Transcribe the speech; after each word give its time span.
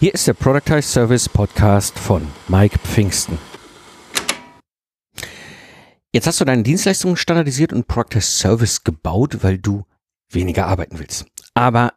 Hier 0.00 0.14
ist 0.14 0.26
der 0.26 0.32
Productize 0.32 0.80
Service 0.80 1.28
Podcast 1.28 1.98
von 1.98 2.26
Mike 2.48 2.78
Pfingsten. 2.78 3.36
Jetzt 6.10 6.26
hast 6.26 6.40
du 6.40 6.46
deine 6.46 6.62
Dienstleistungen 6.62 7.18
standardisiert 7.18 7.74
und 7.74 7.86
Productize 7.86 8.30
Service 8.30 8.82
gebaut, 8.82 9.42
weil 9.42 9.58
du 9.58 9.84
weniger 10.32 10.68
arbeiten 10.68 10.98
willst. 10.98 11.26
Aber 11.52 11.92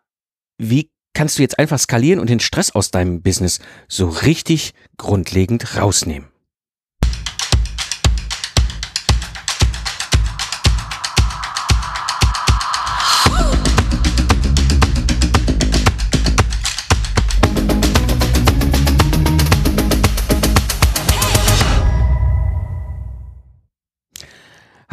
wie 0.57 0.91
kannst 1.13 1.38
du 1.38 1.43
jetzt 1.43 1.57
einfach 1.57 1.79
skalieren 1.79 2.20
und 2.20 2.29
den 2.29 2.41
Stress 2.41 2.71
aus 2.71 2.91
deinem 2.91 3.21
Business 3.21 3.61
so 3.88 4.09
richtig 4.09 4.73
grundlegend 4.97 5.77
rausnehmen? 5.77 6.27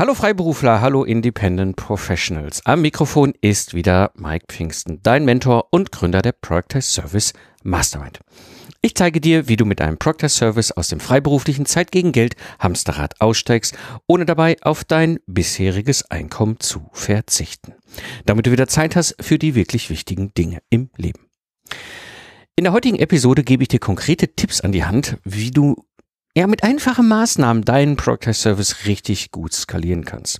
Hallo 0.00 0.14
Freiberufler, 0.14 0.80
hallo 0.80 1.04
Independent 1.04 1.76
Professionals. 1.76 2.64
Am 2.64 2.80
Mikrofon 2.80 3.34
ist 3.42 3.74
wieder 3.74 4.12
Mike 4.14 4.46
Pfingsten, 4.48 5.02
dein 5.02 5.26
Mentor 5.26 5.66
und 5.72 5.92
Gründer 5.92 6.22
der 6.22 6.32
Project 6.32 6.82
Service 6.82 7.34
Mastermind. 7.64 8.20
Ich 8.80 8.94
zeige 8.94 9.20
dir, 9.20 9.46
wie 9.46 9.56
du 9.56 9.66
mit 9.66 9.82
einem 9.82 9.98
Proctor 9.98 10.30
Service 10.30 10.72
aus 10.72 10.88
dem 10.88 11.00
freiberuflichen 11.00 11.66
Zeit 11.66 11.92
gegen 11.92 12.12
Geld 12.12 12.34
Hamsterrad 12.58 13.20
aussteigst, 13.20 13.76
ohne 14.06 14.24
dabei 14.24 14.56
auf 14.62 14.84
dein 14.84 15.18
bisheriges 15.26 16.10
Einkommen 16.10 16.58
zu 16.60 16.88
verzichten. 16.94 17.74
Damit 18.24 18.46
du 18.46 18.52
wieder 18.52 18.68
Zeit 18.68 18.96
hast 18.96 19.16
für 19.20 19.38
die 19.38 19.54
wirklich 19.54 19.90
wichtigen 19.90 20.32
Dinge 20.32 20.62
im 20.70 20.88
Leben. 20.96 21.26
In 22.56 22.64
der 22.64 22.72
heutigen 22.72 22.98
Episode 22.98 23.42
gebe 23.42 23.64
ich 23.64 23.68
dir 23.68 23.80
konkrete 23.80 24.34
Tipps 24.34 24.60
an 24.60 24.72
die 24.72 24.84
Hand, 24.84 25.18
wie 25.24 25.50
du 25.50 25.76
ja 26.36 26.46
mit 26.46 26.62
einfachen 26.62 27.08
Maßnahmen 27.08 27.64
deinen 27.64 27.96
Product 27.96 28.32
Service 28.32 28.86
richtig 28.86 29.30
gut 29.30 29.52
skalieren 29.52 30.04
kannst. 30.04 30.38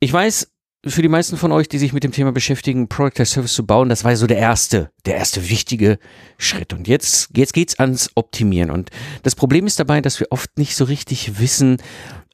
Ich 0.00 0.12
weiß, 0.12 0.48
für 0.86 1.02
die 1.02 1.08
meisten 1.08 1.36
von 1.36 1.52
euch, 1.52 1.68
die 1.68 1.78
sich 1.78 1.92
mit 1.92 2.04
dem 2.04 2.12
Thema 2.12 2.32
beschäftigen, 2.32 2.88
Product 2.88 3.24
Service 3.24 3.52
zu 3.52 3.66
bauen, 3.66 3.88
das 3.88 4.04
war 4.04 4.14
so 4.16 4.26
der 4.26 4.38
erste, 4.38 4.90
der 5.06 5.16
erste 5.16 5.48
wichtige 5.48 5.98
Schritt. 6.38 6.72
Und 6.72 6.86
jetzt, 6.86 7.30
jetzt 7.36 7.52
geht's 7.52 7.78
ans 7.78 8.10
Optimieren. 8.14 8.70
Und 8.70 8.90
das 9.24 9.34
Problem 9.34 9.66
ist 9.66 9.80
dabei, 9.80 10.00
dass 10.00 10.20
wir 10.20 10.28
oft 10.30 10.56
nicht 10.56 10.76
so 10.76 10.84
richtig 10.84 11.40
wissen, 11.40 11.78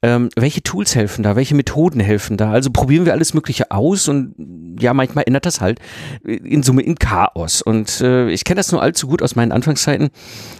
ähm, 0.04 0.28
welche 0.36 0.62
Tools 0.62 0.94
helfen 0.94 1.22
da, 1.22 1.34
welche 1.34 1.54
Methoden 1.54 1.98
helfen 1.98 2.36
da. 2.36 2.52
Also 2.52 2.70
probieren 2.70 3.06
wir 3.06 3.14
alles 3.14 3.32
Mögliche 3.32 3.70
aus 3.70 4.06
und 4.06 4.34
ja, 4.78 4.92
manchmal 4.92 5.24
ändert 5.26 5.46
das 5.46 5.62
halt 5.62 5.80
in 6.22 6.62
Summe 6.62 6.82
in 6.82 6.96
Chaos. 6.96 7.62
Und 7.62 8.02
äh, 8.02 8.28
ich 8.28 8.44
kenne 8.44 8.58
das 8.58 8.70
nur 8.70 8.82
allzu 8.82 9.06
gut 9.06 9.22
aus 9.22 9.34
meinen 9.34 9.50
Anfangszeiten, 9.50 10.10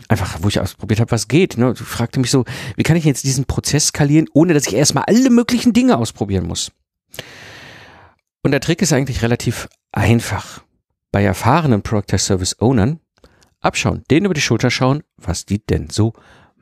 einfach 0.08 0.38
wo 0.40 0.48
ich 0.48 0.60
ausprobiert 0.60 0.98
habe, 0.98 1.10
was 1.10 1.28
geht. 1.28 1.58
Ne? 1.58 1.74
Ich 1.74 1.80
fragte 1.82 2.20
mich 2.20 2.30
so, 2.30 2.46
wie 2.76 2.84
kann 2.84 2.96
ich 2.96 3.04
jetzt 3.04 3.24
diesen 3.24 3.44
Prozess 3.44 3.88
skalieren, 3.88 4.28
ohne 4.32 4.54
dass 4.54 4.66
ich 4.66 4.74
erstmal 4.74 5.04
alle 5.06 5.28
möglichen 5.28 5.74
Dinge 5.74 5.98
ausprobieren 5.98 6.46
muss. 6.46 6.72
Und 8.42 8.52
der 8.52 8.60
Trick 8.60 8.80
ist 8.80 8.94
eigentlich 8.94 9.20
relativ 9.20 9.68
einfach. 9.92 10.62
Bei 11.12 11.22
erfahrenen 11.22 11.82
Product 11.82 12.16
Service 12.16 12.56
Ownern 12.62 12.98
abschauen, 13.60 14.04
denen 14.10 14.24
über 14.24 14.34
die 14.34 14.40
Schulter 14.40 14.70
schauen, 14.70 15.02
was 15.18 15.44
die 15.44 15.62
denn 15.62 15.90
so 15.90 16.14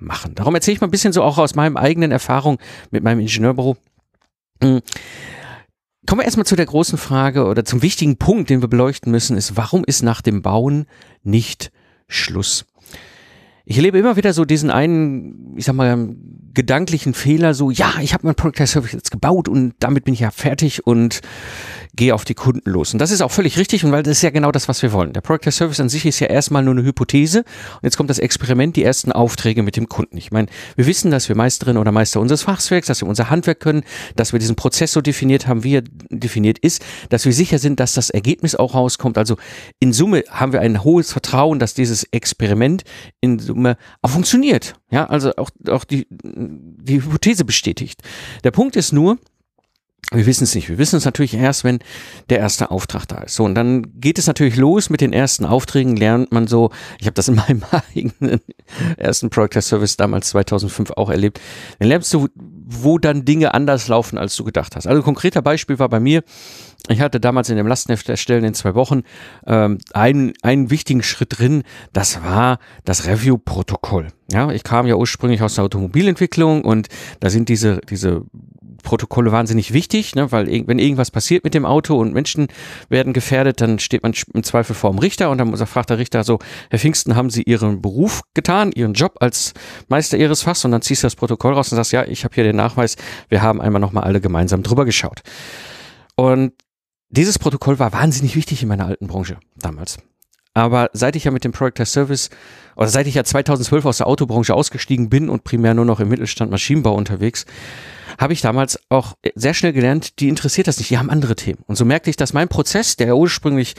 machen. 0.04 0.34
Darum 0.34 0.54
erzähle 0.54 0.74
ich 0.74 0.80
mal 0.80 0.88
ein 0.88 0.92
bisschen 0.92 1.12
so 1.12 1.22
auch 1.22 1.38
aus 1.38 1.54
meinem 1.54 1.76
eigenen 1.76 2.10
Erfahrung 2.10 2.58
mit 2.90 3.02
meinem 3.02 3.20
Ingenieurbüro. 3.20 3.76
Hm. 4.62 4.80
Kommen 6.06 6.20
wir 6.20 6.24
erstmal 6.24 6.46
zu 6.46 6.56
der 6.56 6.66
großen 6.66 6.98
Frage 6.98 7.46
oder 7.46 7.64
zum 7.64 7.82
wichtigen 7.82 8.16
Punkt, 8.16 8.50
den 8.50 8.60
wir 8.60 8.68
beleuchten 8.68 9.12
müssen, 9.12 9.36
ist, 9.36 9.56
warum 9.56 9.84
ist 9.84 10.02
nach 10.02 10.20
dem 10.20 10.42
Bauen 10.42 10.86
nicht 11.22 11.70
Schluss? 12.08 12.64
Ich 13.64 13.76
erlebe 13.76 13.98
immer 13.98 14.16
wieder 14.16 14.32
so 14.32 14.44
diesen 14.44 14.70
einen, 14.70 15.54
ich 15.56 15.64
sag 15.64 15.76
mal, 15.76 16.16
gedanklichen 16.52 17.14
Fehler, 17.14 17.54
so, 17.54 17.70
ja, 17.70 17.94
ich 18.00 18.12
habe 18.12 18.26
mein 18.26 18.34
Product 18.34 18.66
Service 18.66 18.92
jetzt 18.92 19.12
gebaut 19.12 19.48
und 19.48 19.74
damit 19.78 20.04
bin 20.04 20.14
ich 20.14 20.20
ja 20.20 20.32
fertig 20.32 20.84
und 20.84 21.20
gehe 21.94 22.14
auf 22.14 22.24
die 22.24 22.34
Kunden 22.34 22.68
los. 22.70 22.92
Und 22.92 23.00
das 23.00 23.10
ist 23.10 23.20
auch 23.20 23.30
völlig 23.30 23.58
richtig 23.58 23.84
und 23.84 23.92
weil 23.92 24.02
das 24.02 24.18
ist 24.18 24.22
ja 24.22 24.30
genau 24.30 24.50
das, 24.50 24.68
was 24.68 24.82
wir 24.82 24.92
wollen. 24.92 25.12
Der 25.12 25.20
Product 25.20 25.50
Service 25.50 25.78
an 25.80 25.88
sich 25.88 26.06
ist 26.06 26.20
ja 26.20 26.26
erstmal 26.26 26.62
nur 26.62 26.74
eine 26.74 26.82
Hypothese 26.84 27.40
und 27.40 27.82
jetzt 27.82 27.96
kommt 27.96 28.08
das 28.08 28.18
Experiment, 28.18 28.76
die 28.76 28.82
ersten 28.82 29.12
Aufträge 29.12 29.62
mit 29.62 29.76
dem 29.76 29.88
Kunden. 29.88 30.16
Ich 30.16 30.30
meine, 30.32 30.48
wir 30.76 30.86
wissen, 30.86 31.10
dass 31.10 31.28
wir 31.28 31.36
Meisterin 31.36 31.76
oder 31.76 31.92
Meister 31.92 32.20
unseres 32.20 32.42
Fachwerks, 32.42 32.86
dass 32.86 33.02
wir 33.02 33.08
unser 33.08 33.28
Handwerk 33.28 33.60
können, 33.60 33.82
dass 34.16 34.32
wir 34.32 34.38
diesen 34.38 34.56
Prozess 34.56 34.92
so 34.92 35.00
definiert 35.02 35.46
haben, 35.46 35.64
wie 35.64 35.76
er 35.76 35.82
definiert 36.08 36.58
ist, 36.58 36.82
dass 37.10 37.26
wir 37.26 37.32
sicher 37.32 37.58
sind, 37.58 37.78
dass 37.78 37.92
das 37.92 38.08
Ergebnis 38.08 38.54
auch 38.54 38.74
rauskommt. 38.74 39.18
Also 39.18 39.36
in 39.78 39.92
Summe 39.92 40.24
haben 40.30 40.52
wir 40.52 40.60
ein 40.60 40.82
hohes 40.84 41.12
Vertrauen, 41.12 41.58
dass 41.58 41.74
dieses 41.74 42.04
Experiment 42.04 42.84
in 43.20 43.38
Summe 43.38 43.76
auch 44.00 44.10
funktioniert. 44.10 44.74
Ja, 44.90 45.06
also 45.06 45.32
auch, 45.36 45.50
auch 45.68 45.84
die, 45.84 46.06
die 46.10 47.02
Hypothese 47.02 47.44
bestätigt. 47.44 48.02
Der 48.44 48.50
Punkt 48.50 48.76
ist 48.76 48.92
nur, 48.92 49.18
wir 50.12 50.26
wissen 50.26 50.44
es 50.44 50.54
nicht. 50.54 50.68
Wir 50.68 50.78
wissen 50.78 50.96
es 50.96 51.04
natürlich 51.04 51.34
erst, 51.34 51.64
wenn 51.64 51.78
der 52.30 52.38
erste 52.38 52.70
Auftrag 52.70 53.06
da 53.06 53.18
ist. 53.18 53.34
So, 53.34 53.44
und 53.44 53.54
dann 53.54 54.00
geht 54.00 54.18
es 54.18 54.26
natürlich 54.26 54.56
los 54.56 54.90
mit 54.90 55.00
den 55.00 55.12
ersten 55.12 55.44
Aufträgen, 55.44 55.96
lernt 55.96 56.32
man 56.32 56.46
so, 56.46 56.70
ich 56.98 57.06
habe 57.06 57.14
das 57.14 57.28
in 57.28 57.36
meinem 57.36 57.62
eigenen 57.94 58.40
ersten 58.96 59.30
Project 59.30 59.64
Service 59.64 59.96
damals 59.96 60.28
2005 60.28 60.90
auch 60.92 61.10
erlebt, 61.10 61.40
dann 61.78 61.88
lernst 61.88 62.12
du, 62.14 62.28
wo 62.34 62.98
dann 62.98 63.24
Dinge 63.24 63.54
anders 63.54 63.88
laufen, 63.88 64.18
als 64.18 64.36
du 64.36 64.44
gedacht 64.44 64.76
hast. 64.76 64.86
Also 64.86 65.02
konkreter 65.02 65.42
Beispiel 65.42 65.78
war 65.78 65.88
bei 65.88 66.00
mir, 66.00 66.22
ich 66.88 67.00
hatte 67.00 67.20
damals 67.20 67.48
in 67.48 67.56
dem 67.56 67.66
Lastenheft 67.66 68.08
erstellen 68.08 68.44
in 68.44 68.54
zwei 68.54 68.74
Wochen 68.74 69.02
ähm, 69.46 69.78
einen, 69.92 70.32
einen 70.42 70.70
wichtigen 70.70 71.02
Schritt 71.02 71.38
drin, 71.38 71.62
das 71.92 72.22
war 72.22 72.58
das 72.84 73.06
Review-Protokoll. 73.06 74.08
Ja, 74.32 74.50
ich 74.50 74.64
kam 74.64 74.86
ja 74.86 74.96
ursprünglich 74.96 75.42
aus 75.42 75.54
der 75.54 75.64
Automobilentwicklung 75.64 76.64
und 76.64 76.88
da 77.20 77.30
sind 77.30 77.48
diese, 77.48 77.80
diese 77.88 78.24
Protokolle 78.82 79.32
wahnsinnig 79.32 79.72
wichtig, 79.72 80.14
ne, 80.14 80.32
weil 80.32 80.46
wenn 80.66 80.78
irgendwas 80.78 81.10
passiert 81.10 81.44
mit 81.44 81.54
dem 81.54 81.64
Auto 81.64 81.98
und 81.98 82.12
Menschen 82.12 82.48
werden 82.88 83.12
gefährdet, 83.12 83.60
dann 83.60 83.78
steht 83.78 84.02
man 84.02 84.12
im 84.32 84.42
Zweifel 84.42 84.74
vor 84.74 84.90
dem 84.90 84.98
Richter 84.98 85.30
und 85.30 85.38
dann 85.38 85.56
fragt 85.66 85.90
der 85.90 85.98
Richter 85.98 86.24
so, 86.24 86.38
Herr 86.70 86.78
Pfingsten, 86.78 87.16
haben 87.16 87.30
Sie 87.30 87.42
Ihren 87.42 87.82
Beruf 87.82 88.22
getan, 88.34 88.72
Ihren 88.72 88.94
Job 88.94 89.16
als 89.20 89.54
Meister 89.88 90.18
Ihres 90.18 90.42
Fachs? 90.42 90.64
Und 90.64 90.72
dann 90.72 90.82
ziehst 90.82 91.02
du 91.02 91.06
das 91.06 91.16
Protokoll 91.16 91.54
raus 91.54 91.72
und 91.72 91.76
sagst, 91.76 91.92
ja, 91.92 92.04
ich 92.04 92.24
habe 92.24 92.34
hier 92.34 92.44
den 92.44 92.56
Nachweis, 92.56 92.96
wir 93.28 93.42
haben 93.42 93.60
einmal 93.60 93.80
nochmal 93.80 94.04
alle 94.04 94.20
gemeinsam 94.20 94.62
drüber 94.62 94.84
geschaut. 94.84 95.22
Und 96.16 96.52
dieses 97.08 97.38
Protokoll 97.38 97.78
war 97.78 97.92
wahnsinnig 97.92 98.36
wichtig 98.36 98.62
in 98.62 98.68
meiner 98.68 98.86
alten 98.86 99.06
Branche 99.06 99.38
damals. 99.56 99.98
Aber 100.54 100.90
seit 100.92 101.16
ich 101.16 101.24
ja 101.24 101.30
mit 101.30 101.44
dem 101.44 101.52
Product 101.52 101.80
as 101.80 101.92
Service 101.92 102.30
oder 102.76 102.88
seit 102.88 103.06
ich 103.06 103.14
ja 103.14 103.24
2012 103.24 103.84
aus 103.86 103.98
der 103.98 104.06
Autobranche 104.06 104.54
ausgestiegen 104.54 105.08
bin 105.08 105.28
und 105.28 105.44
primär 105.44 105.74
nur 105.74 105.84
noch 105.84 106.00
im 106.00 106.08
Mittelstand 106.08 106.50
Maschinenbau 106.50 106.94
unterwegs, 106.94 107.46
habe 108.18 108.32
ich 108.32 108.40
damals 108.40 108.78
auch 108.88 109.14
sehr 109.34 109.54
schnell 109.54 109.72
gelernt, 109.72 110.20
die 110.20 110.28
interessiert 110.28 110.66
das 110.68 110.78
nicht, 110.78 110.90
die 110.90 110.98
haben 110.98 111.10
andere 111.10 111.36
Themen. 111.36 111.62
Und 111.66 111.76
so 111.76 111.84
merkte 111.84 112.10
ich, 112.10 112.16
dass 112.16 112.32
mein 112.32 112.48
Prozess, 112.48 112.96
der 112.96 113.16
ursprünglich, 113.16 113.74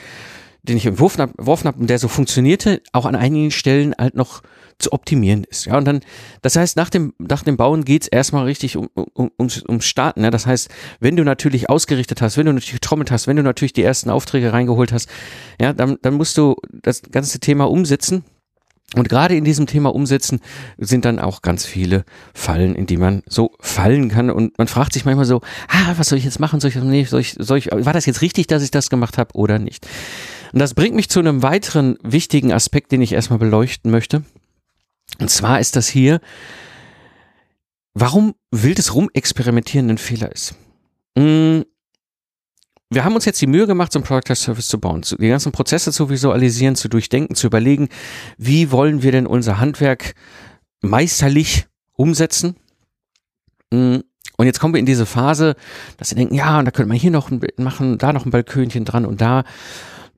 den 0.63 0.77
ich 0.77 0.85
entworfen 0.85 1.21
habe, 1.21 1.33
hab, 1.45 1.79
und 1.79 1.89
der 1.89 1.99
so 1.99 2.07
funktionierte, 2.07 2.81
auch 2.93 3.05
an 3.05 3.15
einigen 3.15 3.51
Stellen 3.51 3.93
halt 3.97 4.15
noch 4.15 4.41
zu 4.79 4.91
optimieren 4.91 5.43
ist. 5.43 5.65
Ja, 5.65 5.77
und 5.77 5.85
dann, 5.85 6.01
das 6.41 6.55
heißt, 6.55 6.77
nach 6.77 6.89
dem, 6.89 7.13
nach 7.19 7.43
dem 7.43 7.57
Bauen 7.57 7.85
geht's 7.85 8.07
erstmal 8.07 8.45
richtig 8.45 8.77
um, 8.77 8.89
um, 9.13 9.31
ums, 9.39 9.63
ums 9.63 9.85
Starten. 9.85 10.23
Ja? 10.23 10.31
Das 10.31 10.45
heißt, 10.45 10.69
wenn 10.99 11.15
du 11.15 11.23
natürlich 11.23 11.69
ausgerichtet 11.69 12.21
hast, 12.21 12.37
wenn 12.37 12.45
du 12.45 12.53
natürlich 12.53 12.73
getrommelt 12.73 13.11
hast, 13.11 13.27
wenn 13.27 13.37
du 13.37 13.43
natürlich 13.43 13.73
die 13.73 13.83
ersten 13.83 14.09
Aufträge 14.09 14.51
reingeholt 14.51 14.91
hast, 14.91 15.09
ja, 15.59 15.73
dann, 15.73 15.97
dann 16.01 16.15
musst 16.15 16.37
du 16.37 16.55
das 16.71 17.01
ganze 17.03 17.39
Thema 17.39 17.69
umsetzen 17.69 18.23
und 18.95 19.09
gerade 19.09 19.35
in 19.35 19.43
diesem 19.43 19.65
Thema 19.65 19.93
Umsetzen 19.93 20.39
sind 20.77 21.05
dann 21.05 21.19
auch 21.19 21.41
ganz 21.41 21.65
viele 21.65 22.05
Fallen, 22.33 22.75
in 22.75 22.85
die 22.85 22.97
man 22.97 23.23
so 23.25 23.55
fallen 23.59 24.09
kann. 24.09 24.29
Und 24.29 24.57
man 24.57 24.67
fragt 24.67 24.93
sich 24.93 25.05
manchmal 25.05 25.25
so, 25.25 25.41
ah, 25.67 25.93
was 25.97 26.09
soll 26.09 26.19
ich 26.19 26.25
jetzt 26.25 26.39
machen? 26.39 26.59
Soll 26.59 26.69
ich, 26.69 26.75
nee, 26.75 27.03
soll 27.05 27.21
ich, 27.21 27.35
soll 27.39 27.57
ich, 27.57 27.69
war 27.71 27.93
das 27.93 28.05
jetzt 28.05 28.21
richtig, 28.21 28.47
dass 28.47 28.63
ich 28.63 28.71
das 28.71 28.89
gemacht 28.89 29.17
habe 29.17 29.33
oder 29.33 29.57
nicht? 29.57 29.87
Und 30.51 30.59
das 30.59 30.75
bringt 30.75 30.95
mich 30.95 31.09
zu 31.09 31.19
einem 31.19 31.41
weiteren 31.41 31.97
wichtigen 32.03 32.53
Aspekt, 32.53 32.91
den 32.91 33.01
ich 33.01 33.13
erstmal 33.13 33.39
beleuchten 33.39 33.89
möchte. 33.89 34.23
Und 35.19 35.29
zwar 35.29 35.59
ist 35.59 35.75
das 35.75 35.87
hier, 35.87 36.21
warum 37.95 38.35
wildes 38.51 38.93
Rumexperimentieren 38.93 39.89
ein 39.89 39.97
Fehler 39.97 40.31
ist. 40.31 40.55
Hm, 41.17 41.65
wir 42.93 43.03
haben 43.03 43.15
uns 43.15 43.25
jetzt 43.25 43.41
die 43.41 43.47
Mühe 43.47 43.67
gemacht, 43.67 43.91
so 43.91 43.99
ein 43.99 44.03
Product 44.03 44.35
Service 44.35 44.67
zu 44.67 44.79
bauen, 44.79 45.01
die 45.01 45.27
ganzen 45.27 45.51
Prozesse 45.51 45.91
zu 45.91 46.09
visualisieren, 46.09 46.75
zu 46.75 46.89
durchdenken, 46.89 47.35
zu 47.35 47.47
überlegen, 47.47 47.89
wie 48.37 48.71
wollen 48.71 49.03
wir 49.03 49.11
denn 49.11 49.27
unser 49.27 49.59
Handwerk 49.59 50.15
meisterlich 50.81 51.67
umsetzen. 51.93 52.55
Mm, 53.71 53.97
und 54.37 54.45
jetzt 54.45 54.59
kommen 54.59 54.73
wir 54.73 54.79
in 54.79 54.85
diese 54.85 55.05
Phase, 55.05 55.55
dass 55.97 56.09
sie 56.09 56.15
denken, 56.15 56.35
ja, 56.35 56.59
und 56.59 56.65
da 56.65 56.71
könnte 56.71 56.89
man 56.89 56.97
hier 56.97 57.11
noch 57.11 57.31
ein 57.31 57.39
Bild 57.39 57.59
machen, 57.59 57.97
da 57.97 58.13
noch 58.13 58.25
ein 58.25 58.31
Balkönchen 58.31 58.85
dran 58.85 59.05
und 59.05 59.21
da. 59.21 59.43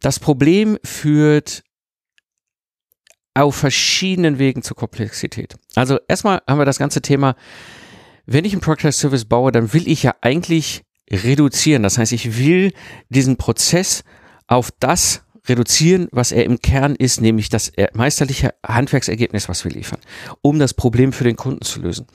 Das 0.02 0.20
Problem 0.20 0.78
führt 0.84 1.64
auf 3.34 3.56
verschiedenen 3.56 4.40
Wegen 4.40 4.64
zur 4.64 4.78
Komplexität. 4.78 5.56
Also 5.76 6.00
erstmal 6.08 6.42
haben 6.48 6.58
wir 6.58 6.66
das 6.66 6.80
ganze 6.80 7.02
Thema, 7.02 7.36
wenn 8.26 8.46
ich 8.46 8.54
einen 8.54 8.62
Product 8.62 8.92
Service 8.92 9.26
baue, 9.26 9.52
dann 9.52 9.74
will 9.74 9.88
ich 9.88 10.04
ja 10.04 10.16
eigentlich 10.22 10.84
reduzieren. 11.12 11.84
Das 11.84 11.98
heißt, 11.98 12.12
ich 12.12 12.38
will 12.38 12.74
diesen 13.10 13.38
Prozess 13.38 14.04
auf 14.48 14.72
das 14.80 15.24
reduzieren, 15.48 16.08
was 16.12 16.32
er 16.32 16.44
im 16.46 16.60
Kern 16.60 16.96
ist, 16.96 17.22
nämlich 17.22 17.50
das 17.50 17.72
meisterliche 17.94 18.54
Handwerksergebnis, 18.66 19.48
was 19.48 19.64
wir 19.64 19.72
liefern, 19.72 20.00
um 20.42 20.60
das 20.60 20.74
Problem 20.74 21.14
für 21.14 21.24
den 21.24 21.36
Kunden 21.36 21.62
zu 21.64 21.82
lösen. 21.82 22.08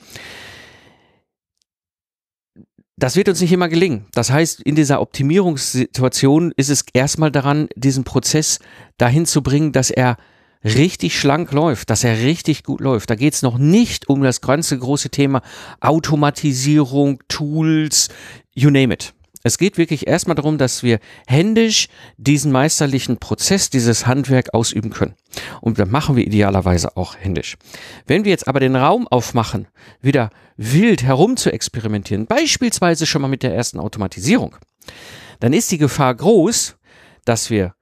Das 2.97 3.15
wird 3.15 3.29
uns 3.29 3.41
nicht 3.41 3.51
immer 3.51 3.69
gelingen. 3.69 4.05
Das 4.13 4.29
heißt, 4.29 4.61
in 4.61 4.75
dieser 4.75 5.01
Optimierungssituation 5.01 6.53
ist 6.55 6.69
es 6.69 6.85
erstmal 6.93 7.31
daran, 7.31 7.67
diesen 7.75 8.03
Prozess 8.03 8.59
dahin 8.97 9.25
zu 9.25 9.41
bringen, 9.41 9.71
dass 9.71 9.89
er 9.89 10.17
richtig 10.63 11.19
schlank 11.19 11.51
läuft, 11.51 11.89
dass 11.89 12.03
er 12.03 12.19
richtig 12.19 12.63
gut 12.63 12.81
läuft. 12.81 13.09
Da 13.09 13.15
geht 13.15 13.33
es 13.33 13.41
noch 13.41 13.57
nicht 13.57 14.09
um 14.09 14.21
das 14.21 14.41
ganze 14.41 14.77
große 14.77 15.09
Thema 15.09 15.41
Automatisierung, 15.79 17.19
Tools, 17.27 18.09
you 18.53 18.69
name 18.69 18.93
it. 18.93 19.13
Es 19.43 19.57
geht 19.57 19.77
wirklich 19.77 20.07
erstmal 20.07 20.35
darum, 20.35 20.57
dass 20.57 20.83
wir 20.83 20.99
händisch 21.25 21.87
diesen 22.17 22.51
meisterlichen 22.51 23.17
Prozess, 23.17 23.69
dieses 23.71 24.05
Handwerk 24.05 24.53
ausüben 24.53 24.91
können. 24.91 25.15
Und 25.61 25.79
das 25.79 25.89
machen 25.89 26.15
wir 26.15 26.25
idealerweise 26.25 26.95
auch 26.95 27.15
händisch. 27.15 27.57
Wenn 28.05 28.23
wir 28.23 28.31
jetzt 28.31 28.47
aber 28.47 28.59
den 28.59 28.75
Raum 28.75 29.07
aufmachen, 29.07 29.67
wieder 29.99 30.29
wild 30.57 31.01
herum 31.03 31.37
zu 31.37 31.51
experimentieren, 31.51 32.27
beispielsweise 32.27 33.07
schon 33.07 33.23
mal 33.23 33.27
mit 33.27 33.41
der 33.41 33.55
ersten 33.55 33.79
Automatisierung, 33.79 34.55
dann 35.39 35.53
ist 35.53 35.71
die 35.71 35.79
Gefahr 35.79 36.13
groß, 36.13 36.75
dass 37.25 37.49
wir 37.49 37.73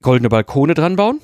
goldene 0.00 0.30
Balkone 0.30 0.72
dran 0.72 0.96
bauen, 0.96 1.20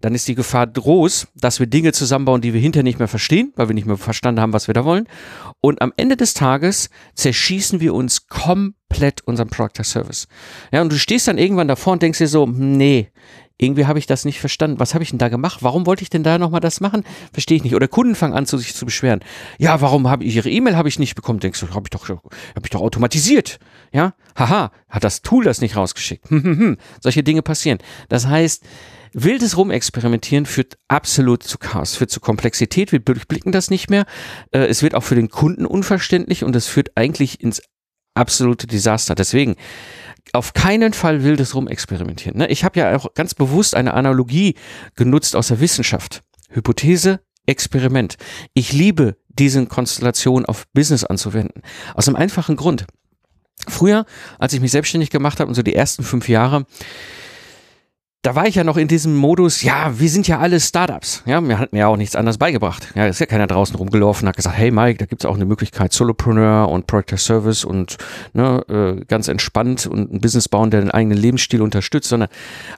dann 0.00 0.14
ist 0.14 0.28
die 0.28 0.34
Gefahr 0.34 0.66
groß, 0.66 1.28
dass 1.34 1.60
wir 1.60 1.66
Dinge 1.66 1.92
zusammenbauen, 1.92 2.40
die 2.40 2.52
wir 2.52 2.60
hinterher 2.60 2.84
nicht 2.84 2.98
mehr 2.98 3.08
verstehen, 3.08 3.52
weil 3.56 3.68
wir 3.68 3.74
nicht 3.74 3.86
mehr 3.86 3.96
verstanden 3.96 4.40
haben, 4.40 4.52
was 4.52 4.66
wir 4.68 4.74
da 4.74 4.84
wollen. 4.84 5.08
Und 5.60 5.82
am 5.82 5.92
Ende 5.96 6.16
des 6.16 6.34
Tages 6.34 6.90
zerschießen 7.14 7.80
wir 7.80 7.94
uns 7.94 8.26
komplett 8.28 9.22
unseren 9.26 9.48
Product 9.48 9.84
Service. 9.84 10.28
Ja, 10.72 10.82
und 10.82 10.92
du 10.92 10.98
stehst 10.98 11.28
dann 11.28 11.38
irgendwann 11.38 11.68
davor 11.68 11.94
und 11.94 12.02
denkst 12.02 12.18
dir 12.18 12.28
so, 12.28 12.46
nee, 12.46 13.10
irgendwie 13.58 13.86
habe 13.86 13.98
ich 13.98 14.06
das 14.06 14.24
nicht 14.24 14.38
verstanden. 14.38 14.78
Was 14.78 14.92
habe 14.92 15.02
ich 15.02 15.10
denn 15.10 15.18
da 15.18 15.28
gemacht? 15.28 15.62
Warum 15.62 15.86
wollte 15.86 16.02
ich 16.02 16.10
denn 16.10 16.22
da 16.22 16.38
nochmal 16.38 16.60
das 16.60 16.80
machen? 16.80 17.04
Verstehe 17.32 17.56
ich 17.56 17.64
nicht. 17.64 17.74
Oder 17.74 17.88
Kunden 17.88 18.14
fangen 18.14 18.34
an, 18.34 18.44
zu 18.44 18.58
sich 18.58 18.74
zu 18.74 18.84
beschweren. 18.84 19.20
Ja, 19.58 19.80
warum 19.80 20.08
habe 20.08 20.24
ich 20.24 20.36
ihre 20.36 20.50
E-Mail 20.50 20.76
habe 20.76 20.88
ich 20.88 20.98
nicht 20.98 21.14
bekommen? 21.14 21.40
Denkst 21.40 21.60
du, 21.60 21.70
habe 21.70 21.84
ich 21.86 21.90
doch, 21.90 22.08
habe 22.08 22.20
ich 22.62 22.70
doch 22.70 22.82
automatisiert. 22.82 23.58
Ja, 23.92 24.14
haha, 24.36 24.72
hat 24.90 25.04
das 25.04 25.22
Tool 25.22 25.44
das 25.44 25.62
nicht 25.62 25.76
rausgeschickt. 25.76 26.28
Hm, 26.28 26.42
hm, 26.42 26.58
hm. 26.58 26.76
Solche 27.00 27.22
Dinge 27.22 27.40
passieren. 27.40 27.78
Das 28.10 28.26
heißt, 28.26 28.62
Wildes 29.18 29.56
Rumexperimentieren 29.56 30.44
führt 30.44 30.76
absolut 30.88 31.42
zu 31.42 31.56
Chaos, 31.56 31.96
führt 31.96 32.10
zu 32.10 32.20
Komplexität, 32.20 32.92
wir 32.92 32.98
durchblicken 32.98 33.50
das 33.50 33.70
nicht 33.70 33.88
mehr. 33.88 34.04
Äh, 34.50 34.66
es 34.66 34.82
wird 34.82 34.94
auch 34.94 35.02
für 35.02 35.14
den 35.14 35.30
Kunden 35.30 35.64
unverständlich 35.64 36.44
und 36.44 36.54
es 36.54 36.66
führt 36.68 36.90
eigentlich 36.96 37.40
ins 37.40 37.62
absolute 38.12 38.66
Desaster. 38.66 39.14
Deswegen 39.14 39.56
auf 40.34 40.52
keinen 40.52 40.92
Fall 40.92 41.24
wildes 41.24 41.54
Rumexperimentieren. 41.54 42.36
Ne? 42.36 42.48
Ich 42.48 42.62
habe 42.62 42.78
ja 42.78 42.94
auch 42.94 43.14
ganz 43.14 43.32
bewusst 43.32 43.74
eine 43.74 43.94
Analogie 43.94 44.54
genutzt 44.96 45.34
aus 45.34 45.48
der 45.48 45.60
Wissenschaft. 45.60 46.22
Hypothese, 46.50 47.20
Experiment. 47.46 48.16
Ich 48.52 48.74
liebe 48.74 49.16
diese 49.28 49.64
Konstellation 49.64 50.44
auf 50.44 50.66
Business 50.74 51.04
anzuwenden. 51.04 51.62
Aus 51.94 52.06
einem 52.06 52.16
einfachen 52.16 52.56
Grund. 52.56 52.84
Früher, 53.66 54.04
als 54.38 54.52
ich 54.52 54.60
mich 54.60 54.72
selbstständig 54.72 55.08
gemacht 55.08 55.40
habe 55.40 55.48
und 55.48 55.54
so 55.54 55.62
die 55.62 55.74
ersten 55.74 56.02
fünf 56.02 56.28
Jahre, 56.28 56.66
da 58.26 58.34
war 58.34 58.48
ich 58.48 58.56
ja 58.56 58.64
noch 58.64 58.76
in 58.76 58.88
diesem 58.88 59.14
Modus, 59.14 59.62
ja, 59.62 60.00
wir 60.00 60.08
sind 60.08 60.26
ja 60.26 60.40
alle 60.40 60.58
Startups. 60.58 61.22
Ja, 61.26 61.40
mir 61.40 61.60
hat 61.60 61.72
mir 61.72 61.78
ja 61.78 61.86
auch 61.86 61.96
nichts 61.96 62.16
anderes 62.16 62.38
beigebracht. 62.38 62.88
Ja, 62.96 63.06
ist 63.06 63.20
ja 63.20 63.26
keiner 63.26 63.46
draußen 63.46 63.76
rumgelaufen, 63.76 64.26
hat 64.26 64.34
gesagt, 64.34 64.58
hey 64.58 64.72
Mike, 64.72 64.98
da 64.98 65.06
gibt's 65.06 65.24
auch 65.24 65.36
eine 65.36 65.44
Möglichkeit, 65.44 65.92
Solopreneur 65.92 66.68
und 66.68 66.88
Product 66.88 67.12
as 67.12 67.24
Service 67.24 67.64
und 67.64 67.98
ne, 68.32 68.64
äh, 68.68 69.04
ganz 69.04 69.28
entspannt 69.28 69.86
und 69.86 70.12
ein 70.12 70.20
Business 70.20 70.48
bauen, 70.48 70.72
der 70.72 70.80
den 70.80 70.90
eigenen 70.90 71.16
Lebensstil 71.16 71.62
unterstützt, 71.62 72.08
sondern 72.08 72.28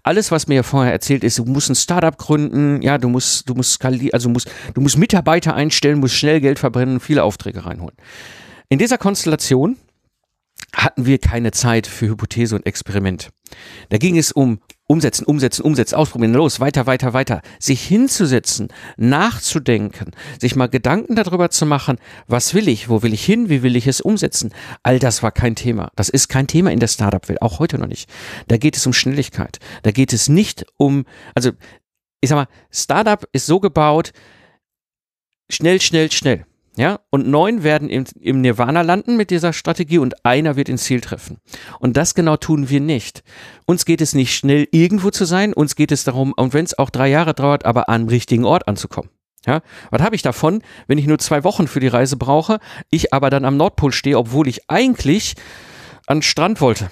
alles, 0.03 0.31
was 0.31 0.49
mir 0.49 0.57
ja 0.57 0.63
vorher 0.63 0.93
erzählt 0.93 1.25
ist, 1.25 1.39
du 1.39 1.47
musst 1.47 1.71
ein 1.71 1.77
Startup 1.77 2.19
gründen, 2.19 2.83
ja, 2.83 2.99
du 2.99 3.09
musst, 3.09 3.49
du 3.49 3.55
musst 3.55 3.73
skalieren, 3.73 4.13
also 4.13 4.29
musst, 4.29 4.51
du 4.75 4.83
musst 4.83 4.99
Mitarbeiter 4.99 5.55
einstellen, 5.55 5.99
musst 5.99 6.15
schnell 6.15 6.43
Geld 6.43 6.59
verbrennen, 6.59 7.01
viele 7.01 7.25
Aufträge 7.25 7.65
reinholen. 7.65 7.97
In 8.69 8.79
dieser 8.79 8.99
Konstellation 8.99 9.79
hatten 10.75 11.07
wir 11.07 11.17
keine 11.19 11.53
Zeit 11.53 11.87
für 11.87 12.09
Hypothese 12.09 12.55
und 12.55 12.67
Experiment. 12.67 13.31
Da 13.89 13.97
ging 13.97 14.19
es 14.19 14.31
um 14.31 14.61
umsetzen, 14.89 15.25
umsetzen, 15.25 15.63
umsetzen, 15.63 15.95
ausprobieren, 15.95 16.33
los, 16.33 16.59
weiter, 16.59 16.87
weiter, 16.87 17.13
weiter. 17.13 17.43
Sich 17.61 17.87
hinzusetzen, 17.87 18.69
nachzudenken, 18.97 20.13
sich 20.41 20.57
mal 20.57 20.67
Gedanken 20.67 21.15
darüber 21.15 21.51
zu 21.51 21.67
machen, 21.67 21.99
was 22.27 22.55
will 22.55 22.67
ich, 22.69 22.89
wo 22.89 23.03
will 23.03 23.13
ich 23.13 23.25
hin, 23.25 23.49
wie 23.49 23.63
will 23.63 23.77
ich 23.77 23.87
es 23.87 24.01
umsetzen. 24.01 24.53
All 24.83 24.99
das 24.99 25.23
war 25.23 25.31
kein 25.31 25.55
Thema. 25.55 25.93
Das 25.95 26.09
ist 26.09 26.29
kein 26.29 26.47
Thema 26.47 26.73
in 26.73 26.81
der 26.81 26.89
Startup-Welt, 26.89 27.43
auch 27.43 27.61
heute 27.61 27.79
noch 27.79 27.87
nicht. 27.87 28.11
Da 28.49 28.57
geht 28.57 28.77
es 28.77 28.87
um 28.87 28.93
Schnelligkeit. 28.93 29.59
Da 29.83 29.93
geht 29.93 30.13
es 30.13 30.29
nicht 30.29 30.65
um, 30.79 31.05
also 31.35 31.53
ich 32.21 32.31
sag 32.31 32.37
mal, 32.37 32.49
Startup 32.73 33.29
ist 33.33 33.47
so 33.47 33.61
gebaut, 33.61 34.13
schnell, 35.51 35.81
schnell, 35.81 36.11
schnell. 36.11 36.47
Ja, 36.79 37.01
und 37.11 37.27
neun 37.27 37.65
werden 37.65 37.91
im, 37.91 38.05
im 38.21 38.41
Nirvana 38.41 38.83
landen 38.83 39.17
mit 39.17 39.31
dieser 39.31 39.53
Strategie 39.53 39.99
und 39.99 40.25
einer 40.25 40.55
wird 40.55 40.69
ins 40.69 40.85
Ziel 40.85 41.01
treffen. 41.01 41.39
Und 41.81 41.97
das 41.97 42.15
genau 42.15 42.37
tun 42.37 42.71
wir 42.71 42.79
nicht. 42.79 43.25
Uns 43.67 43.85
geht 43.85 44.01
es 44.01 44.15
nicht 44.15 44.33
schnell 44.33 44.69
irgendwo 44.71 45.11
zu 45.11 45.25
sein, 45.25 45.53
uns 45.53 45.75
geht 45.75 45.91
es 45.91 46.05
darum, 46.05 46.33
und 46.37 46.55
wenn 46.55 46.65
es 46.65 46.79
auch 46.79 46.91
drei 46.91 47.09
Jahre 47.09 47.35
dauert, 47.35 47.65
aber 47.65 47.89
am 47.89 48.07
richtigen 48.07 48.45
Ort 48.45 48.69
anzukommen. 48.69 49.11
Ja, 49.45 49.61
was 49.91 50.03
habe 50.03 50.15
ich 50.15 50.23
davon, 50.23 50.63
wenn 50.87 50.99
ich 50.99 51.09
nur 51.09 51.19
zwei 51.19 51.43
Wochen 51.43 51.67
für 51.67 51.81
die 51.81 51.89
Reise 51.89 52.17
brauche, 52.17 52.61
ich 52.91 53.13
aber 53.13 53.29
dann 53.29 53.45
am 53.45 53.57
Nordpol 53.57 53.91
stehe, 53.91 54.17
obwohl 54.17 54.47
ich 54.47 54.71
eigentlich 54.71 55.35
an 56.07 56.23
Strand 56.23 56.61
wollte? 56.61 56.91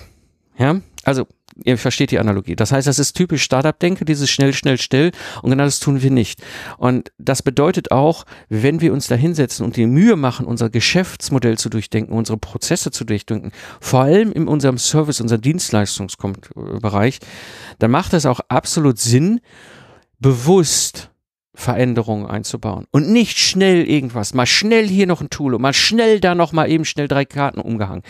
Ja, 0.59 0.81
also 1.05 1.29
ihr 1.65 1.79
versteht 1.79 2.11
die 2.11 2.19
Analogie. 2.19 2.57
Das 2.57 2.73
heißt, 2.73 2.87
das 2.87 2.99
ist 2.99 3.15
typisch 3.15 3.43
Startup-Denke, 3.43 4.05
dieses 4.05 4.31
schnell, 4.31 4.53
schnell, 4.53 4.79
schnell. 4.79 5.13
Und 5.43 5.51
genau 5.51 5.65
das 5.65 5.81
tun 5.81 6.03
wir 6.03 6.11
nicht. 6.11 6.43
Und 6.79 7.13
das 7.19 7.43
bedeutet 7.43 7.91
auch, 7.91 8.25
wenn 8.49 8.81
wir 8.81 8.93
uns 8.93 9.07
da 9.07 9.15
hinsetzen 9.15 9.65
und 9.65 9.77
die 9.77 9.87
Mühe 9.87 10.17
machen, 10.17 10.47
unser 10.47 10.71
Geschäftsmodell 10.71 11.59
zu 11.59 11.69
durchdenken, 11.69 12.13
unsere 12.13 12.39
Prozesse 12.39 12.91
zu 12.91 13.05
durchdenken, 13.05 13.53
vor 13.81 14.01
allem 14.01 14.33
in 14.33 14.49
unserem 14.49 14.79
Service, 14.79 15.21
unserem 15.21 15.41
Dienstleistungsbereich, 15.41 17.19
dann 17.79 17.91
macht 17.91 18.13
es 18.13 18.27
auch 18.27 18.41
absolut 18.49 18.99
Sinn, 18.99 19.41
bewusst 20.19 21.11
Veränderungen 21.57 22.27
einzubauen 22.27 22.87
und 22.91 23.09
nicht 23.09 23.39
schnell 23.39 23.89
irgendwas, 23.89 24.35
mal 24.35 24.47
schnell 24.47 24.87
hier 24.87 25.07
noch 25.07 25.23
ein 25.23 25.31
Tool 25.31 25.55
und 25.55 25.63
mal 25.63 25.73
schnell 25.73 26.21
da 26.21 26.35
noch 26.35 26.53
mal 26.53 26.71
eben 26.71 26.85
schnell 26.85 27.09
drei 27.09 27.25
Karten 27.25 27.61
umgehangen, 27.61 28.03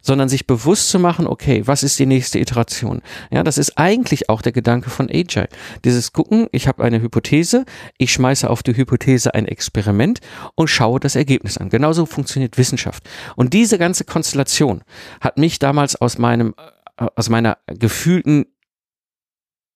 sondern 0.00 0.28
sich 0.28 0.46
bewusst 0.46 0.88
zu 0.88 1.00
machen, 1.00 1.26
okay, 1.26 1.62
was 1.66 1.82
ist 1.82 1.98
die 1.98 2.06
nächste 2.06 2.38
Iteration? 2.38 3.02
Ja, 3.32 3.42
das 3.42 3.58
ist 3.58 3.76
eigentlich 3.76 4.30
auch 4.30 4.40
der 4.40 4.52
Gedanke 4.52 4.88
von 4.88 5.10
Agile. 5.10 5.48
Dieses 5.84 6.12
gucken, 6.12 6.46
ich 6.52 6.68
habe 6.68 6.84
eine 6.84 7.02
Hypothese, 7.02 7.64
ich 7.98 8.12
schmeiße 8.12 8.48
auf 8.48 8.62
die 8.62 8.76
Hypothese 8.76 9.34
ein 9.34 9.46
Experiment 9.46 10.20
und 10.54 10.68
schaue 10.68 11.00
das 11.00 11.16
Ergebnis 11.16 11.58
an. 11.58 11.70
Genauso 11.70 12.06
funktioniert 12.06 12.56
Wissenschaft. 12.56 13.02
Und 13.34 13.52
diese 13.52 13.78
ganze 13.78 14.04
Konstellation 14.04 14.82
hat 15.20 15.38
mich 15.38 15.58
damals 15.58 15.96
aus 15.96 16.18
meinem 16.18 16.54
äh, 16.56 17.06
aus 17.16 17.28
meiner 17.28 17.58
gefühlten 17.66 18.46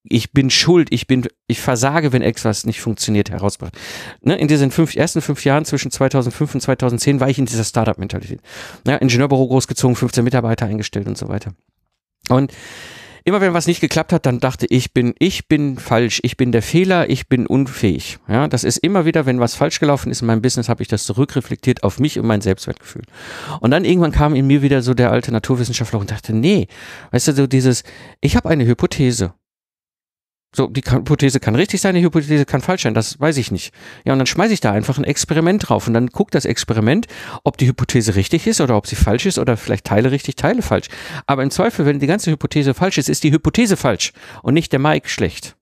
ich 0.08 0.32
bin 0.32 0.50
schuld, 0.50 0.88
ich 0.90 1.06
bin, 1.06 1.26
ich 1.46 1.60
versage, 1.60 2.12
wenn 2.12 2.22
etwas 2.22 2.64
nicht 2.64 2.80
funktioniert, 2.80 3.30
herausbracht. 3.30 3.76
Ne, 4.22 4.36
in 4.36 4.48
diesen 4.48 4.70
fünf, 4.70 4.94
ersten 4.96 5.20
fünf 5.20 5.44
Jahren 5.44 5.64
zwischen 5.64 5.90
2005 5.90 6.54
und 6.54 6.60
2010 6.60 7.20
war 7.20 7.28
ich 7.28 7.38
in 7.38 7.46
dieser 7.46 7.64
Startup-Mentalität. 7.64 8.40
Ja, 8.86 8.96
Ingenieurbüro 8.96 9.46
großgezogen, 9.48 9.96
15 9.96 10.25
Mitarbeiter 10.25 10.66
eingestellt 10.66 11.06
und 11.06 11.18
so 11.18 11.28
weiter. 11.28 11.52
Und 12.28 12.52
immer 13.26 13.40
wenn 13.40 13.54
was 13.54 13.66
nicht 13.66 13.80
geklappt 13.80 14.12
hat, 14.12 14.25
dann 14.25 14.38
dachte 14.38 14.66
ich 14.70 14.94
bin, 14.94 15.12
ich 15.18 15.48
bin 15.48 15.78
falsch, 15.78 16.20
ich 16.22 16.36
bin 16.36 16.52
der 16.52 16.62
Fehler, 16.62 17.10
ich 17.10 17.28
bin 17.28 17.46
unfähig. 17.46 18.18
Ja, 18.28 18.46
das 18.46 18.62
ist 18.62 18.78
immer 18.78 19.04
wieder, 19.04 19.26
wenn 19.26 19.40
was 19.40 19.56
falsch 19.56 19.80
gelaufen 19.80 20.10
ist 20.10 20.20
in 20.20 20.28
meinem 20.28 20.42
Business, 20.42 20.68
habe 20.68 20.82
ich 20.82 20.88
das 20.88 21.04
zurückreflektiert 21.04 21.82
auf 21.82 21.98
mich 21.98 22.18
und 22.18 22.26
mein 22.26 22.40
Selbstwertgefühl. 22.40 23.02
Und 23.60 23.72
dann 23.72 23.84
irgendwann 23.84 24.12
kam 24.12 24.36
in 24.36 24.46
mir 24.46 24.62
wieder 24.62 24.80
so 24.80 24.94
der 24.94 25.10
alte 25.10 25.32
Naturwissenschaftler 25.32 25.98
und 25.98 26.12
dachte, 26.12 26.32
nee, 26.32 26.68
weißt 27.10 27.28
du, 27.28 27.32
so 27.32 27.46
dieses, 27.48 27.82
ich 28.20 28.36
habe 28.36 28.48
eine 28.48 28.64
Hypothese. 28.64 29.34
So, 30.56 30.68
die 30.68 30.80
Hypothese 30.80 31.38
kann 31.38 31.54
richtig 31.54 31.82
sein, 31.82 31.94
die 31.94 32.02
Hypothese 32.02 32.46
kann 32.46 32.62
falsch 32.62 32.84
sein, 32.84 32.94
das 32.94 33.20
weiß 33.20 33.36
ich 33.36 33.50
nicht. 33.50 33.75
Ja, 34.06 34.14
und 34.14 34.18
dann 34.18 34.26
schmeiße 34.26 34.54
ich 34.54 34.60
da 34.60 34.72
einfach 34.72 34.96
ein 34.96 35.04
Experiment 35.04 35.68
drauf 35.68 35.86
und 35.86 35.92
dann 35.92 36.06
guckt 36.06 36.34
das 36.34 36.46
Experiment, 36.46 37.08
ob 37.44 37.58
die 37.58 37.66
Hypothese 37.66 38.14
richtig 38.14 38.46
ist 38.46 38.62
oder 38.62 38.75
ob 38.75 38.86
sie 38.86 38.96
falsch 38.96 39.26
ist 39.26 39.38
oder 39.38 39.58
vielleicht 39.58 39.84
Teile 39.84 40.10
richtig, 40.12 40.36
Teile 40.36 40.62
falsch. 40.62 40.86
Aber 41.26 41.42
im 41.42 41.50
Zweifel, 41.50 41.84
wenn 41.84 41.98
die 41.98 42.06
ganze 42.06 42.30
Hypothese 42.30 42.72
falsch 42.72 42.96
ist, 42.96 43.10
ist 43.10 43.22
die 43.22 43.32
Hypothese 43.32 43.76
falsch 43.76 44.14
und 44.42 44.54
nicht 44.54 44.72
der 44.72 44.78
Mike 44.78 45.10
schlecht. 45.10 45.56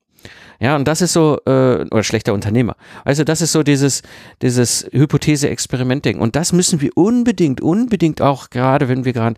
Ja, 0.60 0.76
und 0.76 0.86
das 0.86 1.00
ist 1.00 1.12
so, 1.12 1.38
äh, 1.46 1.84
oder 1.90 2.02
schlechter 2.02 2.32
Unternehmer. 2.32 2.76
Also 3.04 3.24
das 3.24 3.40
ist 3.40 3.52
so 3.52 3.62
dieses, 3.62 4.02
dieses 4.42 4.86
Hypothese-Experiment-Ding. 4.92 6.18
Und 6.18 6.36
das 6.36 6.52
müssen 6.52 6.80
wir 6.80 6.90
unbedingt, 6.96 7.60
unbedingt 7.60 8.22
auch, 8.22 8.50
gerade 8.50 8.88
wenn 8.88 9.04
wir 9.04 9.12
gerade 9.12 9.36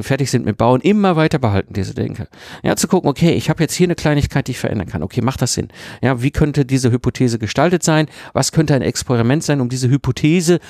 fertig 0.00 0.30
sind 0.30 0.44
mit 0.44 0.56
Bauen, 0.56 0.80
immer 0.80 1.16
weiter 1.16 1.38
behalten, 1.38 1.74
diese 1.74 1.94
Denke. 1.94 2.28
Ja, 2.62 2.76
zu 2.76 2.88
gucken, 2.88 3.08
okay, 3.08 3.32
ich 3.32 3.50
habe 3.50 3.62
jetzt 3.62 3.74
hier 3.74 3.86
eine 3.86 3.94
Kleinigkeit, 3.94 4.46
die 4.46 4.52
ich 4.52 4.58
verändern 4.58 4.88
kann. 4.88 5.02
Okay, 5.02 5.20
macht 5.20 5.42
das 5.42 5.54
Sinn? 5.54 5.68
Ja, 6.02 6.22
wie 6.22 6.30
könnte 6.30 6.64
diese 6.64 6.90
Hypothese 6.90 7.38
gestaltet 7.38 7.82
sein? 7.82 8.06
Was 8.32 8.52
könnte 8.52 8.74
ein 8.74 8.82
Experiment 8.82 9.42
sein, 9.42 9.60
um 9.60 9.68
diese 9.68 9.88
Hypothese 9.88 10.60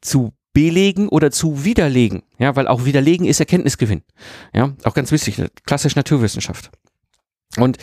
zu 0.00 0.32
belegen 0.56 1.10
oder 1.10 1.30
zu 1.30 1.64
widerlegen. 1.64 2.22
Ja, 2.38 2.56
weil 2.56 2.66
auch 2.66 2.86
widerlegen 2.86 3.26
ist 3.26 3.40
Erkenntnisgewinn. 3.40 4.00
Ja, 4.54 4.72
auch 4.84 4.94
ganz 4.94 5.12
wichtig, 5.12 5.36
klassisch 5.66 5.96
Naturwissenschaft. 5.96 6.70
Und 7.56 7.78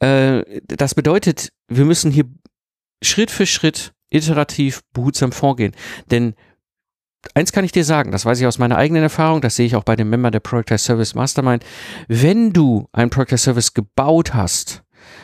äh, 0.00 0.42
das 0.66 0.94
bedeutet, 0.94 1.50
wir 1.68 1.84
müssen 1.84 2.10
hier 2.10 2.24
Schritt 3.02 3.30
für 3.30 3.46
Schritt 3.46 3.92
iterativ 4.10 4.82
behutsam 4.92 5.32
vorgehen. 5.32 5.72
Denn 6.10 6.34
eins 7.34 7.52
kann 7.52 7.64
ich 7.64 7.72
dir 7.72 7.84
sagen, 7.84 8.12
das 8.12 8.24
weiß 8.24 8.40
ich 8.40 8.46
aus 8.46 8.58
meiner 8.58 8.76
eigenen 8.76 9.02
Erfahrung, 9.02 9.40
das 9.40 9.56
sehe 9.56 9.66
ich 9.66 9.76
auch 9.76 9.84
bei 9.84 9.96
dem 9.96 10.10
Member 10.10 10.30
der 10.30 10.40
Project 10.40 10.80
Service 10.80 11.14
Mastermind. 11.14 11.64
Wenn 12.08 12.52
du 12.52 12.88
ein 12.92 13.10
Project 13.10 13.40
Service 13.40 13.74
gebaut 13.74 14.34
hast, 14.34 14.82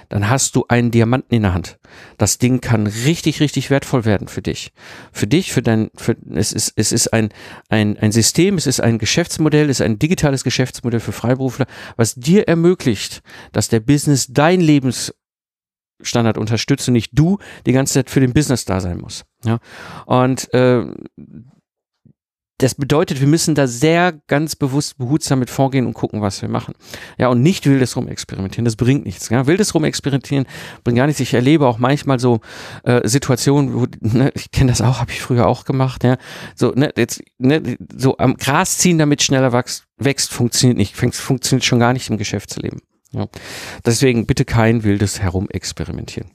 dann 0.08 0.28
hast 0.28 0.56
du 0.56 0.64
einen 0.68 0.90
Diamanten 0.90 1.34
in 1.34 1.42
der 1.42 1.54
Hand. 1.54 1.78
Das 2.18 2.38
Ding 2.38 2.60
kann 2.60 2.86
richtig, 2.86 3.40
richtig 3.40 3.70
wertvoll 3.70 4.04
werden 4.04 4.28
für 4.28 4.42
dich. 4.42 4.72
Für 5.12 5.26
dich, 5.26 5.52
für 5.52 5.62
dein, 5.62 5.90
für, 5.96 6.16
es 6.34 6.52
ist, 6.52 6.72
es 6.76 6.92
ist 6.92 7.12
ein, 7.12 7.30
ein, 7.68 7.96
ein 7.98 8.12
System, 8.12 8.56
es 8.56 8.66
ist 8.66 8.80
ein 8.80 8.98
Geschäftsmodell, 8.98 9.70
es 9.70 9.80
ist 9.80 9.86
ein 9.86 9.98
digitales 9.98 10.44
Geschäftsmodell 10.44 11.00
für 11.00 11.12
Freiberufler, 11.12 11.66
was 11.96 12.14
dir 12.14 12.48
ermöglicht, 12.48 13.22
dass 13.52 13.68
der 13.68 13.80
Business 13.80 14.28
dein 14.30 14.60
Lebensstandard 14.60 16.38
unterstützt 16.38 16.88
und 16.88 16.94
nicht 16.94 17.10
du 17.12 17.38
die 17.66 17.72
ganze 17.72 17.94
Zeit 17.94 18.10
für 18.10 18.20
den 18.20 18.32
Business 18.32 18.64
da 18.64 18.80
sein 18.80 18.98
muss. 18.98 19.24
Ja? 19.44 19.58
Und 20.06 20.52
äh, 20.54 20.84
das 22.60 22.74
bedeutet, 22.74 23.20
wir 23.20 23.26
müssen 23.26 23.54
da 23.54 23.66
sehr 23.66 24.12
ganz 24.26 24.54
bewusst 24.54 24.98
behutsam 24.98 25.38
mit 25.38 25.48
vorgehen 25.48 25.86
und 25.86 25.94
gucken, 25.94 26.20
was 26.20 26.42
wir 26.42 26.48
machen. 26.50 26.74
Ja, 27.16 27.28
und 27.28 27.42
nicht 27.42 27.64
wildes 27.64 27.96
rumexperimentieren, 27.96 28.66
das 28.66 28.76
bringt 28.76 29.06
nichts. 29.06 29.30
Ja? 29.30 29.46
Wildes 29.46 29.74
rumexperimentieren 29.74 30.46
bringt 30.84 30.98
gar 30.98 31.06
nichts. 31.06 31.20
Ich 31.20 31.32
erlebe 31.32 31.66
auch 31.66 31.78
manchmal 31.78 32.20
so 32.20 32.40
äh, 32.84 33.00
Situationen, 33.08 33.74
wo, 33.74 33.86
ne, 34.00 34.30
ich 34.34 34.50
kenne 34.50 34.72
das 34.72 34.82
auch, 34.82 35.00
habe 35.00 35.10
ich 35.10 35.22
früher 35.22 35.46
auch 35.46 35.64
gemacht, 35.64 36.04
ja, 36.04 36.18
so, 36.54 36.72
ne, 36.72 36.92
jetzt, 36.98 37.22
ne, 37.38 37.78
so 37.96 38.18
am 38.18 38.36
Gras 38.36 38.76
ziehen, 38.76 38.98
damit 38.98 39.22
schneller 39.22 39.54
wächst, 39.54 39.84
wächst 39.96 40.30
funktioniert 40.30 40.76
nicht, 40.76 40.96
funktioniert 40.96 41.64
schon 41.64 41.80
gar 41.80 41.94
nicht 41.94 42.10
im 42.10 42.18
Geschäftsleben. 42.18 42.82
Ja? 43.12 43.26
Deswegen 43.86 44.26
bitte 44.26 44.44
kein 44.44 44.84
wildes 44.84 45.20
Herumexperimentieren. 45.20 46.30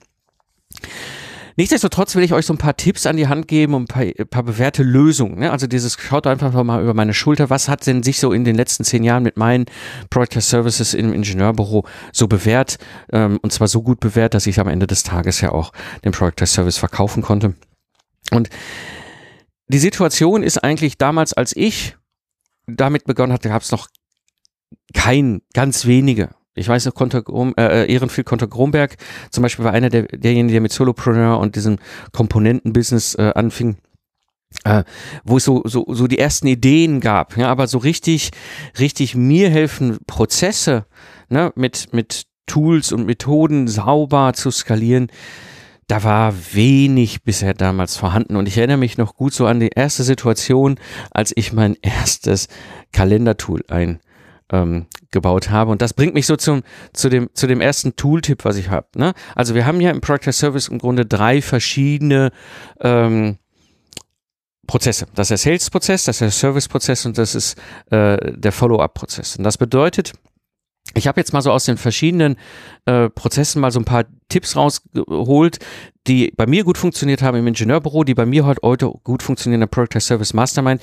Nichtsdestotrotz 1.57 2.15
will 2.15 2.23
ich 2.23 2.33
euch 2.33 2.45
so 2.45 2.53
ein 2.53 2.57
paar 2.57 2.75
Tipps 2.75 3.05
an 3.05 3.15
die 3.15 3.27
Hand 3.27 3.47
geben 3.47 3.75
und 3.75 3.83
ein 3.83 3.87
paar, 3.87 4.03
ein 4.03 4.27
paar 4.27 4.43
bewährte 4.43 4.83
Lösungen. 4.83 5.39
Ne? 5.39 5.51
Also 5.51 5.67
dieses, 5.67 5.97
schaut 5.99 6.27
einfach 6.27 6.51
mal 6.63 6.83
über 6.83 6.93
meine 6.93 7.13
Schulter, 7.13 7.49
was 7.49 7.69
hat 7.69 7.87
denn 7.87 8.03
sich 8.03 8.19
so 8.19 8.33
in 8.33 8.43
den 8.43 8.55
letzten 8.55 8.83
zehn 8.83 9.03
Jahren 9.03 9.23
mit 9.23 9.37
meinen 9.37 9.65
Project 10.09 10.41
Services 10.41 10.93
im 10.93 11.13
Ingenieurbüro 11.13 11.85
so 12.11 12.27
bewährt 12.27 12.77
ähm, 13.13 13.39
und 13.41 13.53
zwar 13.53 13.69
so 13.69 13.81
gut 13.81 14.01
bewährt, 14.01 14.33
dass 14.33 14.47
ich 14.47 14.59
am 14.59 14.67
Ende 14.67 14.85
des 14.85 15.03
Tages 15.03 15.39
ja 15.39 15.51
auch 15.51 15.71
den 16.03 16.11
Project 16.11 16.45
Service 16.45 16.77
verkaufen 16.77 17.23
konnte. 17.23 17.55
Und 18.31 18.49
die 19.67 19.79
Situation 19.79 20.43
ist 20.43 20.63
eigentlich 20.63 20.97
damals, 20.97 21.33
als 21.33 21.55
ich 21.55 21.95
damit 22.67 23.05
begonnen 23.05 23.31
hatte, 23.31 23.49
gab 23.49 23.61
es 23.61 23.71
noch 23.71 23.87
kein, 24.93 25.41
ganz 25.53 25.85
wenige 25.85 26.29
ich 26.55 26.67
weiß 26.67 26.85
noch, 26.85 26.95
Konter, 26.95 27.23
äh, 27.57 27.83
äh, 27.83 27.93
Ehrenfried 27.93 28.25
Konter 28.25 28.47
Gromberg 28.47 28.95
zum 29.29 29.41
Beispiel 29.43 29.65
war 29.65 29.73
einer 29.73 29.89
der, 29.89 30.03
derjenigen, 30.03 30.51
der 30.51 30.61
mit 30.61 30.71
Solopreneur 30.71 31.39
und 31.39 31.55
diesem 31.55 31.77
Komponentenbusiness 32.13 33.15
äh, 33.15 33.31
anfing. 33.35 33.77
Äh, 34.63 34.85
wo 35.25 35.37
es 35.37 35.43
so, 35.43 35.63
so, 35.65 35.85
so 35.89 36.07
die 36.07 36.17
ersten 36.17 36.47
Ideen 36.47 37.01
gab, 37.01 37.35
ja, 37.35 37.49
aber 37.49 37.67
so 37.67 37.77
richtig, 37.77 38.31
richtig 38.79 39.13
mir 39.13 39.49
helfen, 39.49 39.97
Prozesse 40.07 40.85
ne, 41.27 41.51
mit, 41.55 41.91
mit 41.91 42.27
Tools 42.45 42.93
und 42.93 43.05
Methoden 43.05 43.67
sauber 43.67 44.31
zu 44.33 44.51
skalieren, 44.51 45.07
da 45.87 46.03
war 46.03 46.33
wenig 46.53 47.23
bisher 47.23 47.53
damals 47.53 47.97
vorhanden. 47.97 48.37
Und 48.37 48.47
ich 48.47 48.57
erinnere 48.57 48.77
mich 48.77 48.97
noch 48.97 49.15
gut 49.15 49.33
so 49.33 49.45
an 49.45 49.59
die 49.59 49.69
erste 49.75 50.03
Situation, 50.03 50.79
als 51.11 51.33
ich 51.35 51.51
mein 51.51 51.75
erstes 51.81 52.47
Kalendertool 52.93 53.63
ein 53.67 53.99
ähm, 54.51 54.87
gebaut 55.11 55.49
habe. 55.49 55.71
Und 55.71 55.81
das 55.81 55.93
bringt 55.93 56.13
mich 56.13 56.25
so 56.25 56.35
zum, 56.35 56.63
zu, 56.93 57.09
dem, 57.09 57.29
zu 57.33 57.47
dem 57.47 57.61
ersten 57.61 57.95
Tooltip, 57.95 58.45
was 58.45 58.57
ich 58.57 58.69
habe. 58.69 58.87
Ne? 58.95 59.13
Also 59.35 59.55
wir 59.55 59.65
haben 59.65 59.81
ja 59.81 59.91
im 59.91 60.01
Project 60.01 60.33
Service 60.33 60.67
im 60.67 60.77
Grunde 60.77 61.05
drei 61.05 61.41
verschiedene 61.41 62.31
ähm, 62.79 63.37
Prozesse. 64.67 65.05
Das 65.15 65.29
ist 65.29 65.45
der 65.45 65.51
Sales-Prozess, 65.51 66.03
das 66.05 66.15
ist 66.17 66.21
der 66.21 66.31
Service-Prozess 66.31 67.05
und 67.05 67.17
das 67.17 67.35
ist 67.35 67.57
äh, 67.91 68.33
der 68.33 68.51
Follow-up-Prozess. 68.51 69.37
Und 69.37 69.43
das 69.43 69.57
bedeutet, 69.57 70.13
ich 70.93 71.07
habe 71.07 71.19
jetzt 71.19 71.33
mal 71.33 71.41
so 71.41 71.51
aus 71.51 71.65
den 71.65 71.77
verschiedenen 71.77 72.37
äh, 72.85 73.09
Prozessen 73.09 73.59
mal 73.59 73.71
so 73.71 73.79
ein 73.79 73.85
paar 73.85 74.05
Tipps 74.29 74.55
rausgeholt, 74.55 75.59
die 76.07 76.31
bei 76.35 76.45
mir 76.45 76.63
gut 76.63 76.77
funktioniert 76.77 77.21
haben 77.21 77.37
im 77.37 77.47
Ingenieurbüro, 77.47 78.03
die 78.03 78.13
bei 78.13 78.25
mir 78.25 78.45
heute 78.45 78.93
gut 79.03 79.23
funktionieren 79.23 79.61
in 79.61 79.67
der 79.67 79.67
Project 79.67 80.01
Service 80.01 80.33
Mastermind. 80.33 80.81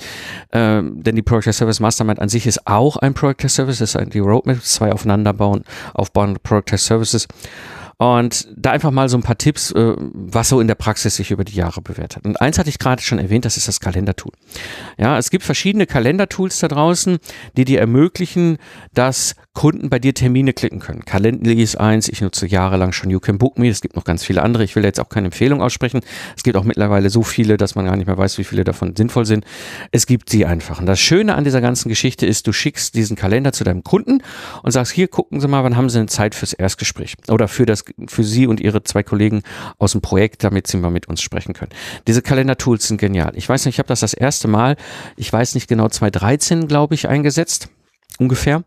Ähm, 0.51 1.01
denn 1.01 1.15
die 1.15 1.21
Project 1.21 1.55
Service 1.55 1.79
Mastermind 1.79 2.19
an 2.19 2.29
sich 2.29 2.45
ist 2.45 2.67
auch 2.67 2.97
ein 2.97 3.13
Project 3.13 3.49
Service, 3.49 3.79
das 3.79 3.95
ist 3.95 4.13
die 4.13 4.19
Roadmap, 4.19 4.61
zwei 4.61 4.91
aufeinanderbauen, 4.91 5.63
aufbauende 5.93 6.39
Project 6.39 6.79
Services. 6.79 7.27
Und 7.97 8.47
da 8.55 8.71
einfach 8.71 8.91
mal 8.91 9.09
so 9.09 9.17
ein 9.17 9.23
paar 9.23 9.37
Tipps, 9.37 9.71
äh, 9.71 9.95
was 9.97 10.49
so 10.49 10.59
in 10.59 10.67
der 10.67 10.75
Praxis 10.75 11.15
sich 11.15 11.31
über 11.31 11.43
die 11.43 11.55
Jahre 11.55 11.81
bewährt 11.81 12.15
hat. 12.15 12.25
Und 12.25 12.41
eins 12.41 12.57
hatte 12.57 12.69
ich 12.69 12.79
gerade 12.79 13.01
schon 13.01 13.19
erwähnt, 13.19 13.45
das 13.45 13.57
ist 13.57 13.67
das 13.67 13.79
Kalendertool. 13.79 14.31
Ja, 14.97 15.17
es 15.17 15.29
gibt 15.29 15.43
verschiedene 15.43 15.85
Kalendertools 15.85 16.59
da 16.59 16.67
draußen, 16.67 17.19
die 17.55 17.65
dir 17.65 17.79
ermöglichen, 17.79 18.57
dass 18.93 19.35
Kunden 19.53 19.89
bei 19.89 19.99
dir 19.99 20.15
Termine 20.15 20.53
klicken 20.53 20.79
können. 20.79 21.05
Calendly 21.05 21.61
ist 21.61 21.79
eins, 21.79 22.09
ich 22.09 22.21
nutze 22.21 22.47
jahrelang 22.47 22.91
schon 22.91 23.11
You 23.11 23.19
Can 23.19 23.37
Book 23.37 23.59
Me, 23.59 23.69
es 23.69 23.81
gibt 23.81 23.95
noch 23.95 24.03
ganz 24.03 24.23
viele 24.23 24.41
andere. 24.41 24.63
Ich 24.63 24.75
will 24.75 24.83
jetzt 24.83 24.99
auch 24.99 25.09
keine 25.09 25.27
Empfehlung 25.27 25.61
aussprechen. 25.61 26.01
Es 26.35 26.41
gibt 26.41 26.57
auch 26.57 26.63
mittlerweile 26.63 27.11
so 27.11 27.21
viele, 27.21 27.57
dass 27.57 27.75
man 27.75 27.85
gar 27.85 27.95
nicht 27.95 28.07
mehr 28.07 28.17
weiß, 28.17 28.39
wie 28.39 28.43
viele 28.43 28.63
davon 28.63 28.95
sinnvoll 28.95 29.25
sind. 29.25 29.45
Es 29.91 30.07
gibt 30.07 30.29
sie 30.29 30.45
einfach. 30.45 30.79
Und 30.79 30.87
das 30.87 30.99
Schöne 30.99 31.35
an 31.35 31.43
dieser 31.43 31.61
ganzen 31.61 31.89
Geschichte 31.89 32.25
ist, 32.25 32.47
du 32.47 32.53
schickst 32.53 32.95
diesen 32.95 33.15
Kalender 33.15 33.53
zu 33.53 33.63
deinem 33.63 33.83
Kunden 33.83 34.23
und 34.63 34.71
sagst, 34.71 34.91
hier 34.91 35.07
gucken 35.07 35.39
Sie 35.39 35.47
mal, 35.47 35.63
wann 35.63 35.77
haben 35.77 35.89
Sie 35.89 35.99
eine 35.99 36.07
Zeit 36.07 36.33
fürs 36.33 36.53
Erstgespräch 36.53 37.15
oder 37.29 37.47
für 37.47 37.67
das 37.67 37.82
für 38.07 38.23
Sie 38.23 38.47
und 38.47 38.59
Ihre 38.59 38.83
zwei 38.83 39.03
Kollegen 39.03 39.43
aus 39.77 39.93
dem 39.93 40.01
Projekt, 40.01 40.43
damit 40.43 40.67
Sie 40.67 40.77
mal 40.77 40.91
mit 40.91 41.07
uns 41.07 41.21
sprechen 41.21 41.53
können. 41.53 41.71
Diese 42.07 42.21
Kalendertools 42.21 42.87
sind 42.87 42.99
genial. 42.99 43.33
Ich 43.35 43.47
weiß 43.47 43.65
nicht, 43.65 43.75
ich 43.75 43.79
habe 43.79 43.87
das 43.87 44.01
das 44.01 44.13
erste 44.13 44.47
Mal, 44.47 44.75
ich 45.15 45.31
weiß 45.31 45.55
nicht 45.55 45.67
genau, 45.67 45.87
2013, 45.87 46.67
glaube 46.67 46.95
ich, 46.95 47.07
eingesetzt, 47.07 47.69
ungefähr. 48.19 48.63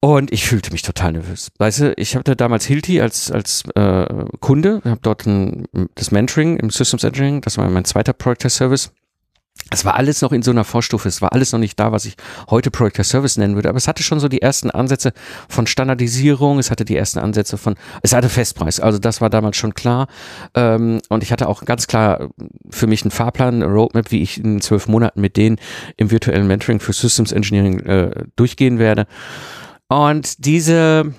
Und 0.00 0.32
ich 0.32 0.46
fühlte 0.46 0.70
mich 0.70 0.82
total 0.82 1.12
nervös. 1.12 1.50
Weißt 1.56 1.80
du, 1.80 1.94
ich 1.96 2.14
hatte 2.14 2.36
damals 2.36 2.66
Hilti 2.66 3.00
als, 3.00 3.30
als 3.30 3.62
äh, 3.74 4.04
Kunde, 4.38 4.82
habe 4.84 5.00
dort 5.00 5.24
ein, 5.24 5.64
das 5.94 6.10
Mentoring 6.10 6.58
im 6.58 6.68
Systems 6.68 7.04
Engineering, 7.04 7.40
das 7.40 7.56
war 7.56 7.68
mein 7.70 7.86
zweiter 7.86 8.12
Project 8.12 8.50
Service 8.50 8.92
es 9.70 9.84
war 9.84 9.94
alles 9.94 10.20
noch 10.22 10.32
in 10.32 10.42
so 10.42 10.50
einer 10.50 10.64
Vorstufe, 10.64 11.08
es 11.08 11.22
war 11.22 11.32
alles 11.32 11.52
noch 11.52 11.58
nicht 11.58 11.78
da, 11.80 11.90
was 11.90 12.04
ich 12.04 12.16
heute 12.50 12.70
Project 12.70 13.00
as 13.00 13.08
Service 13.08 13.36
nennen 13.36 13.54
würde, 13.54 13.68
aber 13.68 13.78
es 13.78 13.88
hatte 13.88 14.02
schon 14.02 14.20
so 14.20 14.28
die 14.28 14.42
ersten 14.42 14.70
Ansätze 14.70 15.12
von 15.48 15.66
Standardisierung, 15.66 16.58
es 16.58 16.70
hatte 16.70 16.84
die 16.84 16.96
ersten 16.96 17.18
Ansätze 17.18 17.56
von, 17.56 17.74
es 18.02 18.12
hatte 18.12 18.28
Festpreis, 18.28 18.78
also 18.78 18.98
das 18.98 19.20
war 19.20 19.30
damals 19.30 19.56
schon 19.56 19.74
klar. 19.74 20.08
Ähm, 20.54 21.00
und 21.08 21.22
ich 21.22 21.32
hatte 21.32 21.48
auch 21.48 21.64
ganz 21.64 21.86
klar 21.86 22.28
für 22.70 22.86
mich 22.86 23.02
einen 23.02 23.10
Fahrplan, 23.10 23.62
eine 23.62 23.66
Roadmap, 23.66 24.10
wie 24.10 24.22
ich 24.22 24.42
in 24.42 24.60
zwölf 24.60 24.86
Monaten 24.86 25.20
mit 25.20 25.36
denen 25.36 25.56
im 25.96 26.10
virtuellen 26.10 26.46
Mentoring 26.46 26.80
für 26.80 26.92
Systems 26.92 27.32
Engineering 27.32 27.80
äh, 27.80 28.24
durchgehen 28.36 28.78
werde. 28.78 29.06
Und 29.88 30.44
diese 30.44 31.14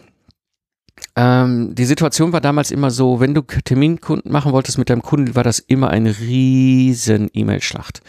ähm, 1.18 1.74
die 1.76 1.86
Situation 1.86 2.34
war 2.34 2.42
damals 2.42 2.72
immer 2.72 2.92
so, 2.92 3.22
wenn 3.22 3.34
du 3.34 3.42
Terminkunden 3.42 4.32
machen 4.32 4.52
wolltest 4.52 4.78
mit 4.78 4.90
deinem 4.90 5.02
Kunden, 5.02 5.34
war 5.34 5.44
das 5.44 5.60
immer 5.60 5.90
eine 5.90 6.18
riesen 6.20 7.30
E-Mail-Schlacht. 7.34 8.02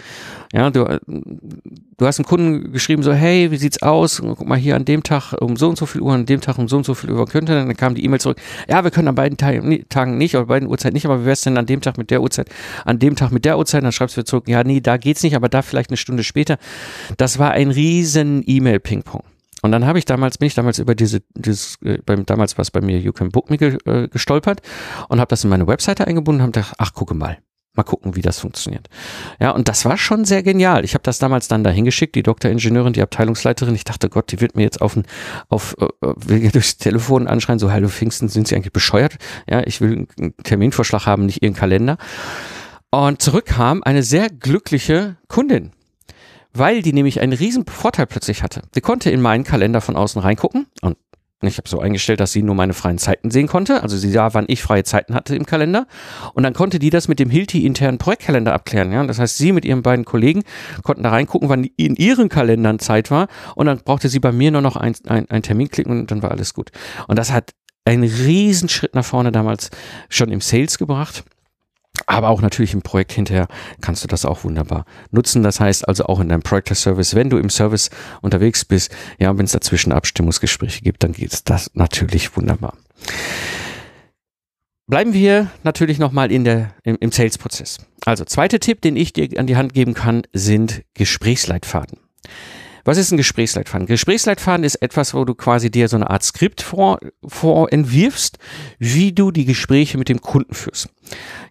Ja, 0.52 0.70
du, 0.70 0.84
du 1.06 2.06
hast 2.06 2.18
einem 2.18 2.26
Kunden 2.26 2.72
geschrieben 2.72 3.04
so, 3.04 3.12
hey, 3.12 3.50
wie 3.52 3.58
sieht's 3.58 3.80
aus? 3.82 4.20
Guck 4.20 4.46
mal 4.46 4.58
hier 4.58 4.74
an 4.74 4.84
dem 4.84 5.04
Tag 5.04 5.34
um 5.40 5.56
so 5.56 5.68
und 5.68 5.78
so 5.78 5.86
viel 5.86 6.00
Uhr, 6.00 6.14
an 6.14 6.26
dem 6.26 6.40
Tag 6.40 6.58
um 6.58 6.66
so 6.66 6.78
und 6.78 6.86
so 6.86 6.94
viel 6.94 7.12
Uhr 7.12 7.26
könnte. 7.26 7.54
Dann 7.54 7.76
kam 7.76 7.94
die 7.94 8.04
E-Mail 8.04 8.20
zurück. 8.20 8.38
Ja, 8.68 8.82
wir 8.82 8.90
können 8.90 9.06
an 9.06 9.14
beiden 9.14 9.38
Tagen 9.38 10.18
nicht, 10.18 10.34
oder 10.34 10.46
beiden 10.46 10.68
Uhrzeiten 10.68 10.94
nicht, 10.94 11.06
aber 11.06 11.22
wie 11.22 11.26
wär's 11.26 11.42
denn 11.42 11.58
an 11.58 11.66
dem 11.66 11.80
Tag 11.80 11.98
mit 11.98 12.10
der 12.10 12.22
Uhrzeit? 12.22 12.48
An 12.84 12.98
dem 12.98 13.14
Tag 13.14 13.30
mit 13.30 13.44
der 13.44 13.56
Uhrzeit? 13.56 13.84
Dann 13.84 13.92
schreibst 13.92 14.16
du 14.16 14.24
zurück, 14.24 14.48
ja, 14.48 14.64
nee, 14.64 14.80
da 14.80 14.96
geht's 14.96 15.22
nicht, 15.22 15.36
aber 15.36 15.48
da 15.48 15.62
vielleicht 15.62 15.90
eine 15.90 15.96
Stunde 15.96 16.24
später. 16.24 16.58
Das 17.18 17.38
war 17.38 17.52
ein 17.52 17.70
riesen 17.70 18.42
E-Mail-Ping-Pong. 18.44 19.22
Und 19.62 19.72
dann 19.72 19.86
habe 19.86 19.98
ich 19.98 20.04
damals, 20.04 20.38
bin 20.38 20.46
ich 20.46 20.54
damals 20.54 20.78
über 20.78 20.94
diese, 20.94 21.22
dieses, 21.34 21.78
äh, 21.82 21.98
beim, 22.04 22.26
damals 22.26 22.58
war 22.58 22.62
es 22.62 22.70
bei 22.70 22.80
mir 22.80 22.98
You 22.98 23.12
Can 23.12 23.30
Book 23.30 23.50
Me 23.50 23.56
ge, 23.56 23.78
äh, 23.86 24.08
gestolpert 24.08 24.60
und 25.08 25.18
habe 25.18 25.28
das 25.28 25.44
in 25.44 25.50
meine 25.50 25.66
Webseite 25.66 26.06
eingebunden 26.06 26.40
und 26.40 26.48
habe 26.48 26.52
gedacht, 26.52 26.74
ach, 26.78 26.92
gucke 26.92 27.14
mal. 27.14 27.38
Mal 27.74 27.82
gucken, 27.82 28.16
wie 28.16 28.22
das 28.22 28.40
funktioniert. 28.40 28.88
Ja, 29.38 29.50
und 29.50 29.68
das 29.68 29.84
war 29.84 29.98
schon 29.98 30.24
sehr 30.24 30.42
genial. 30.42 30.82
Ich 30.86 30.94
habe 30.94 31.02
das 31.02 31.18
damals 31.18 31.46
dann 31.46 31.62
dahin 31.62 31.84
geschickt, 31.84 32.14
die 32.14 32.22
Doktoringenieurin, 32.22 32.94
die 32.94 33.02
Abteilungsleiterin. 33.02 33.74
Ich 33.74 33.84
dachte, 33.84 34.08
Gott, 34.08 34.32
die 34.32 34.40
wird 34.40 34.56
mir 34.56 34.62
jetzt 34.62 34.80
auf, 34.80 34.96
ein, 34.96 35.04
auf 35.50 35.76
äh, 35.78 35.86
will 36.00 36.50
durchs 36.50 36.78
Telefon 36.78 37.26
anschreien, 37.26 37.58
so, 37.58 37.70
hallo 37.70 37.88
Pfingsten, 37.88 38.28
sind 38.28 38.48
Sie 38.48 38.56
eigentlich 38.56 38.72
bescheuert? 38.72 39.16
Ja, 39.46 39.62
ich 39.66 39.82
will 39.82 40.06
einen 40.18 40.34
Terminvorschlag 40.42 41.04
haben, 41.04 41.26
nicht 41.26 41.42
Ihren 41.42 41.52
Kalender. 41.52 41.98
Und 42.90 43.20
zurück 43.20 43.44
kam 43.44 43.82
eine 43.82 44.02
sehr 44.02 44.30
glückliche 44.30 45.16
Kundin 45.28 45.72
weil 46.58 46.82
die 46.82 46.92
nämlich 46.92 47.20
einen 47.20 47.32
riesen 47.32 47.66
Vorteil 47.66 48.06
plötzlich 48.06 48.42
hatte. 48.42 48.62
Sie 48.74 48.80
konnte 48.80 49.10
in 49.10 49.20
meinen 49.20 49.44
Kalender 49.44 49.80
von 49.80 49.96
außen 49.96 50.20
reingucken 50.20 50.66
und 50.82 50.96
Ich 51.42 51.58
habe 51.58 51.68
so 51.68 51.80
eingestellt, 51.80 52.20
dass 52.20 52.32
sie 52.32 52.42
nur 52.42 52.54
meine 52.54 52.72
freien 52.72 52.96
Zeiten 52.96 53.30
sehen 53.30 53.46
konnte. 53.46 53.82
Also 53.82 53.96
sie 53.98 54.10
sah, 54.10 54.32
wann 54.32 54.46
ich 54.48 54.62
freie 54.62 54.84
Zeiten 54.84 55.14
hatte 55.14 55.36
im 55.36 55.44
Kalender. 55.44 55.86
Und 56.32 56.44
dann 56.44 56.54
konnte 56.54 56.78
die 56.78 56.88
das 56.88 57.08
mit 57.08 57.18
dem 57.18 57.28
Hilti 57.28 57.66
internen 57.66 57.98
Projektkalender 57.98 58.54
abklären. 58.54 58.90
Ja? 58.90 59.04
Das 59.04 59.18
heißt, 59.18 59.36
sie 59.36 59.52
mit 59.52 59.66
ihren 59.66 59.82
beiden 59.82 60.06
Kollegen 60.06 60.44
konnten 60.82 61.02
da 61.02 61.10
reingucken, 61.10 61.50
wann 61.50 61.64
in 61.64 61.94
ihren 61.94 62.30
Kalendern 62.30 62.78
Zeit 62.78 63.10
war. 63.10 63.28
Und 63.54 63.66
dann 63.66 63.78
brauchte 63.78 64.08
sie 64.08 64.18
bei 64.18 64.32
mir 64.32 64.50
nur 64.50 64.62
noch 64.62 64.76
einen 64.76 64.96
ein 65.06 65.42
Termin 65.42 65.68
klicken 65.68 66.00
und 66.00 66.10
dann 66.10 66.22
war 66.22 66.30
alles 66.30 66.54
gut. 66.54 66.70
Und 67.06 67.18
das 67.18 67.30
hat 67.30 67.52
einen 67.84 68.04
Riesenschritt 68.04 68.94
nach 68.94 69.04
vorne 69.04 69.30
damals 69.30 69.70
schon 70.08 70.30
im 70.30 70.40
Sales 70.40 70.78
gebracht. 70.78 71.24
Aber 72.06 72.28
auch 72.28 72.40
natürlich 72.40 72.72
im 72.72 72.82
Projekt 72.82 73.12
hinterher 73.12 73.48
kannst 73.80 74.04
du 74.04 74.08
das 74.08 74.24
auch 74.24 74.44
wunderbar 74.44 74.84
nutzen. 75.10 75.42
Das 75.42 75.58
heißt 75.58 75.88
also 75.88 76.04
auch 76.04 76.20
in 76.20 76.28
deinem 76.28 76.42
Project 76.42 76.76
Service, 76.76 77.16
wenn 77.16 77.30
du 77.30 77.36
im 77.36 77.50
Service 77.50 77.90
unterwegs 78.22 78.64
bist, 78.64 78.94
ja, 79.18 79.36
wenn 79.36 79.44
es 79.44 79.52
dazwischen 79.52 79.92
Abstimmungsgespräche 79.92 80.82
gibt, 80.82 81.02
dann 81.02 81.12
geht 81.12 81.50
das 81.50 81.70
natürlich 81.74 82.36
wunderbar. 82.36 82.74
Bleiben 84.88 85.12
wir 85.12 85.50
natürlich 85.64 85.98
nochmal 85.98 86.30
in 86.30 86.44
der, 86.44 86.72
im, 86.84 86.96
im 87.00 87.10
Sales-Prozess. 87.10 87.78
Also, 88.04 88.24
zweiter 88.24 88.60
Tipp, 88.60 88.80
den 88.82 88.96
ich 88.96 89.12
dir 89.12 89.28
an 89.36 89.48
die 89.48 89.56
Hand 89.56 89.74
geben 89.74 89.94
kann, 89.94 90.22
sind 90.32 90.82
Gesprächsleitfaden. 90.94 91.98
Was 92.86 92.98
ist 92.98 93.10
ein 93.10 93.16
Gesprächsleitfaden? 93.16 93.88
Gesprächsleitfaden 93.88 94.64
ist 94.64 94.76
etwas, 94.76 95.12
wo 95.12 95.24
du 95.24 95.34
quasi 95.34 95.72
dir 95.72 95.88
so 95.88 95.96
eine 95.96 96.08
Art 96.08 96.22
Skript 96.22 96.62
vor, 96.62 97.00
vor 97.26 97.72
entwirfst, 97.72 98.38
wie 98.78 99.12
du 99.12 99.32
die 99.32 99.44
Gespräche 99.44 99.98
mit 99.98 100.08
dem 100.08 100.20
Kunden 100.20 100.54
führst. 100.54 100.88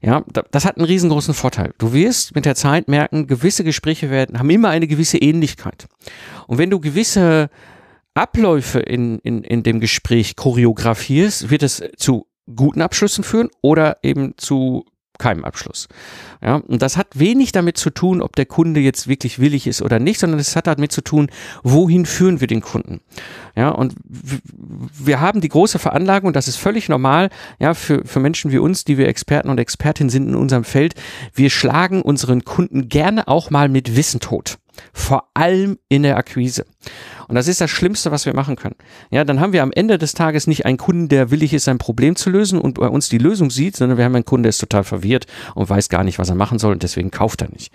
Ja, 0.02 0.24
das 0.52 0.64
hat 0.64 0.78
einen 0.78 0.86
riesengroßen 0.86 1.34
Vorteil. 1.34 1.74
Du 1.78 1.92
wirst 1.92 2.36
mit 2.36 2.46
der 2.46 2.56
Zeit 2.56 2.88
merken, 2.88 3.28
gewisse 3.28 3.66
Gespräche 3.66 4.10
werden, 4.10 4.40
haben 4.40 4.50
immer 4.50 4.70
eine 4.70 4.88
gewisse 4.88 5.18
Ähnlichkeit. 5.18 5.88
Und 6.48 6.58
wenn 6.58 6.70
du 6.70 6.80
gewisse 6.80 7.50
Abläufe 8.14 8.80
in, 8.80 9.20
in, 9.20 9.44
in 9.44 9.62
dem 9.64 9.82
Gespräch 9.82 10.38
choreografierst, 10.38 11.50
wird 11.50 11.64
es 11.64 11.84
zu 11.98 12.28
guten 12.56 12.82
Abschlüssen 12.82 13.26
führen 13.26 13.50
oder 13.62 13.98
eben 14.04 14.36
zu 14.38 14.86
keinem 15.18 15.46
Abschluss. 15.46 15.88
Ja, 16.42 16.56
und 16.56 16.82
das 16.82 16.98
hat 16.98 17.08
wenig 17.18 17.52
damit 17.52 17.78
zu 17.78 17.90
tun, 17.90 18.22
ob 18.22 18.36
der 18.36 18.46
Kunde 18.46 18.80
jetzt 18.80 19.08
wirklich 19.08 19.40
willig 19.40 19.68
ist 19.68 19.82
oder 19.82 20.00
nicht, 20.00 20.20
sondern 20.20 20.40
es 20.40 20.56
hat 20.56 20.68
damit 20.68 20.92
zu 20.92 21.02
tun, 21.02 21.30
wohin 21.64 22.06
führen 22.06 22.42
wir 22.42 22.48
den 22.48 22.62
Kunden. 22.62 23.02
Ja, 23.56 23.70
und 23.70 23.96
wir 24.04 25.20
haben 25.22 25.42
die 25.42 25.50
große 25.50 25.80
Veranlagung, 25.80 26.28
und 26.28 26.36
das 26.36 26.48
ist 26.48 26.58
völlig 26.58 26.90
normal, 26.90 27.30
ja, 27.60 27.74
für, 27.74 28.06
für 28.06 28.20
Menschen 28.20 28.52
wie 28.52 28.58
uns, 28.58 28.84
die 28.84 28.98
wir 28.98 29.08
Experten 29.08 29.50
und 29.50 29.60
Expertinnen 29.60 30.10
sind 30.10 30.28
in 30.28 30.36
unserem 30.36 30.64
Feld. 30.64 30.96
Wir 31.34 31.50
schlagen 31.50 32.02
unseren 32.02 32.44
Kunden 32.44 32.90
gerne 32.90 33.28
auch 33.28 33.50
mal 33.50 33.70
mit 33.70 33.96
Wissen 33.96 34.20
tot. 34.20 34.58
Vor 34.94 35.30
allem 35.34 35.78
in 35.90 36.04
der 36.04 36.18
Akquise. 36.18 36.66
Und 37.28 37.36
das 37.36 37.48
ist 37.48 37.62
das 37.62 37.72
Schlimmste, 37.72 38.12
was 38.12 38.26
wir 38.26 38.36
machen 38.36 38.56
können. 38.56 38.76
Ja, 39.10 39.24
dann 39.24 39.40
haben 39.40 39.54
wir 39.54 39.64
am 39.64 39.72
Ende 39.72 39.98
des 39.98 40.14
Tages 40.14 40.48
nicht 40.48 40.66
einen 40.66 40.78
Kunden, 40.78 41.10
der 41.10 41.32
willig 41.32 41.54
ist, 41.54 41.66
sein 41.66 41.78
Problem 41.78 42.16
zu 42.16 42.30
lösen 42.30 42.60
und 42.60 42.76
bei 42.76 42.88
uns 42.88 43.10
die 43.10 43.18
Lösung 43.18 43.50
sieht, 43.50 43.76
sondern 43.76 43.98
wir 43.98 44.06
haben 44.06 44.16
einen 44.16 44.26
Kunden, 44.26 44.44
der 44.44 44.50
ist 44.50 44.60
total 44.60 44.84
verwirrt 44.84 45.26
und 45.56 45.70
weiß 45.70 45.90
gar 45.90 46.04
nicht, 46.04 46.20
was 46.20 46.30
er 46.30 46.36
machen 46.36 46.60
soll 46.60 46.74
und 46.74 46.84
deswegen 46.84 47.12
kauft 47.12 47.42
er 47.42 47.50
nicht. 47.50 47.72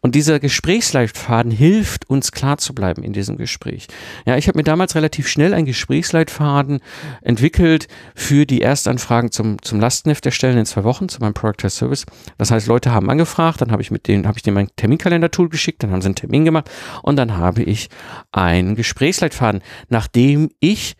Und 0.00 0.14
dieser 0.14 0.40
Gesprächsleitfaden 0.40 1.50
hilft 1.50 2.08
uns 2.08 2.32
klar 2.32 2.58
zu 2.58 2.74
bleiben 2.74 3.02
in 3.02 3.12
diesem 3.12 3.36
Gespräch. 3.36 3.88
Ja, 4.24 4.36
ich 4.36 4.48
habe 4.48 4.58
mir 4.58 4.64
damals 4.64 4.94
relativ 4.94 5.28
schnell 5.28 5.52
einen 5.52 5.66
Gesprächsleitfaden 5.66 6.80
entwickelt 7.22 7.88
für 8.14 8.46
die 8.46 8.62
Erstanfragen 8.62 9.30
zum, 9.30 9.60
zum 9.62 9.80
Lastenheft 9.80 10.24
erstellen 10.24 10.58
in 10.58 10.66
zwei 10.66 10.84
Wochen 10.84 11.08
zu 11.08 11.20
meinem 11.20 11.34
Product 11.34 11.58
Test 11.58 11.76
Service. 11.76 12.06
Das 12.38 12.50
heißt, 12.50 12.66
Leute 12.66 12.92
haben 12.92 13.10
angefragt, 13.10 13.60
dann 13.60 13.72
habe 13.72 13.82
ich 13.82 13.90
mit 13.90 14.08
denen, 14.08 14.26
habe 14.26 14.38
ich 14.38 14.42
denen 14.42 14.54
mein 14.54 14.68
Terminkalender-Tool 14.76 15.48
geschickt, 15.48 15.82
dann 15.82 15.90
haben 15.90 16.02
sie 16.02 16.06
einen 16.06 16.14
Termin 16.14 16.44
gemacht 16.44 16.70
und 17.02 17.16
dann 17.16 17.36
habe 17.36 17.62
ich 17.62 17.88
einen 18.46 18.74
Gesprächsleitfaden, 18.74 19.62
nachdem 19.88 20.50
ich 20.60 20.96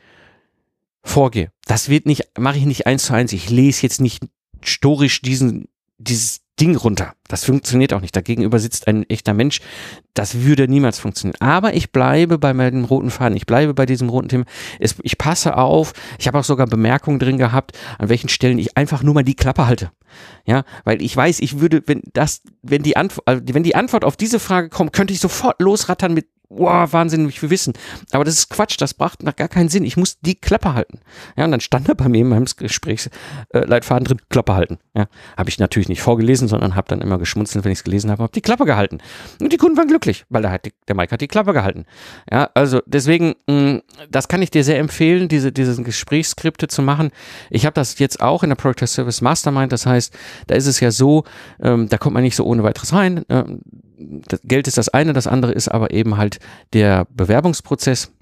vorgehe. 1.02 1.50
Das 1.66 1.88
wird 1.88 2.06
nicht, 2.06 2.38
mache 2.38 2.58
ich 2.58 2.66
nicht 2.66 2.86
eins 2.86 3.06
zu 3.06 3.14
eins. 3.14 3.32
Ich 3.32 3.50
lese 3.50 3.82
jetzt 3.82 4.00
nicht 4.00 4.24
storisch 4.62 5.22
diesen, 5.22 5.68
dieses 5.98 6.40
Ding 6.58 6.74
runter. 6.74 7.14
Das 7.28 7.44
funktioniert 7.44 7.92
auch 7.92 8.00
nicht. 8.00 8.16
Dagegenüber 8.16 8.58
sitzt 8.58 8.88
ein 8.88 9.08
echter 9.10 9.34
Mensch. 9.34 9.60
Das 10.14 10.42
würde 10.42 10.68
niemals 10.68 10.98
funktionieren. 10.98 11.38
Aber 11.40 11.74
ich 11.74 11.92
bleibe 11.92 12.38
bei 12.38 12.54
meinem 12.54 12.84
roten 12.84 13.10
Faden. 13.10 13.36
Ich 13.36 13.44
bleibe 13.44 13.74
bei 13.74 13.84
diesem 13.84 14.08
roten 14.08 14.28
Thema. 14.28 14.44
Ich 14.78 15.18
passe 15.18 15.56
auf. 15.56 15.92
Ich 16.18 16.26
habe 16.26 16.38
auch 16.38 16.44
sogar 16.44 16.66
Bemerkungen 16.66 17.18
drin 17.18 17.36
gehabt, 17.36 17.76
an 17.98 18.08
welchen 18.08 18.30
Stellen 18.30 18.58
ich 18.58 18.76
einfach 18.76 19.02
nur 19.02 19.12
mal 19.12 19.23
die 19.23 19.36
Klappe 19.36 19.66
halte. 19.66 19.90
Ja, 20.47 20.64
weil 20.84 21.02
ich 21.02 21.14
weiß, 21.14 21.40
ich 21.40 21.60
würde, 21.60 21.82
wenn 21.86 22.00
das, 22.14 22.40
wenn 22.62 22.82
die 22.82 22.97
Antwort, 22.97 23.28
also 23.28 23.42
wenn 23.52 23.62
die 23.62 23.75
Antwort 23.75 24.04
auf 24.04 24.16
diese 24.16 24.38
Frage 24.38 24.71
kommt, 24.71 24.94
könnte 24.94 25.12
ich 25.12 25.21
sofort 25.21 25.60
losrattern 25.60 26.14
mit 26.14 26.26
wow, 26.49 26.93
Wahnsinn, 26.93 27.28
wie 27.28 27.32
viel 27.32 27.50
Wissen. 27.50 27.75
Aber 28.13 28.25
das 28.25 28.35
ist 28.35 28.50
Quatsch, 28.50 28.76
das 28.78 28.95
brachte 28.95 29.25
nach 29.25 29.37
gar 29.37 29.49
keinen 29.49 29.69
Sinn. 29.69 29.85
Ich 29.85 29.97
muss 29.97 30.21
die 30.21 30.35
Klappe 30.35 30.75
halten. 30.75 31.00
Ja, 31.37 31.45
und 31.45 31.50
dann 31.50 31.61
stand 31.61 31.89
da 31.89 31.95
bei 31.95 32.09
mir 32.09 32.21
in 32.21 32.28
meinem 32.28 32.45
Gesprächsleitfaden 32.45 34.04
drin, 34.04 34.21
Klappe 34.28 34.54
halten. 34.54 34.78
Ja, 34.95 35.06
habe 35.37 35.49
ich 35.49 35.59
natürlich 35.59 35.89
nicht 35.89 36.02
vorgelesen, 36.02 36.49
sondern 36.49 36.76
habe 36.76 36.89
dann 36.89 37.00
immer 37.00 37.19
geschmunzelt, 37.19 37.65
wenn 37.65 37.73
ich 37.73 37.78
es 37.78 37.85
gelesen 37.85 38.11
habe, 38.11 38.23
habe 38.23 38.32
die 38.32 38.41
Klappe 38.41 38.65
gehalten. 38.65 38.99
Und 39.41 39.52
die 39.52 39.56
Kunden 39.56 39.76
waren 39.76 39.89
glücklich, 39.89 40.25
weil 40.28 40.43
der, 40.43 40.59
die, 40.59 40.73
der 40.89 40.95
Mike 40.95 41.13
hat 41.13 41.21
die 41.21 41.28
Klappe 41.28 41.52
gehalten. 41.52 41.85
Ja, 42.30 42.50
also 42.54 42.80
deswegen, 42.87 43.35
mh, 43.47 43.54
mm, 43.54 43.82
das 44.11 44.28
kann 44.28 44.43
ich 44.43 44.50
dir 44.50 44.65
sehr 44.65 44.78
empfehlen, 44.78 45.28
diese, 45.28 45.52
diese 45.52 45.82
Gesprächsskripte 45.82 46.69
zu 46.69 46.82
machen. 46.82 47.11
Ich 47.50 47.67
habe 47.67 47.75
das 47.75 47.99
jetzt 47.99 48.21
auch 48.21 48.43
in 48.43 48.50
der 48.50 48.56
Project 48.56 48.89
Service 48.89 49.21
Mastermind. 49.21 49.73
Das 49.73 49.87
heißt, 49.87 50.17
da 50.47 50.54
ist 50.54 50.67
es 50.67 50.80
ja 50.80 50.91
so, 50.91 51.25
ähm, 51.61 51.89
da 51.89 51.99
kommt 51.99 52.15
man 52.15 52.23
nicht 52.23 52.37
so 52.37 52.45
ohne 52.45 52.63
weiteres 52.63 52.93
rein. 52.93 53.25
Ähm, 53.28 53.61
Geld 54.45 54.69
ist 54.69 54.78
das 54.78 54.89
eine, 54.89 55.13
das 55.13 55.26
andere 55.26 55.52
ist 55.52 55.69
aber 55.69 55.91
eben 55.93 56.17
halt 56.17 56.39
der 56.73 57.06
Bewerbungsprozess. 57.11 58.13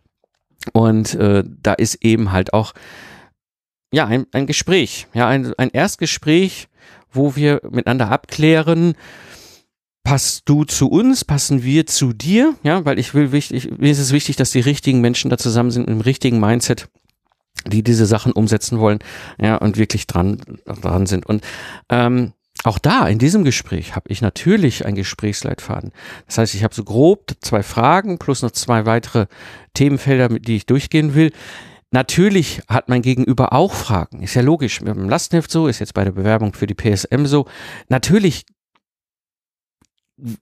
Und 0.73 1.15
äh, 1.15 1.45
da 1.63 1.75
ist 1.75 1.97
eben 2.05 2.33
halt 2.33 2.53
auch 2.53 2.73
ja 3.93 4.07
ein, 4.07 4.27
ein 4.33 4.47
Gespräch, 4.47 5.07
ja 5.13 5.29
ein, 5.29 5.53
ein 5.59 5.71
Erstgespräch, 5.71 6.69
wo 7.13 7.37
wir 7.37 7.61
miteinander 7.71 8.11
abklären, 8.11 8.95
passt 10.05 10.49
du 10.49 10.65
zu 10.65 10.91
uns, 10.91 11.25
passen 11.25 11.63
wir 11.65 11.87
zu 11.87 12.13
dir, 12.13 12.55
ja, 12.63 12.85
weil 12.85 12.99
ich 12.99 13.15
will 13.15 13.33
wichtig, 13.33 13.71
mir 13.79 13.91
ist 13.91 13.99
es 13.99 14.13
wichtig, 14.13 14.37
dass 14.37 14.53
die 14.53 14.61
richtigen 14.61 15.01
Menschen 15.01 15.31
da 15.31 15.39
zusammen 15.39 15.71
sind 15.71 15.89
im 15.89 16.01
richtigen 16.01 16.39
Mindset, 16.39 16.89
die 17.67 17.83
diese 17.83 18.05
Sachen 18.05 18.33
umsetzen 18.33 18.79
wollen, 18.79 18.99
ja, 19.41 19.57
und 19.57 19.79
wirklich 19.79 20.07
dran 20.07 20.39
dran 20.67 21.07
sind. 21.07 21.25
Und 21.25 21.43
ähm, 21.89 22.33
auch 22.65 22.79
da, 22.79 23.07
in 23.07 23.19
diesem 23.19 23.45
Gespräch, 23.45 23.95
habe 23.95 24.09
ich 24.09 24.23
natürlich 24.23 24.87
einen 24.87 24.97
Gesprächsleitfaden. 24.97 25.93
Das 26.27 26.39
heißt, 26.39 26.55
ich 26.55 26.65
habe 26.65 26.75
so 26.75 26.83
grob 26.83 27.33
zwei 27.41 27.63
Fragen 27.63 28.19
plus 28.19 28.43
noch 28.43 28.53
zwei 28.53 28.87
weitere 28.87 29.27
Themenfelder, 29.75 30.31
mit 30.31 30.49
die 30.49 30.57
ich 30.57 30.67
durchgehen 30.67 31.15
will. 31.15 31.31
Natürlich 31.91 32.63
hat 32.67 32.89
mein 32.89 33.03
Gegenüber 33.03 33.53
auch 33.53 33.75
Fragen. 33.75 34.23
Ist 34.23 34.35
ja 34.35 34.43
logisch. 34.43 34.81
Mit 34.81 34.97
dem 34.97 35.09
Lastenheft 35.09 35.51
so, 35.51 35.69
ist 35.69 35.79
jetzt 35.79 35.95
bei 35.95 36.05
der 36.05 36.13
Bewerbung 36.13 36.55
für 36.55 36.67
die 36.67 36.75
PSM 36.75 37.27
so. 37.27 37.47
Natürlich 37.89 38.47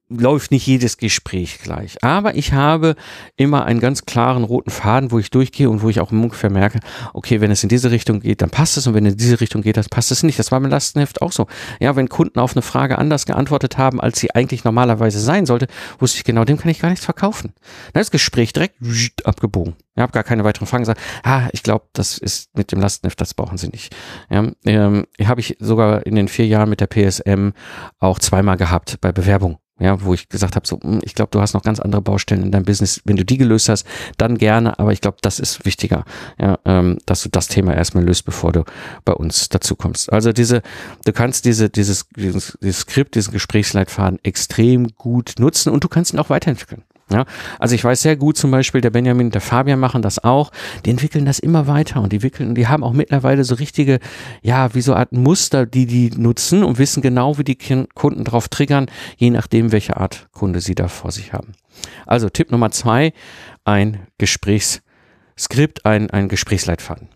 läuft 0.08 0.50
nicht 0.50 0.66
jedes 0.66 0.98
Gespräch 0.98 1.58
gleich. 1.62 1.96
Aber 2.02 2.35
ich 2.35 2.52
habe 2.52 2.94
immer 3.37 3.64
einen 3.64 3.80
ganz 3.80 4.04
klaren 4.04 4.44
roten 4.44 4.70
Faden, 4.70 5.11
wo 5.11 5.18
ich 5.18 5.30
durchgehe 5.30 5.70
und 5.70 5.82
wo 5.82 5.88
ich 5.88 6.00
auch 6.00 6.12
ungefähr 6.12 6.50
merke, 6.50 6.80
okay, 7.14 7.40
wenn 7.40 7.50
es 7.50 7.62
in 7.62 7.70
diese 7.70 7.90
Richtung 7.90 8.20
geht, 8.20 8.42
dann 8.42 8.50
passt 8.50 8.76
es 8.76 8.87
und 8.87 8.94
wenn 8.94 9.06
es 9.06 9.12
in 9.12 9.18
diese 9.18 9.40
Richtung 9.40 9.62
geht, 9.62 9.78
dann 9.78 9.87
passt 9.90 10.11
es 10.11 10.22
nicht. 10.22 10.38
Das 10.38 10.52
war 10.52 10.61
beim 10.61 10.70
Lastenheft 10.70 11.22
auch 11.22 11.32
so. 11.32 11.46
Ja, 11.80 11.96
wenn 11.96 12.08
Kunden 12.08 12.38
auf 12.38 12.54
eine 12.54 12.62
Frage 12.62 12.98
anders 12.98 13.24
geantwortet 13.24 13.78
haben, 13.78 14.00
als 14.00 14.20
sie 14.20 14.35
eigentlich 14.35 14.64
normalerweise 14.64 15.18
sein 15.18 15.46
sollte, 15.46 15.68
wusste 15.98 16.18
ich 16.18 16.24
genau, 16.24 16.44
dem 16.44 16.58
kann 16.58 16.70
ich 16.70 16.80
gar 16.80 16.90
nichts 16.90 17.04
verkaufen. 17.04 17.52
Dann 17.92 18.02
ist 18.02 18.08
das 18.08 18.11
Gespräch 18.11 18.52
direkt 18.52 18.76
abgebogen. 19.24 19.74
Ich 19.94 20.00
habe 20.02 20.12
gar 20.12 20.24
keine 20.24 20.44
weiteren 20.44 20.66
Fragen 20.66 20.83
gesagt. 20.83 21.00
Ah, 21.22 21.48
ich 21.52 21.62
glaube, 21.62 21.87
das 21.92 22.18
ist 22.18 22.57
mit 22.57 22.72
dem 22.72 22.81
Lastenheft, 22.81 23.20
das 23.20 23.35
brauchen 23.35 23.59
Sie 23.59 23.68
nicht. 23.68 23.94
Ja, 24.31 24.50
ähm, 24.64 25.07
habe 25.22 25.40
ich 25.40 25.57
sogar 25.61 26.07
in 26.07 26.14
den 26.14 26.28
vier 26.28 26.46
Jahren 26.46 26.70
mit 26.70 26.81
der 26.81 26.87
PSM 26.87 27.50
auch 27.98 28.18
zweimal 28.18 28.57
gehabt 28.57 28.98
bei 29.00 29.12
Bewerbung 29.12 29.59
ja, 29.83 30.00
wo 30.00 30.14
ich 30.14 30.28
gesagt 30.28 30.55
habe, 30.55 30.66
so, 30.66 30.78
hm, 30.81 31.00
ich 31.02 31.14
glaube, 31.14 31.31
du 31.33 31.40
hast 31.40 31.55
noch 31.55 31.62
ganz 31.62 31.81
andere 31.81 32.02
Baustellen 32.02 32.42
in 32.42 32.52
deinem 32.52 32.64
Business. 32.64 33.00
Wenn 33.05 33.16
du 33.16 33.24
die 33.24 33.37
gelöst 33.37 33.68
hast, 33.68 33.85
dann 34.16 34.38
gerne, 34.38 34.78
aber 34.78 34.92
ich 34.92 35.00
glaube, 35.00 35.16
das 35.22 35.40
ist 35.40 35.64
wichtiger, 35.64 36.05
ja, 36.38 36.59
ähm, 36.64 36.98
dass 37.05 37.22
du 37.22 37.28
das 37.28 37.48
Thema 37.48 37.74
erstmal 37.74 38.05
löst, 38.05 38.24
bevor 38.24 38.52
du 38.52 38.64
bei 39.05 39.12
uns 39.12 39.48
dazu 39.48 39.74
kommst. 39.74 40.12
Also 40.12 40.33
diese, 40.33 40.62
du 41.05 41.12
kannst 41.12 41.44
diese, 41.46 41.68
dieses, 41.68 42.07
dieses, 42.16 42.57
dieses 42.62 42.81
Skript, 42.81 43.16
diesen 43.16 43.33
Gesprächsleitfaden 43.33 44.20
extrem 44.22 44.88
gut 44.94 45.35
nutzen 45.38 45.72
und 45.72 45.83
du 45.83 45.88
kannst 45.88 46.12
ihn 46.12 46.20
auch 46.20 46.31
weiterentwickeln. 46.31 46.85
Ja, 47.12 47.27
also 47.59 47.75
ich 47.75 47.85
weiß 47.85 48.03
sehr 48.03 48.16
gut 48.16 48.38
zum 48.38 48.51
Beispiel, 48.51 48.81
der 48.81 48.90
Benjamin 48.90 49.27
und 49.27 49.35
der 49.35 49.42
Fabian 49.42 49.79
machen 49.79 50.01
das 50.01 50.22
auch. 50.22 50.51
Die 50.85 50.90
entwickeln 50.90 51.27
das 51.27 51.38
immer 51.38 51.66
weiter 51.66 52.01
und 52.01 52.12
die 52.12 52.22
wickeln, 52.22 52.55
die 52.55 52.68
haben 52.68 52.83
auch 52.83 52.92
mittlerweile 52.92 53.44
so 53.44 53.55
richtige, 53.55 53.98
ja, 54.40 54.75
wie 54.75 54.81
so 54.81 54.94
Art 54.94 55.12
Muster, 55.12 55.66
die 55.66 55.87
die 55.87 56.11
nutzen 56.11 56.64
und 56.64 56.79
wissen 56.79 57.03
genau, 57.03 57.37
wie 57.37 57.44
die 57.44 57.59
Kunden 57.94 58.25
drauf 58.25 58.48
triggern, 58.48 58.87
je 59.16 59.31
nachdem, 59.31 59.72
welche 59.72 59.98
Art 59.98 60.29
Kunde 60.33 60.61
sie 60.61 60.75
da 60.75 60.88
vor 60.88 61.11
sich 61.11 61.33
haben. 61.33 61.53
Also 62.07 62.29
Tipp 62.29 62.51
Nummer 62.51 62.70
zwei, 62.70 63.12
ein 63.64 64.07
Gesprächsskript, 64.18 65.85
ein, 65.85 66.11
ein 66.11 66.29
Gesprächsleitfaden. 66.29 67.09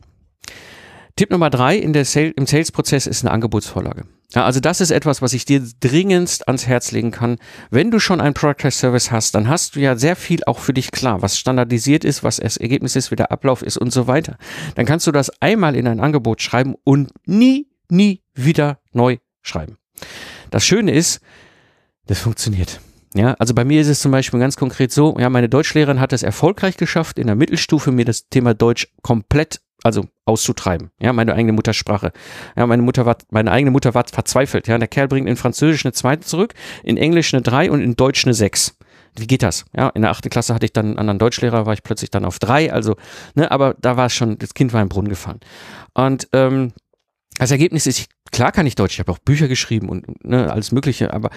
Tipp 1.17 1.31
Nummer 1.31 1.49
drei 1.49 1.77
in 1.77 1.95
der 1.95 2.05
Sale, 2.05 2.35
im 2.37 2.47
Sales-Prozess 2.47 3.07
ist 3.07 3.25
eine 3.25 3.33
Angebotsvorlage. 3.33 4.05
Ja, 4.35 4.45
also 4.45 4.61
das 4.61 4.81
ist 4.81 4.91
etwas, 4.91 5.23
was 5.23 5.33
ich 5.33 5.45
dir 5.45 5.63
dringendst 5.81 6.49
ans 6.49 6.67
Herz 6.67 6.91
legen 6.91 7.13
kann. 7.13 7.39
Wenn 7.71 7.91
du 7.91 8.01
schon 8.01 8.21
ein 8.21 8.35
Product 8.35 8.71
Service 8.71 9.11
hast, 9.11 9.35
dann 9.35 9.49
hast 9.49 9.77
du 9.77 9.81
ja 9.81 9.97
sehr 9.97 10.17
viel 10.17 10.43
auch 10.45 10.59
für 10.59 10.75
dich 10.75 10.91
klar, 10.91 11.23
was 11.23 11.39
standardisiert 11.39 12.05
ist, 12.05 12.25
was 12.25 12.37
das 12.39 12.57
Ergebnis 12.57 12.97
ist, 12.97 13.11
wie 13.11 13.17
der 13.17 13.31
Ablauf 13.31 13.63
ist 13.63 13.77
und 13.77 13.93
so 13.93 14.07
weiter. 14.09 14.37
Dann 14.75 14.85
kannst 14.85 15.07
du 15.07 15.13
das 15.13 15.31
einmal 15.41 15.77
in 15.77 15.87
ein 15.87 16.01
Angebot 16.01 16.43
schreiben 16.43 16.75
und 16.83 17.13
nie, 17.25 17.69
nie 17.89 18.23
wieder 18.35 18.81
neu 18.93 19.19
schreiben. 19.43 19.79
Das 20.51 20.65
Schöne 20.65 20.93
ist, 20.93 21.21
das 22.07 22.19
funktioniert. 22.19 22.81
Ja, 23.15 23.35
also 23.39 23.55
bei 23.55 23.65
mir 23.65 23.81
ist 23.81 23.89
es 23.89 24.01
zum 24.01 24.13
Beispiel 24.13 24.41
ganz 24.41 24.57
konkret 24.57 24.93
so, 24.93 25.17
ja, 25.19 25.31
meine 25.31 25.49
Deutschlehrerin 25.49 26.01
hat 26.01 26.13
es 26.13 26.23
erfolgreich 26.23 26.77
geschafft, 26.77 27.19
in 27.19 27.29
der 27.29 27.37
Mittelstufe 27.37 27.91
mir 27.91 28.05
das 28.05 28.29
Thema 28.29 28.53
Deutsch 28.53 28.89
komplett 29.03 29.61
also 29.87 30.07
auszutreiben. 30.25 30.91
Ja, 31.01 31.13
meine 31.13 31.35
eigene 31.35 31.53
Muttersprache. 31.53 32.13
Ja, 32.57 32.67
meine 32.67 32.83
Mutter 32.83 33.07
war, 33.07 33.17
meine 33.31 33.51
eigene 33.51 33.71
Mutter 33.71 33.95
war 33.95 34.05
verzweifelt. 34.11 34.69
Ja, 34.69 34.77
der 34.79 34.89
Kerl 34.89 35.09
bringt 35.09 35.29
in 35.29 35.37
Französisch 35.37 35.85
eine 35.85 35.93
zweite 35.93 36.27
zurück, 36.27 36.55
in 36.83 36.97
Englisch 36.97 37.33
eine 37.33 37.43
drei 37.43 37.71
und 37.71 37.81
in 37.81 37.97
Deutsch 37.97 38.25
eine 38.25 38.35
sechs. 38.35 38.77
Wie 39.19 39.27
geht 39.27 39.43
das? 39.43 39.65
Ja, 39.75 39.89
in 39.91 40.03
der 40.03 40.11
achten 40.11 40.29
Klasse 40.29 40.55
hatte 40.55 40.67
ich 40.67 40.73
dann 40.73 40.87
einen 40.87 40.99
anderen 40.99 41.19
Deutschlehrer, 41.19 41.65
war 41.65 41.73
ich 41.73 41.83
plötzlich 41.83 42.11
dann 42.11 42.25
auf 42.25 42.39
drei. 42.39 42.73
Also, 42.73 42.97
ne, 43.35 43.51
aber 43.51 43.75
da 43.81 43.97
war 43.97 44.07
es 44.07 44.15
schon, 44.15 44.39
das 44.39 44.53
Kind 44.53 44.73
war 44.73 44.83
im 44.83 44.89
Brunnen 44.89 45.09
gefallen. 45.09 45.41
Und 45.95 46.29
ähm, 46.33 46.73
das 47.39 47.51
Ergebnis 47.51 47.87
ist, 47.87 48.01
ich 48.01 48.07
Klar 48.33 48.53
kann 48.53 48.67
ich 48.67 48.75
Deutsch, 48.75 48.95
ich 48.95 49.01
habe 49.01 49.13
auch 49.13 49.19
Bücher 49.19 49.49
geschrieben 49.49 49.89
und 49.89 50.25
ne, 50.25 50.51
alles 50.53 50.73
Mögliche, 50.73 51.13
aber 51.13 51.31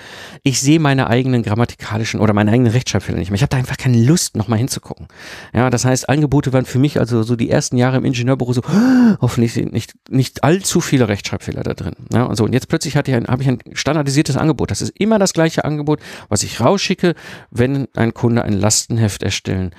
ich 0.44 0.60
sehe 0.62 0.80
meine 0.80 1.08
eigenen 1.08 1.44
grammatikalischen 1.44 2.20
oder 2.20 2.34
meine 2.34 2.52
eigenen 2.52 2.72
Rechtschreibfehler 2.72 3.18
nicht 3.18 3.30
mehr. 3.30 3.36
Ich 3.36 3.42
habe 3.42 3.50
da 3.50 3.58
einfach 3.58 3.78
keine 3.78 3.98
Lust, 3.98 4.36
nochmal 4.36 4.60
hinzugucken. 4.60 5.08
Ja, 5.54 5.70
das 5.70 5.86
heißt, 5.86 6.10
Angebote 6.10 6.54
waren 6.54 6.66
für 6.66 6.80
mich 6.80 7.00
also 7.00 7.24
so 7.24 7.36
die 7.36 7.50
ersten 7.50 7.78
Jahre 7.78 7.98
im 7.98 8.06
Ingenieurbüro 8.06 8.54
so, 8.54 8.62
oh, 8.62 9.16
hoffentlich 9.22 9.56
nicht, 9.56 9.94
nicht 10.10 10.44
allzu 10.44 10.82
viele 10.82 11.08
Rechtschreibfehler 11.08 11.64
da 11.64 11.74
drin. 11.74 11.94
Ja, 12.12 12.24
und 12.24 12.36
so. 12.36 12.44
Und 12.44 12.54
jetzt 12.54 12.68
plötzlich 12.68 12.96
hatte 12.96 13.12
ich 13.12 13.18
ein, 13.18 13.28
habe 13.28 13.42
ich 13.42 13.50
ein 13.50 13.60
standardisiertes 13.74 14.38
Angebot. 14.38 14.72
Das 14.72 14.82
ist 14.82 14.94
immer 15.00 15.20
das 15.20 15.34
gleiche 15.34 15.66
Angebot, 15.66 16.00
was 16.28 16.44
ich 16.44 16.60
rausschicke, 16.60 17.16
wenn 17.52 17.88
ein 17.96 18.14
Kunde 18.14 18.44
ein 18.44 18.54
Lastenheft 18.54 19.24
erstellen 19.24 19.72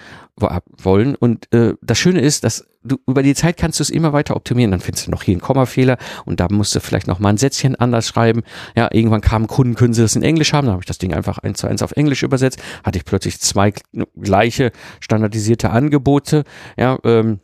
wollen. 0.82 1.14
Und 1.14 1.52
äh, 1.52 1.74
das 1.82 1.98
Schöne 1.98 2.20
ist, 2.20 2.44
dass 2.44 2.66
du 2.82 2.96
über 3.06 3.22
die 3.22 3.34
Zeit 3.34 3.56
kannst 3.56 3.78
du 3.78 3.82
es 3.82 3.90
immer 3.90 4.12
weiter 4.12 4.36
optimieren. 4.36 4.70
Dann 4.70 4.80
findest 4.80 5.06
du 5.06 5.10
noch 5.10 5.22
hier 5.22 5.34
einen 5.34 5.40
Kommafehler 5.40 5.98
und 6.24 6.40
da 6.40 6.48
musst 6.50 6.74
du 6.74 6.80
vielleicht 6.80 6.99
noch 7.06 7.18
mal 7.18 7.30
ein 7.30 7.36
Sätzchen 7.36 7.76
anders 7.76 8.08
schreiben. 8.08 8.42
Ja, 8.76 8.88
irgendwann 8.92 9.20
kamen 9.20 9.46
Kunden, 9.46 9.74
können 9.74 9.94
sie 9.94 10.02
das 10.02 10.16
in 10.16 10.22
Englisch 10.22 10.52
haben. 10.52 10.66
Dann 10.66 10.72
habe 10.72 10.82
ich 10.82 10.86
das 10.86 10.98
Ding 10.98 11.14
einfach 11.14 11.38
eins 11.38 11.58
zu 11.58 11.66
eins 11.66 11.82
auf 11.82 11.92
Englisch 11.92 12.22
übersetzt. 12.22 12.60
Hatte 12.84 12.98
ich 12.98 13.04
plötzlich 13.04 13.40
zwei 13.40 13.72
gleiche 14.20 14.72
standardisierte 15.00 15.70
Angebote. 15.70 16.44
Ja, 16.76 16.98
ähm, 17.04 17.40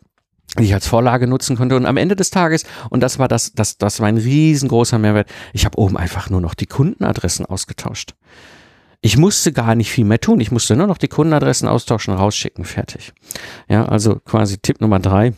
die 0.59 0.65
ich 0.65 0.75
als 0.75 0.87
Vorlage 0.87 1.27
nutzen 1.27 1.57
konnte. 1.57 1.77
Und 1.77 1.87
am 1.87 1.97
Ende 1.97 2.17
des 2.17 2.31
Tages, 2.31 2.65
und 2.91 3.01
das 3.03 3.19
war 3.19 3.29
das, 3.29 3.53
das, 3.53 3.79
das 3.79 4.01
war 4.01 4.09
ein 4.09 4.17
riesengroßer 4.17 4.99
Mehrwert, 4.99 5.29
ich 5.53 5.65
habe 5.65 5.79
oben 5.79 5.97
einfach 5.97 6.31
nur 6.31 6.41
noch 6.41 6.55
die 6.55 6.67
Kundenadressen 6.67 7.47
ausgetauscht. 7.47 8.15
Ich 9.03 9.17
musste 9.17 9.53
gar 9.53 9.75
nicht 9.75 9.91
viel 9.91 10.05
mehr 10.05 10.21
tun. 10.21 10.41
Ich 10.41 10.51
musste 10.51 10.75
nur 10.75 10.87
noch 10.87 10.99
die 10.99 11.09
Kundenadressen 11.09 11.69
austauschen, 11.69 12.15
rausschicken, 12.15 12.65
fertig. 12.65 13.13
Ja, 13.69 13.87
also 13.87 14.17
quasi 14.17 14.59
Tipp 14.59 14.81
Nummer 14.81 14.99
drei. 14.99 15.35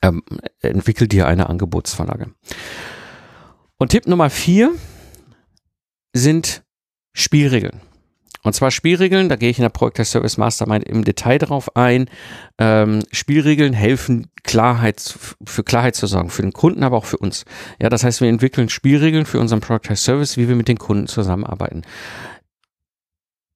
Ähm, 0.00 0.22
entwickel 0.62 1.06
dir 1.06 1.26
eine 1.26 1.48
Angebotsvorlage. 1.48 2.28
Und 3.82 3.88
Tipp 3.88 4.06
Nummer 4.06 4.30
vier 4.30 4.76
sind 6.12 6.62
Spielregeln. 7.14 7.80
Und 8.44 8.52
zwar 8.52 8.70
Spielregeln, 8.70 9.28
da 9.28 9.34
gehe 9.34 9.50
ich 9.50 9.58
in 9.58 9.62
der 9.62 9.70
Project 9.70 10.06
Service 10.06 10.36
Mastermind 10.36 10.84
im 10.84 11.02
Detail 11.02 11.38
darauf 11.38 11.74
ein. 11.74 12.08
Ähm, 12.58 13.02
Spielregeln 13.10 13.72
helfen, 13.72 14.30
Klarheit, 14.44 15.18
für 15.44 15.64
Klarheit 15.64 15.96
zu 15.96 16.06
sorgen, 16.06 16.30
für 16.30 16.42
den 16.42 16.52
Kunden, 16.52 16.84
aber 16.84 16.96
auch 16.96 17.06
für 17.06 17.16
uns. 17.16 17.44
Ja, 17.80 17.88
das 17.88 18.04
heißt, 18.04 18.20
wir 18.20 18.28
entwickeln 18.28 18.68
Spielregeln 18.68 19.26
für 19.26 19.40
unseren 19.40 19.60
Project 19.60 19.98
Service, 19.98 20.36
wie 20.36 20.46
wir 20.46 20.54
mit 20.54 20.68
den 20.68 20.78
Kunden 20.78 21.08
zusammenarbeiten. 21.08 21.82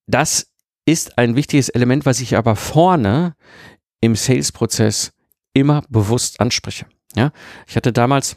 Das 0.08 0.48
ist 0.86 1.18
ein 1.18 1.36
wichtiges 1.36 1.68
Element, 1.68 2.04
was 2.04 2.18
ich 2.18 2.36
aber 2.36 2.56
vorne 2.56 3.36
im 4.00 4.16
Sales-Prozess 4.16 5.12
immer 5.52 5.82
bewusst 5.88 6.40
anspreche. 6.40 6.86
Ja, 7.14 7.30
ich 7.68 7.76
hatte 7.76 7.92
damals 7.92 8.36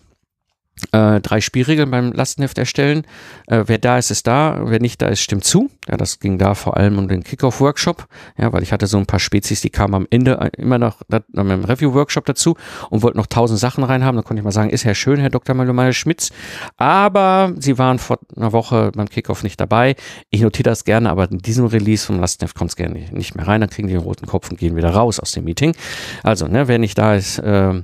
äh, 0.91 1.19
drei 1.21 1.41
Spielregeln 1.41 1.91
beim 1.91 2.11
Lastenheft 2.11 2.57
erstellen. 2.57 3.05
Äh, 3.47 3.63
wer 3.67 3.77
da 3.77 3.97
ist, 3.97 4.11
ist 4.11 4.27
da. 4.27 4.61
Wer 4.65 4.79
nicht 4.79 5.01
da 5.01 5.07
ist, 5.07 5.21
stimmt 5.21 5.43
zu. 5.43 5.69
Ja, 5.87 5.97
das 5.97 6.19
ging 6.19 6.37
da 6.37 6.55
vor 6.55 6.77
allem 6.77 6.97
um 6.97 7.07
den 7.07 7.23
Kickoff-Workshop. 7.23 8.07
Ja, 8.37 8.53
weil 8.53 8.63
ich 8.63 8.71
hatte 8.71 8.87
so 8.87 8.97
ein 8.97 9.05
paar 9.05 9.19
Spezies, 9.19 9.61
die 9.61 9.69
kamen 9.69 9.93
am 9.93 10.07
Ende 10.09 10.51
immer 10.57 10.77
noch 10.77 11.01
mit 11.07 11.23
einem 11.35 11.63
Review-Workshop 11.63 12.25
dazu 12.25 12.55
und 12.89 13.03
wollten 13.03 13.17
noch 13.17 13.27
tausend 13.27 13.59
Sachen 13.59 13.83
reinhaben. 13.83 14.17
Da 14.17 14.23
konnte 14.23 14.39
ich 14.39 14.45
mal 14.45 14.51
sagen, 14.51 14.69
ist 14.69 14.83
ja 14.83 14.95
schön, 14.95 15.19
Herr 15.19 15.29
Dr. 15.29 15.55
Malumaya 15.55 15.93
Schmitz. 15.93 16.31
Aber 16.77 17.53
Sie 17.57 17.77
waren 17.77 17.99
vor 17.99 18.19
einer 18.35 18.51
Woche 18.51 18.91
beim 18.95 19.09
Kickoff 19.09 19.43
nicht 19.43 19.59
dabei. 19.59 19.95
Ich 20.29 20.41
notiere 20.41 20.69
das 20.69 20.83
gerne, 20.85 21.09
aber 21.09 21.29
in 21.29 21.39
diesem 21.39 21.65
Release 21.65 22.05
vom 22.05 22.19
Lastenheft 22.19 22.55
kommt 22.55 22.71
es 22.71 22.75
gerne 22.75 22.99
nicht 23.11 23.35
mehr 23.35 23.47
rein. 23.47 23.61
Dann 23.61 23.69
kriegen 23.69 23.87
die 23.87 23.93
den 23.93 24.03
roten 24.03 24.25
Kopf 24.25 24.49
und 24.49 24.57
gehen 24.57 24.75
wieder 24.75 24.91
raus 24.91 25.19
aus 25.19 25.31
dem 25.31 25.43
Meeting. 25.43 25.75
Also, 26.23 26.47
ne, 26.47 26.67
wer 26.67 26.79
nicht 26.79 26.97
da 26.97 27.15
ist, 27.15 27.39
äh, 27.39 27.81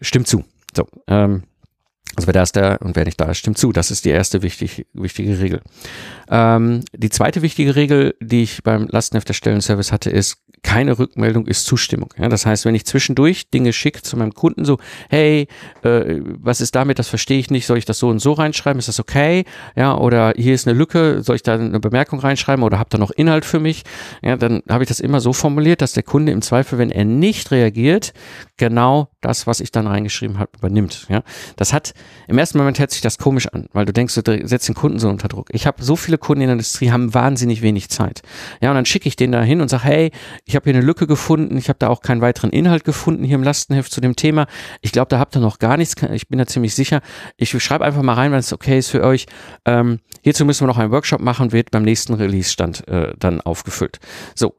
stimmt 0.00 0.26
zu. 0.26 0.44
So, 0.74 0.86
ähm, 1.06 1.42
also 2.16 2.26
wer 2.26 2.32
da 2.32 2.42
ist, 2.42 2.56
der 2.56 2.80
und 2.82 2.96
wer 2.96 3.04
nicht 3.04 3.20
da 3.20 3.30
ist, 3.30 3.38
stimmt 3.38 3.58
zu. 3.58 3.72
Das 3.72 3.90
ist 3.90 4.04
die 4.04 4.10
erste 4.10 4.42
wichtig, 4.42 4.86
wichtige 4.92 5.40
Regel. 5.40 5.62
Ähm, 6.28 6.84
die 6.94 7.10
zweite 7.10 7.42
wichtige 7.42 7.76
Regel, 7.76 8.14
die 8.20 8.42
ich 8.42 8.62
beim 8.62 8.86
Lastenhefterstellenservice 8.88 9.92
hatte, 9.92 10.10
ist, 10.10 10.38
keine 10.62 10.98
Rückmeldung 10.98 11.46
ist 11.46 11.66
Zustimmung. 11.66 12.14
Ja, 12.18 12.28
das 12.28 12.46
heißt, 12.46 12.64
wenn 12.64 12.74
ich 12.74 12.86
zwischendurch 12.86 13.50
Dinge 13.50 13.72
schicke 13.72 14.02
zu 14.02 14.16
meinem 14.16 14.32
Kunden, 14.32 14.64
so, 14.64 14.78
hey, 15.10 15.48
äh, 15.82 16.20
was 16.38 16.60
ist 16.60 16.74
damit, 16.74 16.98
das 16.98 17.08
verstehe 17.08 17.38
ich 17.38 17.50
nicht, 17.50 17.66
soll 17.66 17.78
ich 17.78 17.84
das 17.84 17.98
so 17.98 18.08
und 18.08 18.20
so 18.20 18.32
reinschreiben, 18.32 18.78
ist 18.78 18.88
das 18.88 19.00
okay? 19.00 19.44
Ja, 19.74 19.96
oder 19.96 20.34
hier 20.36 20.54
ist 20.54 20.68
eine 20.68 20.78
Lücke, 20.78 21.22
soll 21.22 21.36
ich 21.36 21.42
da 21.42 21.54
eine 21.54 21.80
Bemerkung 21.80 22.20
reinschreiben 22.20 22.64
oder 22.64 22.78
habt 22.78 22.94
ihr 22.94 22.98
noch 22.98 23.10
Inhalt 23.10 23.44
für 23.44 23.58
mich? 23.58 23.82
Ja, 24.22 24.36
dann 24.36 24.62
habe 24.68 24.84
ich 24.84 24.88
das 24.88 25.00
immer 25.00 25.20
so 25.20 25.32
formuliert, 25.32 25.82
dass 25.82 25.92
der 25.92 26.04
Kunde 26.04 26.30
im 26.32 26.42
Zweifel, 26.42 26.78
wenn 26.78 26.90
er 26.90 27.04
nicht 27.04 27.50
reagiert, 27.50 28.12
genau 28.56 29.08
das, 29.22 29.46
was 29.46 29.60
ich 29.60 29.72
dann 29.72 29.86
reingeschrieben 29.86 30.38
habe, 30.38 30.50
übernimmt. 30.58 31.06
Ja, 31.08 31.22
das 31.56 31.72
hat, 31.72 31.94
im 32.28 32.38
ersten 32.38 32.58
Moment 32.58 32.78
hört 32.78 32.90
sich 32.90 33.00
das 33.00 33.18
komisch 33.18 33.46
an, 33.48 33.66
weil 33.72 33.86
du 33.86 33.92
denkst, 33.92 34.14
du 34.14 34.46
setzt 34.46 34.68
den 34.68 34.74
Kunden 34.74 34.98
so 34.98 35.08
unter 35.08 35.28
Druck. 35.28 35.48
Ich 35.52 35.66
habe 35.66 35.82
so 35.82 35.96
viele 35.96 36.18
Kunden 36.18 36.42
in 36.42 36.48
der 36.48 36.54
Industrie, 36.54 36.90
haben 36.90 37.14
wahnsinnig 37.14 37.62
wenig 37.62 37.88
Zeit. 37.88 38.22
Ja, 38.60 38.70
und 38.70 38.76
dann 38.76 38.84
schicke 38.84 39.08
ich 39.08 39.16
den 39.16 39.32
da 39.32 39.42
hin 39.42 39.60
und 39.60 39.68
sage, 39.68 39.84
hey, 39.84 40.10
ich 40.44 40.54
habe 40.56 40.64
hier 40.64 40.74
eine 40.74 40.84
Lücke 40.84 41.06
gefunden, 41.06 41.56
ich 41.56 41.68
habe 41.68 41.78
da 41.78 41.88
auch 41.88 42.02
keinen 42.02 42.20
weiteren 42.20 42.50
Inhalt 42.50 42.84
gefunden 42.84 43.24
hier 43.24 43.36
im 43.36 43.42
Lastenheft 43.42 43.92
zu 43.92 44.00
dem 44.00 44.16
Thema. 44.16 44.46
Ich 44.80 44.92
glaube, 44.92 45.08
da 45.08 45.18
habt 45.18 45.36
ihr 45.36 45.40
noch 45.40 45.58
gar 45.58 45.76
nichts, 45.76 45.94
ich 46.12 46.28
bin 46.28 46.38
da 46.38 46.46
ziemlich 46.46 46.74
sicher. 46.74 47.00
Ich 47.36 47.50
schreibe 47.62 47.84
einfach 47.84 48.02
mal 48.02 48.14
rein, 48.14 48.32
wenn 48.32 48.38
es 48.38 48.52
okay 48.52 48.78
ist 48.78 48.88
für 48.88 49.02
euch. 49.02 49.26
Ähm, 49.64 50.00
hierzu 50.22 50.44
müssen 50.44 50.62
wir 50.62 50.66
noch 50.66 50.78
einen 50.78 50.92
Workshop 50.92 51.20
machen, 51.20 51.52
wird 51.52 51.70
beim 51.70 51.82
nächsten 51.82 52.14
Release-Stand 52.14 52.88
äh, 52.88 53.14
dann 53.18 53.40
aufgefüllt. 53.40 53.98
So, 54.34 54.56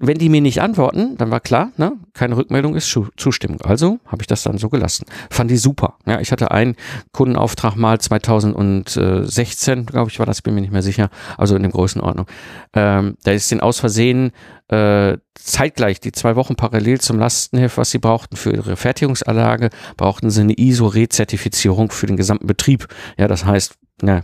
wenn 0.00 0.18
die 0.18 0.30
mir 0.30 0.40
nicht 0.40 0.62
antworten, 0.62 1.16
dann 1.18 1.30
war 1.30 1.40
klar, 1.40 1.72
ne, 1.76 1.92
keine 2.14 2.36
Rückmeldung 2.36 2.74
ist 2.74 2.98
Zustimmung. 3.16 3.60
Also 3.60 4.00
habe 4.06 4.22
ich 4.22 4.26
das 4.26 4.42
dann 4.42 4.56
so 4.56 4.70
gelassen. 4.70 5.04
Fand 5.28 5.50
die 5.50 5.58
super. 5.58 5.98
Ja, 6.06 6.20
ich 6.20 6.32
hatte 6.32 6.50
einen 6.50 6.74
Kundenauftrag 7.12 7.76
mal 7.76 8.00
2016, 8.00 9.84
glaube 9.84 10.10
ich, 10.10 10.18
war 10.18 10.26
das, 10.26 10.40
bin 10.40 10.54
mir 10.54 10.62
nicht 10.62 10.72
mehr 10.72 10.82
sicher, 10.82 11.10
also 11.36 11.54
in 11.54 11.62
der 11.62 11.70
Größenordnung. 11.70 12.26
Ähm, 12.72 13.18
da 13.24 13.32
ist 13.32 13.50
den 13.50 13.60
aus 13.60 13.78
Versehen 13.78 14.32
äh, 14.68 15.18
zeitgleich, 15.44 16.00
die 16.00 16.12
zwei 16.12 16.36
Wochen 16.36 16.56
parallel 16.56 17.00
zum 17.00 17.18
Lastenheft, 17.18 17.76
was 17.76 17.90
sie 17.90 17.98
brauchten 17.98 18.36
für 18.36 18.52
ihre 18.52 18.76
Fertigungsanlage, 18.76 19.70
brauchten 19.96 20.30
sie 20.30 20.42
eine 20.42 20.54
ISO-Rezertifizierung 20.54 21.90
für 21.90 22.06
den 22.06 22.16
gesamten 22.16 22.46
Betrieb. 22.46 22.88
Ja, 23.18 23.28
das 23.28 23.44
heißt, 23.44 23.74
ja, 24.02 24.22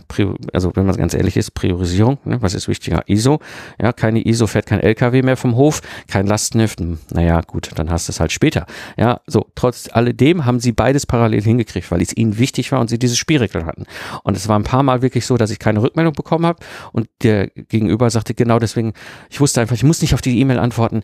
also 0.53 0.71
wenn 0.75 0.85
man 0.85 0.95
ganz 0.95 1.13
ehrlich 1.13 1.37
ist, 1.37 1.51
Priorisierung, 1.51 2.17
ne, 2.25 2.41
was 2.41 2.53
ist 2.53 2.67
wichtiger? 2.67 3.03
ISO, 3.07 3.39
ja, 3.79 3.93
keine 3.93 4.25
ISO 4.25 4.47
fährt 4.47 4.65
kein 4.65 4.79
LKW 4.79 5.21
mehr 5.21 5.37
vom 5.37 5.55
Hof, 5.55 5.81
kein 6.07 6.25
Lastenheft, 6.25 6.79
hm, 6.79 6.99
naja, 7.11 7.41
gut, 7.41 7.69
dann 7.75 7.89
hast 7.89 8.07
du 8.07 8.11
es 8.11 8.19
halt 8.19 8.31
später. 8.31 8.65
Ja, 8.97 9.21
so, 9.27 9.45
trotz 9.55 9.89
alledem 9.91 10.45
haben 10.45 10.59
sie 10.59 10.71
beides 10.71 11.05
parallel 11.05 11.41
hingekriegt, 11.41 11.91
weil 11.91 12.01
es 12.01 12.15
ihnen 12.15 12.37
wichtig 12.37 12.71
war 12.71 12.79
und 12.79 12.89
sie 12.89 12.99
dieses 12.99 13.17
Spielregel 13.17 13.65
hatten. 13.65 13.85
Und 14.23 14.35
es 14.35 14.47
war 14.47 14.57
ein 14.57 14.63
paar 14.63 14.83
Mal 14.83 15.01
wirklich 15.01 15.25
so, 15.25 15.37
dass 15.37 15.51
ich 15.51 15.59
keine 15.59 15.81
Rückmeldung 15.81 16.13
bekommen 16.13 16.45
habe 16.45 16.63
und 16.91 17.07
der 17.21 17.47
Gegenüber 17.47 18.09
sagte, 18.09 18.33
genau 18.33 18.59
deswegen, 18.59 18.93
ich 19.29 19.39
wusste 19.39 19.61
einfach, 19.61 19.75
ich 19.75 19.83
muss 19.83 20.01
nicht 20.01 20.13
auf 20.13 20.21
die 20.21 20.39
E-Mail 20.39 20.59
antworten. 20.59 21.03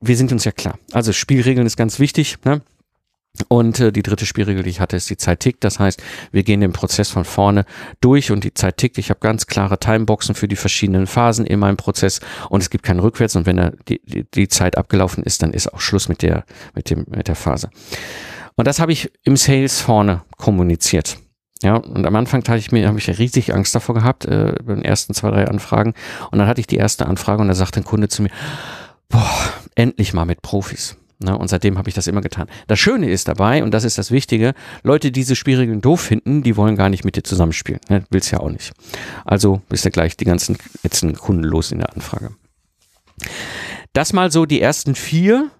Wir 0.00 0.16
sind 0.16 0.32
uns 0.32 0.44
ja 0.44 0.52
klar. 0.52 0.78
Also 0.92 1.12
Spielregeln 1.12 1.66
ist 1.66 1.76
ganz 1.76 1.98
wichtig, 1.98 2.36
ne? 2.44 2.62
Und 3.48 3.80
äh, 3.80 3.92
die 3.92 4.02
dritte 4.02 4.26
Spielregel, 4.26 4.62
die 4.62 4.70
ich 4.70 4.80
hatte, 4.80 4.96
ist 4.96 5.08
die 5.08 5.16
Zeit 5.16 5.40
tickt. 5.40 5.64
Das 5.64 5.78
heißt, 5.78 6.02
wir 6.32 6.42
gehen 6.42 6.60
den 6.60 6.72
Prozess 6.72 7.08
von 7.08 7.24
vorne 7.24 7.64
durch 8.00 8.30
und 8.30 8.44
die 8.44 8.52
Zeit 8.52 8.76
tickt. 8.76 8.98
Ich 8.98 9.08
habe 9.08 9.20
ganz 9.20 9.46
klare 9.46 9.78
Timeboxen 9.78 10.34
für 10.34 10.48
die 10.48 10.56
verschiedenen 10.56 11.06
Phasen 11.06 11.46
in 11.46 11.58
meinem 11.58 11.78
Prozess 11.78 12.20
und 12.50 12.62
es 12.62 12.68
gibt 12.68 12.84
keinen 12.84 13.00
Rückwärts. 13.00 13.34
Und 13.34 13.46
wenn 13.46 13.56
da 13.56 13.72
die, 13.88 14.02
die, 14.04 14.24
die 14.30 14.48
Zeit 14.48 14.76
abgelaufen 14.76 15.24
ist, 15.24 15.42
dann 15.42 15.54
ist 15.54 15.72
auch 15.72 15.80
Schluss 15.80 16.08
mit 16.08 16.20
der, 16.20 16.44
mit 16.74 16.90
dem, 16.90 17.06
mit 17.08 17.28
der 17.28 17.36
Phase. 17.36 17.70
Und 18.56 18.66
das 18.66 18.80
habe 18.80 18.92
ich 18.92 19.10
im 19.24 19.36
Sales 19.36 19.80
vorne 19.80 20.22
kommuniziert. 20.36 21.16
Ja, 21.62 21.76
und 21.76 22.04
am 22.04 22.16
Anfang 22.16 22.42
hatte 22.46 22.58
ich 22.58 22.72
mir, 22.72 22.88
habe 22.88 22.98
ich 22.98 23.08
riesig 23.18 23.54
Angst 23.54 23.74
davor 23.74 23.94
gehabt, 23.94 24.24
äh, 24.26 24.52
bei 24.62 24.74
den 24.74 24.84
ersten 24.84 25.14
zwei, 25.14 25.30
drei 25.30 25.46
Anfragen. 25.46 25.94
Und 26.30 26.38
dann 26.38 26.48
hatte 26.48 26.60
ich 26.60 26.66
die 26.66 26.76
erste 26.76 27.06
Anfrage 27.06 27.40
und 27.40 27.48
da 27.48 27.54
sagte 27.54 27.80
ein 27.80 27.84
Kunde 27.84 28.08
zu 28.08 28.22
mir, 28.22 28.30
boah, 29.12 29.52
endlich 29.76 30.12
mal 30.12 30.24
mit 30.24 30.42
Profis. 30.42 30.96
Ne? 31.20 31.38
Und 31.38 31.48
seitdem 31.48 31.78
habe 31.78 31.88
ich 31.88 31.94
das 31.94 32.08
immer 32.08 32.20
getan. 32.20 32.48
Das 32.66 32.80
Schöne 32.80 33.08
ist 33.08 33.28
dabei, 33.28 33.62
und 33.62 33.72
das 33.72 33.84
ist 33.84 33.98
das 33.98 34.10
Wichtige, 34.10 34.54
Leute, 34.82 35.12
die 35.12 35.20
diese 35.20 35.36
Spielregeln 35.36 35.80
doof 35.80 36.00
finden, 36.00 36.42
die 36.42 36.56
wollen 36.56 36.74
gar 36.74 36.88
nicht 36.88 37.04
mit 37.04 37.14
dir 37.14 37.22
zusammenspielen. 37.22 37.80
Ne? 37.88 38.04
Willst 38.10 38.32
ja 38.32 38.40
auch 38.40 38.50
nicht. 38.50 38.72
Also 39.24 39.62
bist 39.68 39.84
du 39.84 39.90
gleich 39.90 40.16
die 40.16 40.24
ganzen 40.24 40.58
letzten 40.82 41.14
Kunden 41.14 41.44
los 41.44 41.70
in 41.70 41.78
der 41.78 41.94
Anfrage. 41.94 42.34
Das 43.92 44.12
mal 44.12 44.32
so 44.32 44.46
die 44.46 44.60
ersten 44.60 44.94
vier 44.94 45.50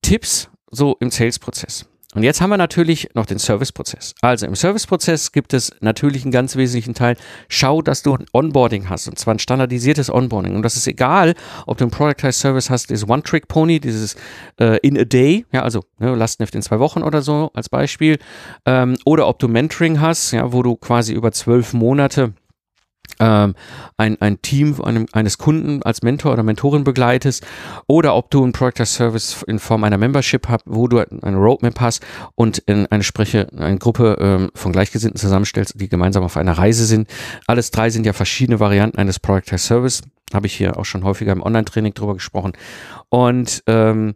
Tipps 0.00 0.48
so 0.70 0.96
im 1.00 1.10
Sales-Prozess. 1.10 1.86
Und 2.14 2.24
jetzt 2.24 2.42
haben 2.42 2.50
wir 2.50 2.58
natürlich 2.58 3.08
noch 3.14 3.24
den 3.24 3.38
Service-Prozess. 3.38 4.14
Also 4.20 4.46
im 4.46 4.54
Service-Prozess 4.54 5.32
gibt 5.32 5.54
es 5.54 5.72
natürlich 5.80 6.24
einen 6.24 6.32
ganz 6.32 6.56
wesentlichen 6.56 6.94
Teil. 6.94 7.16
Schau, 7.48 7.80
dass 7.80 8.02
du 8.02 8.14
ein 8.14 8.26
Onboarding 8.32 8.90
hast 8.90 9.08
und 9.08 9.18
zwar 9.18 9.34
ein 9.34 9.38
standardisiertes 9.38 10.12
Onboarding. 10.12 10.54
Und 10.54 10.62
das 10.62 10.76
ist 10.76 10.86
egal, 10.86 11.34
ob 11.66 11.78
du 11.78 11.84
ein 11.84 11.90
Productized 11.90 12.38
Service 12.38 12.68
hast, 12.68 12.90
dieses 12.90 13.08
One-Trick-Pony, 13.08 13.80
dieses 13.80 14.16
äh, 14.60 14.78
in 14.82 14.98
a 14.98 15.04
day, 15.04 15.46
ja, 15.52 15.62
also 15.62 15.84
ne, 15.98 16.14
Lastneft 16.14 16.54
in 16.54 16.60
zwei 16.60 16.78
Wochen 16.78 17.02
oder 17.02 17.22
so 17.22 17.50
als 17.54 17.70
Beispiel, 17.70 18.18
ähm, 18.66 18.96
oder 19.06 19.26
ob 19.26 19.38
du 19.38 19.48
Mentoring 19.48 20.00
hast, 20.00 20.32
ja, 20.32 20.52
wo 20.52 20.62
du 20.62 20.76
quasi 20.76 21.14
über 21.14 21.32
zwölf 21.32 21.72
Monate 21.72 22.34
ein, 23.18 23.54
ein 23.96 24.42
Team 24.42 24.80
einem, 24.82 25.06
eines 25.12 25.38
Kunden 25.38 25.82
als 25.82 26.02
Mentor 26.02 26.32
oder 26.32 26.42
Mentorin 26.42 26.84
begleitest 26.84 27.46
oder 27.86 28.16
ob 28.16 28.30
du 28.30 28.44
ein 28.44 28.52
Product 28.52 28.80
as 28.80 28.94
Service 28.94 29.44
in 29.46 29.58
Form 29.58 29.84
einer 29.84 29.98
Membership 29.98 30.48
hast, 30.48 30.64
wo 30.66 30.88
du 30.88 30.98
eine 30.98 31.36
Roadmap 31.36 31.80
hast 31.80 32.02
und 32.34 32.58
in 32.58 32.86
eine 32.86 33.04
Spreche, 33.04 33.48
eine 33.56 33.78
Gruppe 33.78 34.16
ähm, 34.20 34.50
von 34.54 34.72
Gleichgesinnten 34.72 35.20
zusammenstellst, 35.20 35.80
die 35.80 35.88
gemeinsam 35.88 36.24
auf 36.24 36.36
einer 36.36 36.58
Reise 36.58 36.84
sind. 36.84 37.08
Alles 37.46 37.70
drei 37.70 37.90
sind 37.90 38.06
ja 38.06 38.12
verschiedene 38.12 38.60
Varianten 38.60 38.98
eines 38.98 39.20
Product 39.20 39.52
as 39.52 39.66
Service. 39.66 40.02
Habe 40.32 40.46
ich 40.46 40.54
hier 40.54 40.76
auch 40.78 40.84
schon 40.84 41.04
häufiger 41.04 41.32
im 41.32 41.42
Online-Training 41.42 41.94
drüber 41.94 42.14
gesprochen. 42.14 42.52
Und 43.08 43.62
ähm, 43.66 44.14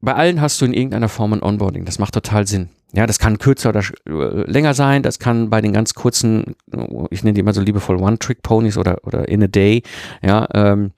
bei 0.00 0.14
allen 0.14 0.40
hast 0.40 0.60
du 0.60 0.64
in 0.64 0.74
irgendeiner 0.74 1.08
Form 1.08 1.32
ein 1.32 1.42
Onboarding. 1.42 1.84
Das 1.84 1.98
macht 1.98 2.14
total 2.14 2.46
Sinn. 2.46 2.68
Ja, 2.94 3.06
das 3.06 3.18
kann 3.18 3.38
kürzer 3.38 3.70
oder 3.70 3.82
äh, 4.06 4.50
länger 4.50 4.74
sein. 4.74 5.02
Das 5.02 5.18
kann 5.18 5.48
bei 5.48 5.60
den 5.60 5.72
ganz 5.72 5.94
kurzen, 5.94 6.56
ich 7.10 7.24
nenne 7.24 7.34
die 7.34 7.40
immer 7.40 7.54
so 7.54 7.62
liebevoll 7.62 7.96
One-Trick-Ponies 7.96 8.76
oder, 8.76 8.98
oder 9.04 9.28
in 9.28 9.42
a 9.42 9.46
day, 9.46 9.82
ja, 10.22 10.46
ähm, 10.52 10.92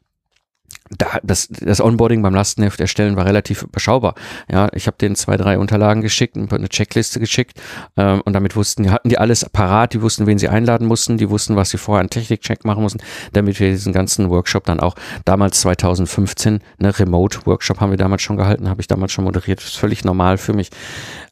da, 0.90 1.18
das, 1.22 1.48
das 1.48 1.80
Onboarding 1.80 2.22
beim 2.22 2.34
Lastenheft 2.34 2.80
erstellen 2.80 3.16
war 3.16 3.24
relativ 3.24 3.62
überschaubar. 3.62 4.14
Ja, 4.50 4.68
ich 4.74 4.86
habe 4.86 4.98
denen 4.98 5.16
zwei, 5.16 5.36
drei 5.36 5.58
Unterlagen 5.58 6.02
geschickt, 6.02 6.36
eine 6.36 6.68
Checkliste 6.68 7.20
geschickt 7.20 7.60
ähm, 7.96 8.20
und 8.24 8.34
damit 8.34 8.54
wussten, 8.54 8.90
hatten 8.90 9.08
die 9.08 9.18
alles 9.18 9.46
parat, 9.50 9.94
die 9.94 10.02
wussten, 10.02 10.26
wen 10.26 10.38
sie 10.38 10.48
einladen 10.48 10.86
mussten, 10.86 11.16
die 11.16 11.30
wussten, 11.30 11.56
was 11.56 11.70
sie 11.70 11.78
vorher 11.78 12.00
einen 12.00 12.10
Technikcheck 12.10 12.64
machen 12.64 12.82
mussten, 12.82 13.00
damit 13.32 13.58
wir 13.60 13.70
diesen 13.70 13.92
ganzen 13.92 14.28
Workshop 14.28 14.64
dann 14.64 14.80
auch 14.80 14.94
damals 15.24 15.60
2015, 15.60 16.60
ne, 16.78 16.98
Remote-Workshop 16.98 17.80
haben 17.80 17.90
wir 17.90 17.98
damals 17.98 18.22
schon 18.22 18.36
gehalten, 18.36 18.68
habe 18.68 18.80
ich 18.80 18.86
damals 18.86 19.12
schon 19.12 19.24
moderiert, 19.24 19.62
ist 19.62 19.76
völlig 19.76 20.04
normal 20.04 20.36
für 20.36 20.52
mich. 20.52 20.70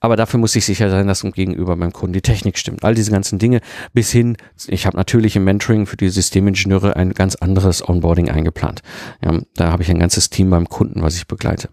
Aber 0.01 0.17
dafür 0.17 0.41
muss 0.41 0.57
ich 0.57 0.65
sicher 0.65 0.91
sein, 0.91 1.07
dass 1.07 1.23
gegenüber 1.23 1.77
beim 1.77 1.93
Kunden 1.93 2.15
die 2.15 2.23
Technik 2.23 2.59
stimmt. 2.59 2.85
All 2.85 2.95
diese 2.95 3.13
ganzen 3.13 3.39
Dinge 3.39 3.61
bis 3.93 4.11
hin, 4.11 4.37
ich 4.67 4.87
habe 4.87 4.97
natürlich 4.97 5.37
im 5.37 5.45
Mentoring 5.45 5.87
für 5.87 5.97
die 5.97 6.09
Systemingenieure 6.09 6.97
ein 6.97 7.13
ganz 7.15 7.37
anderes 7.37 7.89
Onboarding 7.89 8.29
eingeplant. 8.29 8.83
Ja, 9.25 9.42
da 9.55 9.71
habe 9.71 9.83
ich 9.83 9.91
ein 9.91 9.99
ganzes 9.99 10.31
Team 10.31 10.51
beim 10.51 10.69
Kunden, 10.69 11.03
was 11.03 11.17
ich 11.17 11.27
begleite. 11.27 11.69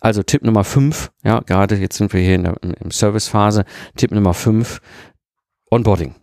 Also 0.00 0.22
Tipp 0.22 0.42
Nummer 0.42 0.64
fünf, 0.64 1.10
ja, 1.24 1.40
gerade 1.40 1.76
jetzt 1.76 1.96
sind 1.96 2.12
wir 2.12 2.20
hier 2.20 2.34
in 2.34 2.44
der 2.44 2.56
im 2.62 2.90
Servicephase. 2.90 3.64
Tipp 3.96 4.12
Nummer 4.12 4.34
fünf, 4.34 4.80
Onboarding. 5.70 6.14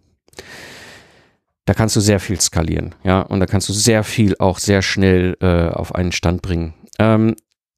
Da 1.65 1.73
kannst 1.73 1.95
du 1.95 2.01
sehr 2.01 2.19
viel 2.19 2.41
skalieren, 2.41 2.93
ja, 3.03 3.21
und 3.21 3.39
da 3.39 3.45
kannst 3.45 3.69
du 3.69 3.73
sehr 3.73 4.03
viel 4.03 4.35
auch 4.39 4.59
sehr 4.59 4.81
schnell 4.81 5.37
äh, 5.39 5.69
auf 5.69 5.95
einen 5.95 6.11
Stand 6.11 6.41
bringen. 6.41 6.73
Ähm, 6.99 7.35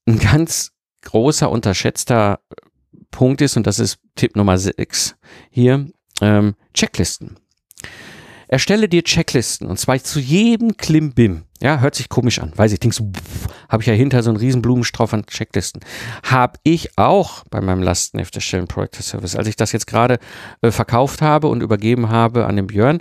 ein 0.07 0.19
ganz 0.19 0.71
großer, 1.03 1.49
unterschätzter 1.49 2.39
Punkt 3.11 3.41
ist, 3.41 3.57
und 3.57 3.67
das 3.67 3.79
ist 3.79 3.99
Tipp 4.15 4.35
Nummer 4.35 4.57
sechs 4.57 5.15
hier, 5.51 5.87
ähm, 6.21 6.55
Checklisten. 6.73 7.37
Erstelle 8.47 8.87
dir 8.87 9.03
Checklisten 9.03 9.67
und 9.67 9.79
zwar 9.79 10.01
zu 10.03 10.19
jedem 10.19 10.77
Klimbim. 10.77 11.43
Ja, 11.61 11.79
hört 11.79 11.95
sich 11.95 12.09
komisch 12.09 12.39
an. 12.39 12.51
Weiß 12.55 12.73
ich, 12.73 12.79
denkst 12.79 12.97
du, 12.97 13.11
habe 13.69 13.81
ich 13.81 13.87
ja 13.87 13.93
hinter 13.93 14.21
so 14.21 14.29
einen 14.29 14.37
riesen 14.37 14.61
Blumenstrauß 14.61 15.13
an 15.13 15.25
Checklisten. 15.25 15.81
Habe 16.23 16.59
ich 16.63 16.97
auch 16.97 17.43
bei 17.49 17.61
meinem 17.61 17.81
Lastenheft 17.81 18.35
erstellen 18.35 18.67
Project 18.67 18.95
Service. 18.95 19.35
Als 19.35 19.47
ich 19.47 19.55
das 19.55 19.71
jetzt 19.71 19.87
gerade 19.87 20.19
äh, 20.61 20.71
verkauft 20.71 21.21
habe 21.21 21.47
und 21.47 21.61
übergeben 21.61 22.09
habe 22.09 22.45
an 22.45 22.55
den 22.55 22.67
Björn, 22.67 22.99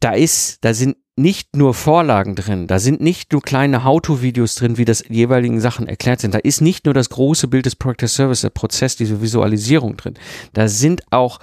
da 0.00 0.12
ist, 0.12 0.64
da 0.64 0.74
sind 0.74 0.96
nicht 1.16 1.56
nur 1.56 1.72
Vorlagen 1.72 2.34
drin, 2.34 2.66
da 2.66 2.78
sind 2.78 3.00
nicht 3.00 3.32
nur 3.32 3.40
kleine 3.40 3.84
How-to-Videos 3.84 4.56
drin, 4.56 4.76
wie 4.76 4.84
das 4.84 5.04
jeweiligen 5.08 5.60
Sachen 5.60 5.86
erklärt 5.86 6.20
sind. 6.20 6.34
Da 6.34 6.38
ist 6.38 6.60
nicht 6.60 6.84
nur 6.84 6.94
das 6.94 7.08
große 7.08 7.48
Bild 7.48 7.66
des 7.66 7.76
Project 7.76 8.08
Service, 8.08 8.40
der 8.40 8.50
Prozess, 8.50 8.96
diese 8.96 9.22
Visualisierung 9.22 9.96
drin. 9.96 10.14
Da 10.52 10.68
sind 10.68 11.02
auch 11.10 11.38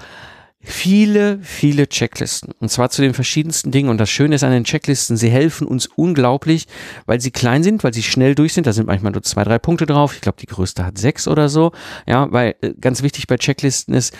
viele, 0.64 1.40
viele 1.42 1.88
Checklisten. 1.88 2.54
Und 2.60 2.70
zwar 2.70 2.90
zu 2.90 3.02
den 3.02 3.14
verschiedensten 3.14 3.72
Dingen. 3.72 3.90
Und 3.90 3.98
das 3.98 4.10
Schöne 4.10 4.36
ist 4.36 4.44
an 4.44 4.52
den 4.52 4.64
Checklisten, 4.64 5.18
sie 5.18 5.30
helfen 5.30 5.68
uns 5.68 5.88
unglaublich, 5.88 6.68
weil 7.06 7.20
sie 7.20 7.32
klein 7.32 7.64
sind, 7.64 7.84
weil 7.84 7.94
sie 7.94 8.04
schnell 8.04 8.36
durch 8.36 8.54
sind. 8.54 8.68
Da 8.68 8.74
sind 8.74 8.88
manchmal 8.88 9.12
nur 9.12 9.24
zwei, 9.24 9.44
drei 9.44 9.60
Punkte 9.60 9.86
drauf. 9.86 10.14
Ich 10.16 10.22
glaube, 10.22 10.38
die 10.40 10.46
größte 10.46 10.86
hat 10.86 10.98
sechs 10.98 11.28
oder 11.28 11.50
so. 11.50 11.72
Ja, 12.08 12.32
weil 12.32 12.56
äh, 12.62 12.74
ganz 12.80 13.02
wichtig 13.02 13.28
bei 13.28 13.38
Checklisten 13.38 13.94
ist, 13.94 14.16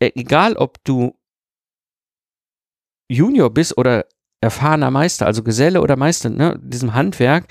äh, 0.00 0.10
egal 0.14 0.56
ob 0.56 0.82
du 0.84 1.14
Junior 3.08 3.50
bist 3.50 3.76
oder 3.76 4.06
erfahrener 4.40 4.90
Meister, 4.90 5.26
also 5.26 5.42
Geselle 5.42 5.80
oder 5.80 5.96
Meister, 5.96 6.30
ne, 6.30 6.58
diesem 6.62 6.94
Handwerk, 6.94 7.46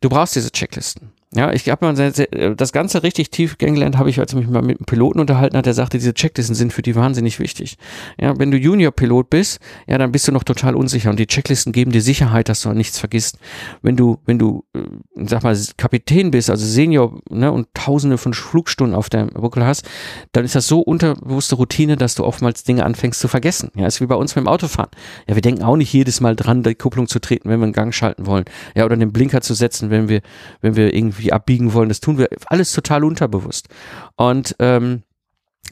du 0.00 0.08
brauchst 0.08 0.36
diese 0.36 0.50
Checklisten. 0.50 1.12
Ja, 1.36 1.52
ich 1.52 1.68
habe 1.68 1.84
mal 1.84 1.96
sehr, 1.96 2.54
das 2.54 2.72
Ganze 2.72 3.02
richtig 3.02 3.30
tief 3.30 3.58
kennengelernt, 3.58 3.98
habe 3.98 4.08
ich, 4.08 4.20
als 4.20 4.32
ich 4.32 4.38
mich 4.38 4.48
mal 4.48 4.62
mit 4.62 4.78
einem 4.78 4.86
Piloten 4.86 5.18
unterhalten 5.18 5.56
hat, 5.56 5.66
der 5.66 5.74
sagte, 5.74 5.98
diese 5.98 6.14
Checklisten 6.14 6.54
sind 6.54 6.72
für 6.72 6.82
die 6.82 6.94
wahnsinnig 6.94 7.40
wichtig. 7.40 7.76
Ja, 8.20 8.38
wenn 8.38 8.52
du 8.52 8.56
Junior-Pilot 8.56 9.30
bist, 9.30 9.58
ja, 9.88 9.98
dann 9.98 10.12
bist 10.12 10.28
du 10.28 10.32
noch 10.32 10.44
total 10.44 10.76
unsicher 10.76 11.10
und 11.10 11.18
die 11.18 11.26
Checklisten 11.26 11.72
geben 11.72 11.90
dir 11.90 12.02
Sicherheit, 12.02 12.48
dass 12.48 12.60
du 12.60 12.70
nichts 12.70 13.00
vergisst. 13.00 13.38
Wenn 13.82 13.96
du, 13.96 14.18
wenn 14.26 14.38
du, 14.38 14.64
äh, 14.74 14.80
sag 15.26 15.42
mal, 15.42 15.58
Kapitän 15.76 16.30
bist, 16.30 16.50
also 16.50 16.64
Senior, 16.64 17.20
ne, 17.30 17.50
und 17.50 17.66
tausende 17.74 18.16
von 18.16 18.32
Flugstunden 18.32 18.94
auf 18.94 19.08
der 19.08 19.26
Buckel 19.26 19.64
hast, 19.64 19.88
dann 20.32 20.44
ist 20.44 20.54
das 20.54 20.68
so 20.68 20.80
unterbewusste 20.80 21.56
Routine, 21.56 21.96
dass 21.96 22.14
du 22.14 22.24
oftmals 22.24 22.62
Dinge 22.62 22.84
anfängst 22.84 23.18
zu 23.18 23.26
vergessen. 23.26 23.70
Ja, 23.74 23.86
ist 23.86 24.00
wie 24.00 24.06
bei 24.06 24.14
uns 24.14 24.36
mit 24.36 24.44
dem 24.44 24.48
Autofahren. 24.48 24.90
Ja, 25.28 25.34
wir 25.34 25.42
denken 25.42 25.62
auch 25.62 25.76
nicht 25.76 25.92
jedes 25.92 26.20
Mal 26.20 26.36
dran, 26.36 26.62
die 26.62 26.74
Kupplung 26.76 27.08
zu 27.08 27.18
treten, 27.18 27.48
wenn 27.48 27.58
wir 27.58 27.64
einen 27.64 27.72
Gang 27.72 27.92
schalten 27.92 28.26
wollen. 28.26 28.44
Ja, 28.76 28.84
oder 28.84 28.96
den 28.96 29.12
Blinker 29.12 29.40
zu 29.40 29.54
setzen, 29.54 29.90
wenn 29.90 30.08
wir, 30.08 30.20
wenn 30.60 30.76
wir 30.76 30.94
irgendwie 30.94 31.23
irgendwie 31.24 31.32
abbiegen 31.32 31.72
wollen. 31.72 31.88
Das 31.88 32.00
tun 32.00 32.18
wir 32.18 32.28
alles 32.46 32.72
total 32.72 33.04
unterbewusst. 33.04 33.68
Und 34.16 34.56
ähm, 34.58 35.02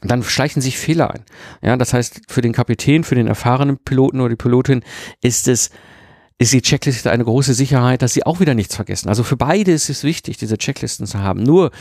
dann 0.01 0.23
schleichen 0.23 0.61
sich 0.61 0.77
Fehler 0.77 1.11
ein. 1.11 1.23
Ja, 1.61 1.77
das 1.77 1.93
heißt, 1.93 2.21
für 2.27 2.41
den 2.41 2.53
Kapitän, 2.53 3.03
für 3.03 3.15
den 3.15 3.27
erfahrenen 3.27 3.77
Piloten 3.77 4.19
oder 4.19 4.29
die 4.29 4.35
Pilotin 4.35 4.83
ist 5.21 5.47
es 5.47 5.69
ist 6.39 6.51
die 6.51 6.63
Checkliste 6.63 7.11
eine 7.11 7.23
große 7.23 7.53
Sicherheit, 7.53 8.01
dass 8.01 8.13
sie 8.13 8.25
auch 8.25 8.39
wieder 8.39 8.55
nichts 8.55 8.75
vergessen. 8.75 9.07
Also 9.07 9.23
für 9.23 9.37
beide 9.37 9.71
ist 9.71 9.89
es 9.89 10.03
wichtig, 10.03 10.35
diese 10.35 10.57
Checklisten 10.57 11.05
zu 11.05 11.19
haben. 11.19 11.43
Nur, 11.43 11.71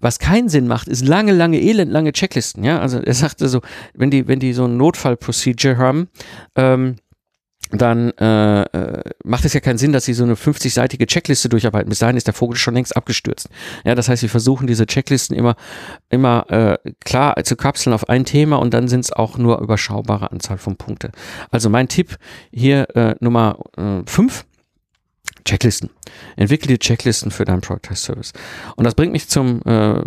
was 0.00 0.18
keinen 0.18 0.48
Sinn 0.48 0.66
macht, 0.66 0.88
ist 0.88 1.06
lange, 1.06 1.32
lange, 1.32 1.58
elendlange 1.58 2.12
Checklisten. 2.12 2.64
Ja, 2.64 2.80
also 2.80 2.98
er 2.98 3.14
sagte 3.14 3.48
so, 3.48 3.60
wenn 3.94 4.10
die, 4.10 4.26
wenn 4.26 4.40
die 4.40 4.52
so 4.52 4.64
ein 4.64 4.76
Notfallprocedure 4.76 5.78
haben, 5.78 6.08
ähm, 6.56 6.96
dann 7.72 8.10
äh, 8.18 8.62
äh, 8.62 9.02
macht 9.24 9.44
es 9.44 9.52
ja 9.52 9.60
keinen 9.60 9.78
Sinn, 9.78 9.92
dass 9.92 10.04
sie 10.04 10.14
so 10.14 10.24
eine 10.24 10.34
50-seitige 10.34 11.06
Checkliste 11.06 11.48
durcharbeiten. 11.48 11.88
Bis 11.88 12.00
dahin 12.00 12.16
ist 12.16 12.26
der 12.26 12.34
Vogel 12.34 12.56
schon 12.56 12.74
längst 12.74 12.96
abgestürzt. 12.96 13.48
Ja, 13.84 13.94
das 13.94 14.08
heißt, 14.08 14.22
wir 14.22 14.28
versuchen 14.28 14.66
diese 14.66 14.86
Checklisten 14.86 15.36
immer, 15.36 15.56
immer 16.08 16.50
äh, 16.50 16.78
klar 17.04 17.42
zu 17.44 17.56
kapseln 17.56 17.94
auf 17.94 18.08
ein 18.08 18.24
Thema 18.24 18.56
und 18.56 18.74
dann 18.74 18.88
sind 18.88 19.00
es 19.00 19.12
auch 19.12 19.38
nur 19.38 19.60
überschaubare 19.60 20.30
Anzahl 20.30 20.58
von 20.58 20.76
Punkte. 20.76 21.12
Also 21.50 21.70
mein 21.70 21.88
Tipp 21.88 22.16
hier 22.52 22.88
äh, 22.96 23.14
Nummer 23.20 23.58
5. 24.06 24.40
Äh, 24.40 24.44
Checklisten. 25.44 25.90
Entwickle 26.36 26.68
die 26.68 26.78
Checklisten 26.78 27.30
für 27.30 27.44
deinen 27.44 27.60
Product 27.60 27.94
Service. 27.94 28.32
Und 28.76 28.84
das 28.84 28.94
bringt 28.94 29.12
mich 29.12 29.28
zum 29.28 29.62
äh, 29.64 30.02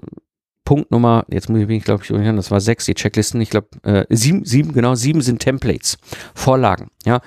Punkt 0.65 0.91
Nummer, 0.91 1.25
jetzt 1.29 1.49
muss 1.49 1.61
ich, 1.61 1.83
glaube 1.83 2.03
ich, 2.03 2.11
orientieren, 2.11 2.37
das 2.37 2.51
war 2.51 2.61
sechs, 2.61 2.85
die 2.85 2.93
Checklisten, 2.93 3.41
ich 3.41 3.49
glaube, 3.49 3.67
äh, 3.83 4.05
sieben, 4.09 4.45
sieben, 4.45 4.73
genau, 4.73 4.95
sieben 4.95 5.21
sind 5.21 5.39
Templates, 5.39 5.97
Vorlagen, 6.33 6.89
ja. 7.05 7.21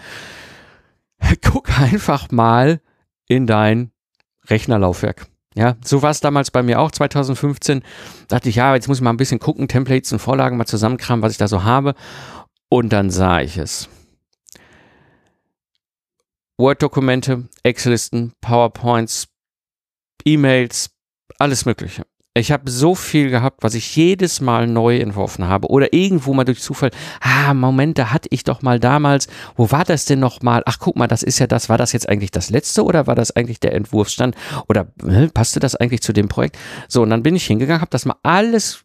Guck 1.43 1.79
einfach 1.79 2.31
mal 2.31 2.81
in 3.29 3.47
dein 3.47 3.91
Rechnerlaufwerk. 4.47 5.27
Ja, 5.55 5.77
so 5.83 6.03
war 6.03 6.11
es 6.11 6.21
damals 6.21 6.51
bei 6.51 6.63
mir 6.63 6.79
auch 6.81 6.91
2015. 6.91 7.83
Dachte 8.29 8.51
ich, 8.51 8.57
ja, 8.57 8.75
jetzt 8.75 8.89
muss 8.89 8.99
ich 8.99 9.03
mal 9.03 9.11
ein 9.11 9.17
bisschen 9.17 9.41
gucken, 9.41 9.69
Templates 9.69 10.13
und 10.13 10.19
Vorlagen 10.19 10.59
mal 10.59 10.67
zusammenkramen, 10.67 11.23
was 11.23 11.33
ich 11.33 11.39
da 11.39 11.49
so 11.49 11.65
habe. 11.65 11.95
Und 12.69 12.93
dann 12.93 13.11
sah 13.11 13.41
ich 13.41 13.57
es. 13.57 13.89
Word-Dokumente, 16.59 17.49
Excel-Listen, 17.63 18.33
PowerPoints, 18.43 19.29
E-Mails, 20.25 20.91
alles 21.39 21.65
Mögliche 21.65 22.05
Ich 22.37 22.53
habe 22.53 22.71
so 22.71 22.95
viel 22.95 23.31
gehabt, 23.31 23.63
was 23.63 23.75
ich 23.75 23.97
jedes 23.97 24.43
Mal 24.43 24.67
neu 24.67 24.99
entworfen 24.99 25.49
habe 25.49 25.69
oder 25.69 25.95
irgendwo 25.95 26.35
mal 26.35 26.45
durch 26.45 26.61
Zufall, 26.61 26.91
ah, 27.21 27.55
Moment, 27.55 27.97
da 27.97 28.13
hatte 28.13 28.29
ich 28.31 28.45
doch 28.45 28.61
mal 28.61 28.79
damals, 28.79 29.27
wo 29.57 29.71
war 29.71 29.85
das 29.85 30.05
denn 30.05 30.21
noch 30.21 30.43
mal? 30.43 30.63
Ach, 30.67 30.79
guck 30.79 30.97
mal, 30.97 31.07
das 31.07 31.23
ist 31.23 31.39
ja 31.39 31.47
das, 31.47 31.71
war 31.71 31.79
das 31.79 31.93
jetzt 31.93 32.09
eigentlich 32.09 32.31
das 32.31 32.51
letzte 32.51 32.85
oder 32.85 33.07
war 33.07 33.15
das 33.15 33.35
eigentlich 33.35 33.59
der 33.61 33.75
Entwurfsstand 33.75 34.35
oder 34.69 34.87
äh, 35.07 35.29
passte 35.29 35.61
das 35.61 35.77
eigentlich 35.77 36.03
zu 36.03 36.13
dem 36.13 36.29
Projekt? 36.29 36.59
So, 36.89 37.03
und 37.03 37.09
dann 37.11 37.23
bin 37.23 37.35
ich 37.37 37.47
hingegangen, 37.47 37.81
habe 37.81 37.91
das 37.91 38.05
mal 38.05 38.17
alles 38.23 38.85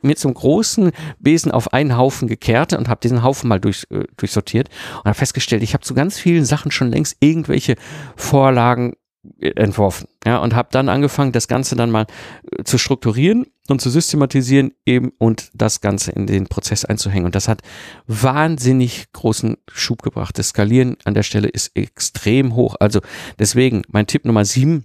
mit 0.00 0.18
so 0.18 0.28
einem 0.28 0.34
großen 0.34 0.90
Besen 1.18 1.52
auf 1.52 1.74
einen 1.74 1.98
Haufen 1.98 2.28
gekehrt 2.28 2.72
und 2.72 2.88
habe 2.88 3.00
diesen 3.02 3.22
Haufen 3.22 3.48
mal 3.48 3.60
durch, 3.60 3.86
äh, 3.90 4.04
durchsortiert 4.16 4.70
und 4.98 5.04
habe 5.04 5.14
festgestellt, 5.14 5.62
ich 5.62 5.74
habe 5.74 5.84
zu 5.84 5.92
ganz 5.92 6.18
vielen 6.18 6.46
Sachen 6.46 6.70
schon 6.70 6.90
längst 6.90 7.16
irgendwelche 7.20 7.76
Vorlagen 8.16 8.94
entworfen. 9.40 10.08
Ja, 10.24 10.38
und 10.38 10.54
habe 10.54 10.68
dann 10.70 10.88
angefangen, 10.88 11.32
das 11.32 11.48
Ganze 11.48 11.76
dann 11.76 11.90
mal 11.90 12.06
äh, 12.50 12.64
zu 12.64 12.78
strukturieren 12.78 13.46
und 13.68 13.80
zu 13.80 13.90
systematisieren 13.90 14.72
eben 14.84 15.12
und 15.18 15.50
das 15.54 15.80
Ganze 15.80 16.12
in 16.12 16.26
den 16.26 16.46
Prozess 16.46 16.84
einzuhängen. 16.84 17.26
Und 17.26 17.34
das 17.34 17.48
hat 17.48 17.62
wahnsinnig 18.06 19.12
großen 19.12 19.56
Schub 19.68 20.02
gebracht. 20.02 20.38
Das 20.38 20.48
Skalieren 20.48 20.96
an 21.04 21.14
der 21.14 21.22
Stelle 21.22 21.48
ist 21.48 21.76
extrem 21.76 22.54
hoch. 22.54 22.76
Also 22.80 23.00
deswegen 23.38 23.82
mein 23.88 24.06
Tipp 24.06 24.24
Nummer 24.24 24.44
sieben, 24.44 24.84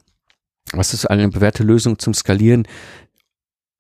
was 0.74 0.94
ist 0.94 1.06
eine 1.06 1.30
bewährte 1.30 1.64
Lösung 1.64 2.00
zum 2.00 2.14
Skalieren? 2.14 2.68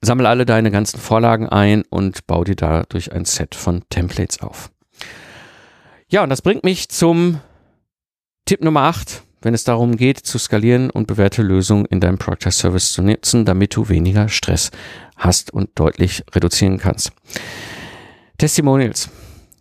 Sammel 0.03 0.25
alle 0.25 0.45
deine 0.45 0.71
ganzen 0.71 0.99
Vorlagen 0.99 1.47
ein 1.47 1.83
und 1.89 2.25
bau 2.25 2.43
dir 2.43 2.55
dadurch 2.55 3.11
ein 3.11 3.25
Set 3.25 3.53
von 3.53 3.83
Templates 3.89 4.41
auf. 4.41 4.71
Ja, 6.09 6.23
und 6.23 6.29
das 6.29 6.41
bringt 6.41 6.63
mich 6.63 6.89
zum 6.89 7.39
Tipp 8.45 8.63
Nummer 8.63 8.81
acht 8.81 9.23
wenn 9.41 9.53
es 9.53 9.63
darum 9.63 9.97
geht, 9.97 10.19
zu 10.19 10.37
skalieren 10.37 10.89
und 10.89 11.07
bewährte 11.07 11.41
Lösungen 11.41 11.85
in 11.85 11.99
deinem 11.99 12.17
Product 12.17 12.51
Service 12.51 12.91
zu 12.91 13.01
nutzen, 13.01 13.45
damit 13.45 13.75
du 13.75 13.89
weniger 13.89 14.29
Stress 14.29 14.71
hast 15.17 15.51
und 15.53 15.69
deutlich 15.75 16.23
reduzieren 16.33 16.77
kannst. 16.77 17.11
Testimonials. 18.37 19.09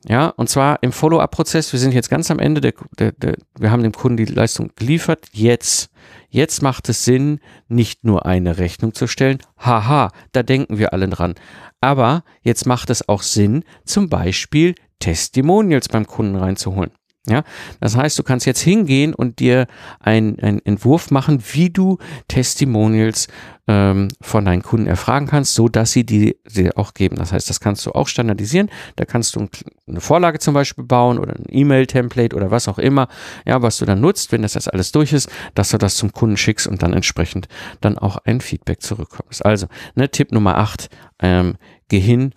Ja, 0.08 0.28
und 0.28 0.48
zwar 0.48 0.82
im 0.82 0.92
Follow-up-Prozess. 0.92 1.72
Wir 1.72 1.78
sind 1.78 1.92
jetzt 1.92 2.08
ganz 2.08 2.30
am 2.30 2.38
Ende. 2.38 2.62
Der, 2.62 2.72
der, 2.98 3.12
der, 3.12 3.36
wir 3.58 3.70
haben 3.70 3.82
dem 3.82 3.92
Kunden 3.92 4.16
die 4.16 4.24
Leistung 4.24 4.70
geliefert. 4.76 5.26
Jetzt, 5.32 5.90
jetzt 6.30 6.62
macht 6.62 6.88
es 6.88 7.04
Sinn, 7.04 7.40
nicht 7.68 8.04
nur 8.04 8.24
eine 8.24 8.56
Rechnung 8.56 8.94
zu 8.94 9.06
stellen. 9.06 9.38
Haha, 9.58 10.10
da 10.32 10.42
denken 10.42 10.78
wir 10.78 10.94
alle 10.94 11.08
dran. 11.08 11.34
Aber 11.82 12.24
jetzt 12.42 12.66
macht 12.66 12.88
es 12.88 13.08
auch 13.08 13.22
Sinn, 13.22 13.64
zum 13.84 14.08
Beispiel 14.08 14.74
Testimonials 15.00 15.88
beim 15.88 16.06
Kunden 16.06 16.36
reinzuholen. 16.36 16.92
Ja, 17.28 17.44
das 17.80 17.96
heißt, 17.96 18.18
du 18.18 18.22
kannst 18.22 18.46
jetzt 18.46 18.62
hingehen 18.62 19.14
und 19.14 19.40
dir 19.40 19.66
einen 20.00 20.38
Entwurf 20.38 21.10
machen, 21.10 21.42
wie 21.52 21.68
du 21.68 21.98
Testimonials 22.28 23.28
ähm, 23.68 24.08
von 24.22 24.46
deinen 24.46 24.62
Kunden 24.62 24.86
erfragen 24.86 25.26
kannst, 25.26 25.54
so 25.54 25.68
dass 25.68 25.92
sie 25.92 26.04
die 26.06 26.38
dir 26.48 26.78
auch 26.78 26.94
geben. 26.94 27.16
Das 27.16 27.32
heißt, 27.32 27.50
das 27.50 27.60
kannst 27.60 27.84
du 27.84 27.92
auch 27.92 28.08
standardisieren. 28.08 28.70
Da 28.96 29.04
kannst 29.04 29.36
du 29.36 29.46
eine 29.86 30.00
Vorlage 30.00 30.38
zum 30.38 30.54
Beispiel 30.54 30.84
bauen 30.84 31.18
oder 31.18 31.34
ein 31.34 31.44
E-Mail-Template 31.46 32.34
oder 32.34 32.50
was 32.50 32.68
auch 32.68 32.78
immer, 32.78 33.06
ja, 33.44 33.60
was 33.60 33.76
du 33.76 33.84
dann 33.84 34.00
nutzt, 34.00 34.32
wenn 34.32 34.40
das 34.40 34.54
jetzt 34.54 34.72
alles 34.72 34.90
durch 34.90 35.12
ist, 35.12 35.28
dass 35.54 35.68
du 35.68 35.76
das 35.76 35.96
zum 35.96 36.12
Kunden 36.12 36.38
schickst 36.38 36.66
und 36.66 36.82
dann 36.82 36.94
entsprechend 36.94 37.48
dann 37.82 37.98
auch 37.98 38.16
ein 38.24 38.40
Feedback 38.40 38.80
zurückkommst. 38.80 39.44
Also, 39.44 39.66
ne, 39.94 40.08
Tipp 40.08 40.32
Nummer 40.32 40.56
8, 40.56 40.88
ähm, 41.20 41.56
geh 41.88 42.00
hin 42.00 42.32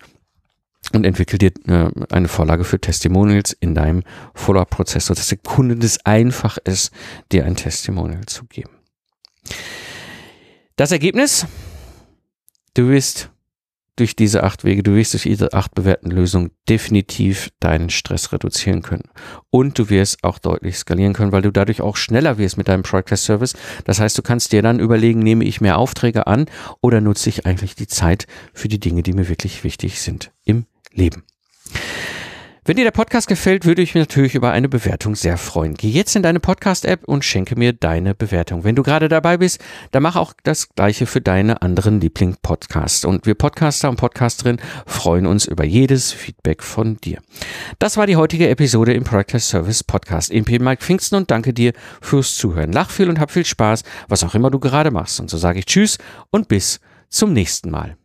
und 0.92 1.04
entwickel 1.04 1.38
dir 1.38 1.52
äh, 1.66 1.90
eine 2.10 2.28
Vorlage 2.28 2.64
für 2.64 2.80
Testimonials 2.80 3.52
in 3.52 3.74
deinem 3.74 4.02
Follow-up-Prozess, 4.34 5.06
sodass 5.06 5.28
der 5.28 5.38
Kunde 5.38 5.84
es 5.84 6.04
einfach 6.04 6.58
ist, 6.58 6.92
dir 7.32 7.44
ein 7.44 7.56
Testimonial 7.56 8.26
zu 8.26 8.44
geben. 8.46 8.70
Das 10.76 10.90
Ergebnis, 10.90 11.46
du 12.74 12.88
wirst 12.88 13.30
durch 13.96 14.16
diese 14.16 14.42
acht 14.42 14.64
Wege, 14.64 14.82
du 14.82 14.96
wirst 14.96 15.12
durch 15.12 15.22
diese 15.22 15.52
acht 15.52 15.74
bewährten 15.74 16.10
Lösungen 16.10 16.50
definitiv 16.68 17.50
deinen 17.60 17.90
Stress 17.90 18.32
reduzieren 18.32 18.82
können. 18.82 19.04
Und 19.50 19.78
du 19.78 19.88
wirst 19.88 20.24
auch 20.24 20.38
deutlich 20.38 20.76
skalieren 20.78 21.12
können, 21.12 21.30
weil 21.30 21.42
du 21.42 21.52
dadurch 21.52 21.80
auch 21.80 21.96
schneller 21.96 22.38
wirst 22.38 22.56
mit 22.56 22.66
deinem 22.66 22.82
Product 22.82 23.16
Service. 23.16 23.54
Das 23.84 24.00
heißt, 24.00 24.18
du 24.18 24.22
kannst 24.22 24.52
dir 24.52 24.62
dann 24.62 24.80
überlegen, 24.80 25.20
nehme 25.20 25.44
ich 25.44 25.60
mehr 25.60 25.78
Aufträge 25.78 26.26
an 26.26 26.46
oder 26.80 27.00
nutze 27.00 27.28
ich 27.28 27.46
eigentlich 27.46 27.76
die 27.76 27.86
Zeit 27.86 28.26
für 28.52 28.68
die 28.68 28.80
Dinge, 28.80 29.02
die 29.02 29.12
mir 29.12 29.28
wirklich 29.28 29.62
wichtig 29.62 30.00
sind 30.00 30.32
im 30.44 30.66
leben. 30.94 31.24
Wenn 32.66 32.76
dir 32.76 32.84
der 32.84 32.92
Podcast 32.92 33.28
gefällt, 33.28 33.66
würde 33.66 33.82
ich 33.82 33.94
mich 33.94 34.00
natürlich 34.00 34.34
über 34.34 34.50
eine 34.50 34.70
Bewertung 34.70 35.16
sehr 35.16 35.36
freuen. 35.36 35.74
Geh 35.74 35.90
jetzt 35.90 36.16
in 36.16 36.22
deine 36.22 36.40
Podcast-App 36.40 37.04
und 37.04 37.22
schenke 37.22 37.58
mir 37.58 37.74
deine 37.74 38.14
Bewertung. 38.14 38.64
Wenn 38.64 38.74
du 38.74 38.82
gerade 38.82 39.10
dabei 39.10 39.36
bist, 39.36 39.62
dann 39.90 40.02
mach 40.02 40.16
auch 40.16 40.32
das 40.44 40.70
Gleiche 40.70 41.04
für 41.04 41.20
deine 41.20 41.60
anderen 41.60 42.00
Liebling-Podcasts. 42.00 43.04
Und 43.04 43.26
wir 43.26 43.34
Podcaster 43.34 43.90
und 43.90 43.96
Podcasterinnen 43.96 44.62
freuen 44.86 45.26
uns 45.26 45.44
über 45.44 45.64
jedes 45.64 46.12
Feedback 46.12 46.62
von 46.62 46.96
dir. 46.96 47.18
Das 47.80 47.98
war 47.98 48.06
die 48.06 48.16
heutige 48.16 48.48
Episode 48.48 48.94
im 48.94 49.04
Product 49.04 49.38
Service 49.40 49.84
Podcast. 49.84 50.30
Ich 50.30 50.42
bin 50.46 50.64
Mike 50.64 50.82
Pfingsten 50.82 51.16
und 51.16 51.30
danke 51.30 51.52
dir 51.52 51.74
fürs 52.00 52.34
Zuhören. 52.34 52.72
Lach 52.72 52.88
viel 52.88 53.10
und 53.10 53.20
hab 53.20 53.30
viel 53.30 53.44
Spaß, 53.44 53.82
was 54.08 54.24
auch 54.24 54.34
immer 54.34 54.50
du 54.50 54.58
gerade 54.58 54.90
machst. 54.90 55.20
Und 55.20 55.28
so 55.28 55.36
sage 55.36 55.58
ich 55.58 55.66
Tschüss 55.66 55.98
und 56.30 56.48
bis 56.48 56.80
zum 57.10 57.34
nächsten 57.34 57.70
Mal. 57.70 57.98